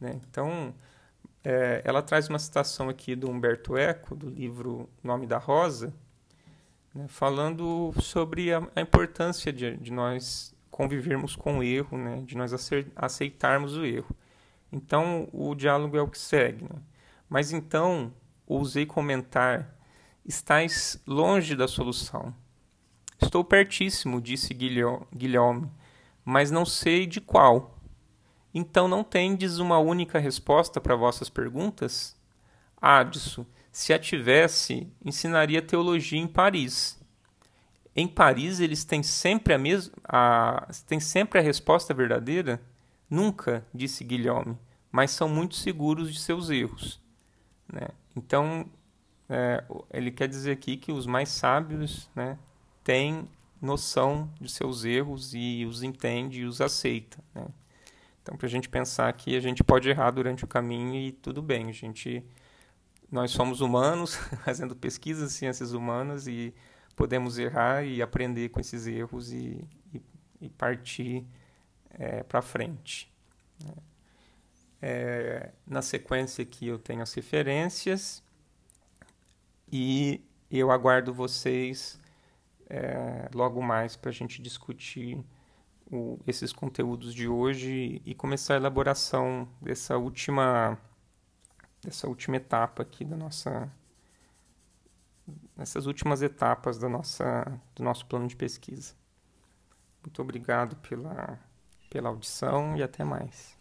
né? 0.00 0.20
Então, 0.28 0.74
é, 1.44 1.82
ela 1.84 2.02
traz 2.02 2.28
uma 2.28 2.38
citação 2.38 2.88
aqui 2.88 3.16
do 3.16 3.28
Humberto 3.28 3.76
Eco, 3.76 4.14
do 4.14 4.30
livro 4.30 4.88
Nome 5.02 5.26
da 5.26 5.38
Rosa, 5.38 5.92
né, 6.94 7.06
falando 7.08 7.92
sobre 8.00 8.52
a, 8.52 8.62
a 8.76 8.80
importância 8.80 9.52
de, 9.52 9.76
de, 9.76 9.92
nós 9.92 10.51
convivermos 10.72 11.36
com 11.36 11.58
o 11.58 11.62
erro, 11.62 11.98
né, 11.98 12.22
de 12.22 12.36
nós 12.36 12.52
aceitarmos 12.96 13.76
o 13.76 13.84
erro. 13.84 14.16
Então, 14.72 15.28
o 15.30 15.54
diálogo 15.54 15.96
é 15.98 16.02
o 16.02 16.08
que 16.08 16.18
segue. 16.18 16.64
Né? 16.64 16.80
Mas 17.28 17.52
então, 17.52 18.12
ousei 18.46 18.86
comentar: 18.86 19.78
estais 20.24 21.00
longe 21.06 21.54
da 21.54 21.68
solução. 21.68 22.34
Estou 23.20 23.44
pertíssimo, 23.44 24.20
disse 24.20 24.52
Guilherme, 24.54 25.70
mas 26.24 26.50
não 26.50 26.64
sei 26.64 27.06
de 27.06 27.20
qual. 27.20 27.78
Então 28.54 28.88
não 28.88 29.04
tendes 29.04 29.58
uma 29.58 29.78
única 29.78 30.18
resposta 30.18 30.80
para 30.80 30.96
vossas 30.96 31.30
perguntas? 31.30 32.16
Adso, 32.80 33.46
se 33.70 33.92
a 33.92 33.98
tivesse, 33.98 34.92
ensinaria 35.04 35.62
teologia 35.62 36.18
em 36.18 36.26
Paris. 36.26 37.01
Em 37.94 38.08
Paris 38.08 38.60
eles 38.60 38.84
têm 38.84 39.02
sempre 39.02 39.52
a 39.52 39.58
mesma, 39.58 39.92
têm 40.86 40.98
sempre 40.98 41.38
a 41.38 41.42
resposta 41.42 41.92
verdadeira? 41.92 42.60
Nunca, 43.08 43.66
disse 43.74 44.02
Guilherme, 44.02 44.56
mas 44.90 45.10
são 45.10 45.28
muito 45.28 45.54
seguros 45.54 46.12
de 46.12 46.18
seus 46.18 46.48
erros. 46.48 47.00
Né? 47.70 47.88
Então, 48.16 48.66
é, 49.28 49.62
ele 49.92 50.10
quer 50.10 50.28
dizer 50.28 50.52
aqui 50.52 50.76
que 50.76 50.90
os 50.90 51.06
mais 51.06 51.28
sábios 51.28 52.08
né, 52.14 52.38
têm 52.82 53.28
noção 53.60 54.30
de 54.40 54.50
seus 54.50 54.84
erros 54.84 55.34
e 55.34 55.66
os 55.66 55.82
entende 55.82 56.40
e 56.40 56.44
os 56.44 56.60
aceita. 56.60 57.18
Né? 57.34 57.46
Então, 58.22 58.36
para 58.36 58.46
a 58.46 58.50
gente 58.50 58.68
pensar 58.68 59.12
que 59.12 59.36
a 59.36 59.40
gente 59.40 59.62
pode 59.62 59.88
errar 59.88 60.10
durante 60.10 60.44
o 60.44 60.48
caminho 60.48 60.94
e 60.94 61.12
tudo 61.12 61.42
bem, 61.42 61.68
a 61.68 61.72
gente 61.72 62.24
nós 63.10 63.30
somos 63.30 63.60
humanos, 63.60 64.14
fazendo 64.42 64.74
pesquisas 64.74 65.32
ciências 65.32 65.74
humanas 65.74 66.26
e 66.26 66.54
podemos 66.94 67.38
errar 67.38 67.84
e 67.84 68.02
aprender 68.02 68.48
com 68.50 68.60
esses 68.60 68.86
erros 68.86 69.32
e, 69.32 69.66
e, 69.94 70.02
e 70.40 70.48
partir 70.50 71.26
é, 71.90 72.22
para 72.22 72.42
frente. 72.42 73.12
É, 74.80 75.52
na 75.66 75.80
sequência 75.80 76.42
aqui 76.42 76.66
eu 76.66 76.78
tenho 76.78 77.02
as 77.02 77.14
referências 77.14 78.22
e 79.70 80.20
eu 80.50 80.70
aguardo 80.72 81.14
vocês 81.14 82.00
é, 82.68 83.28
logo 83.32 83.62
mais 83.62 83.94
para 83.94 84.10
a 84.10 84.12
gente 84.12 84.42
discutir 84.42 85.24
o, 85.90 86.18
esses 86.26 86.52
conteúdos 86.52 87.14
de 87.14 87.28
hoje 87.28 88.02
e 88.04 88.14
começar 88.14 88.54
a 88.54 88.56
elaboração 88.56 89.48
dessa 89.60 89.96
última 89.96 90.78
dessa 91.82 92.08
última 92.08 92.36
etapa 92.36 92.82
aqui 92.82 93.04
da 93.04 93.16
nossa 93.16 93.70
nessas 95.56 95.86
últimas 95.86 96.22
etapas 96.22 96.78
da 96.78 96.88
nossa 96.88 97.60
do 97.74 97.82
nosso 97.82 98.06
plano 98.06 98.26
de 98.26 98.36
pesquisa. 98.36 98.94
Muito 100.02 100.20
obrigado 100.22 100.76
pela 100.76 101.38
pela 101.90 102.08
audição 102.08 102.76
e 102.76 102.82
até 102.82 103.04
mais. 103.04 103.56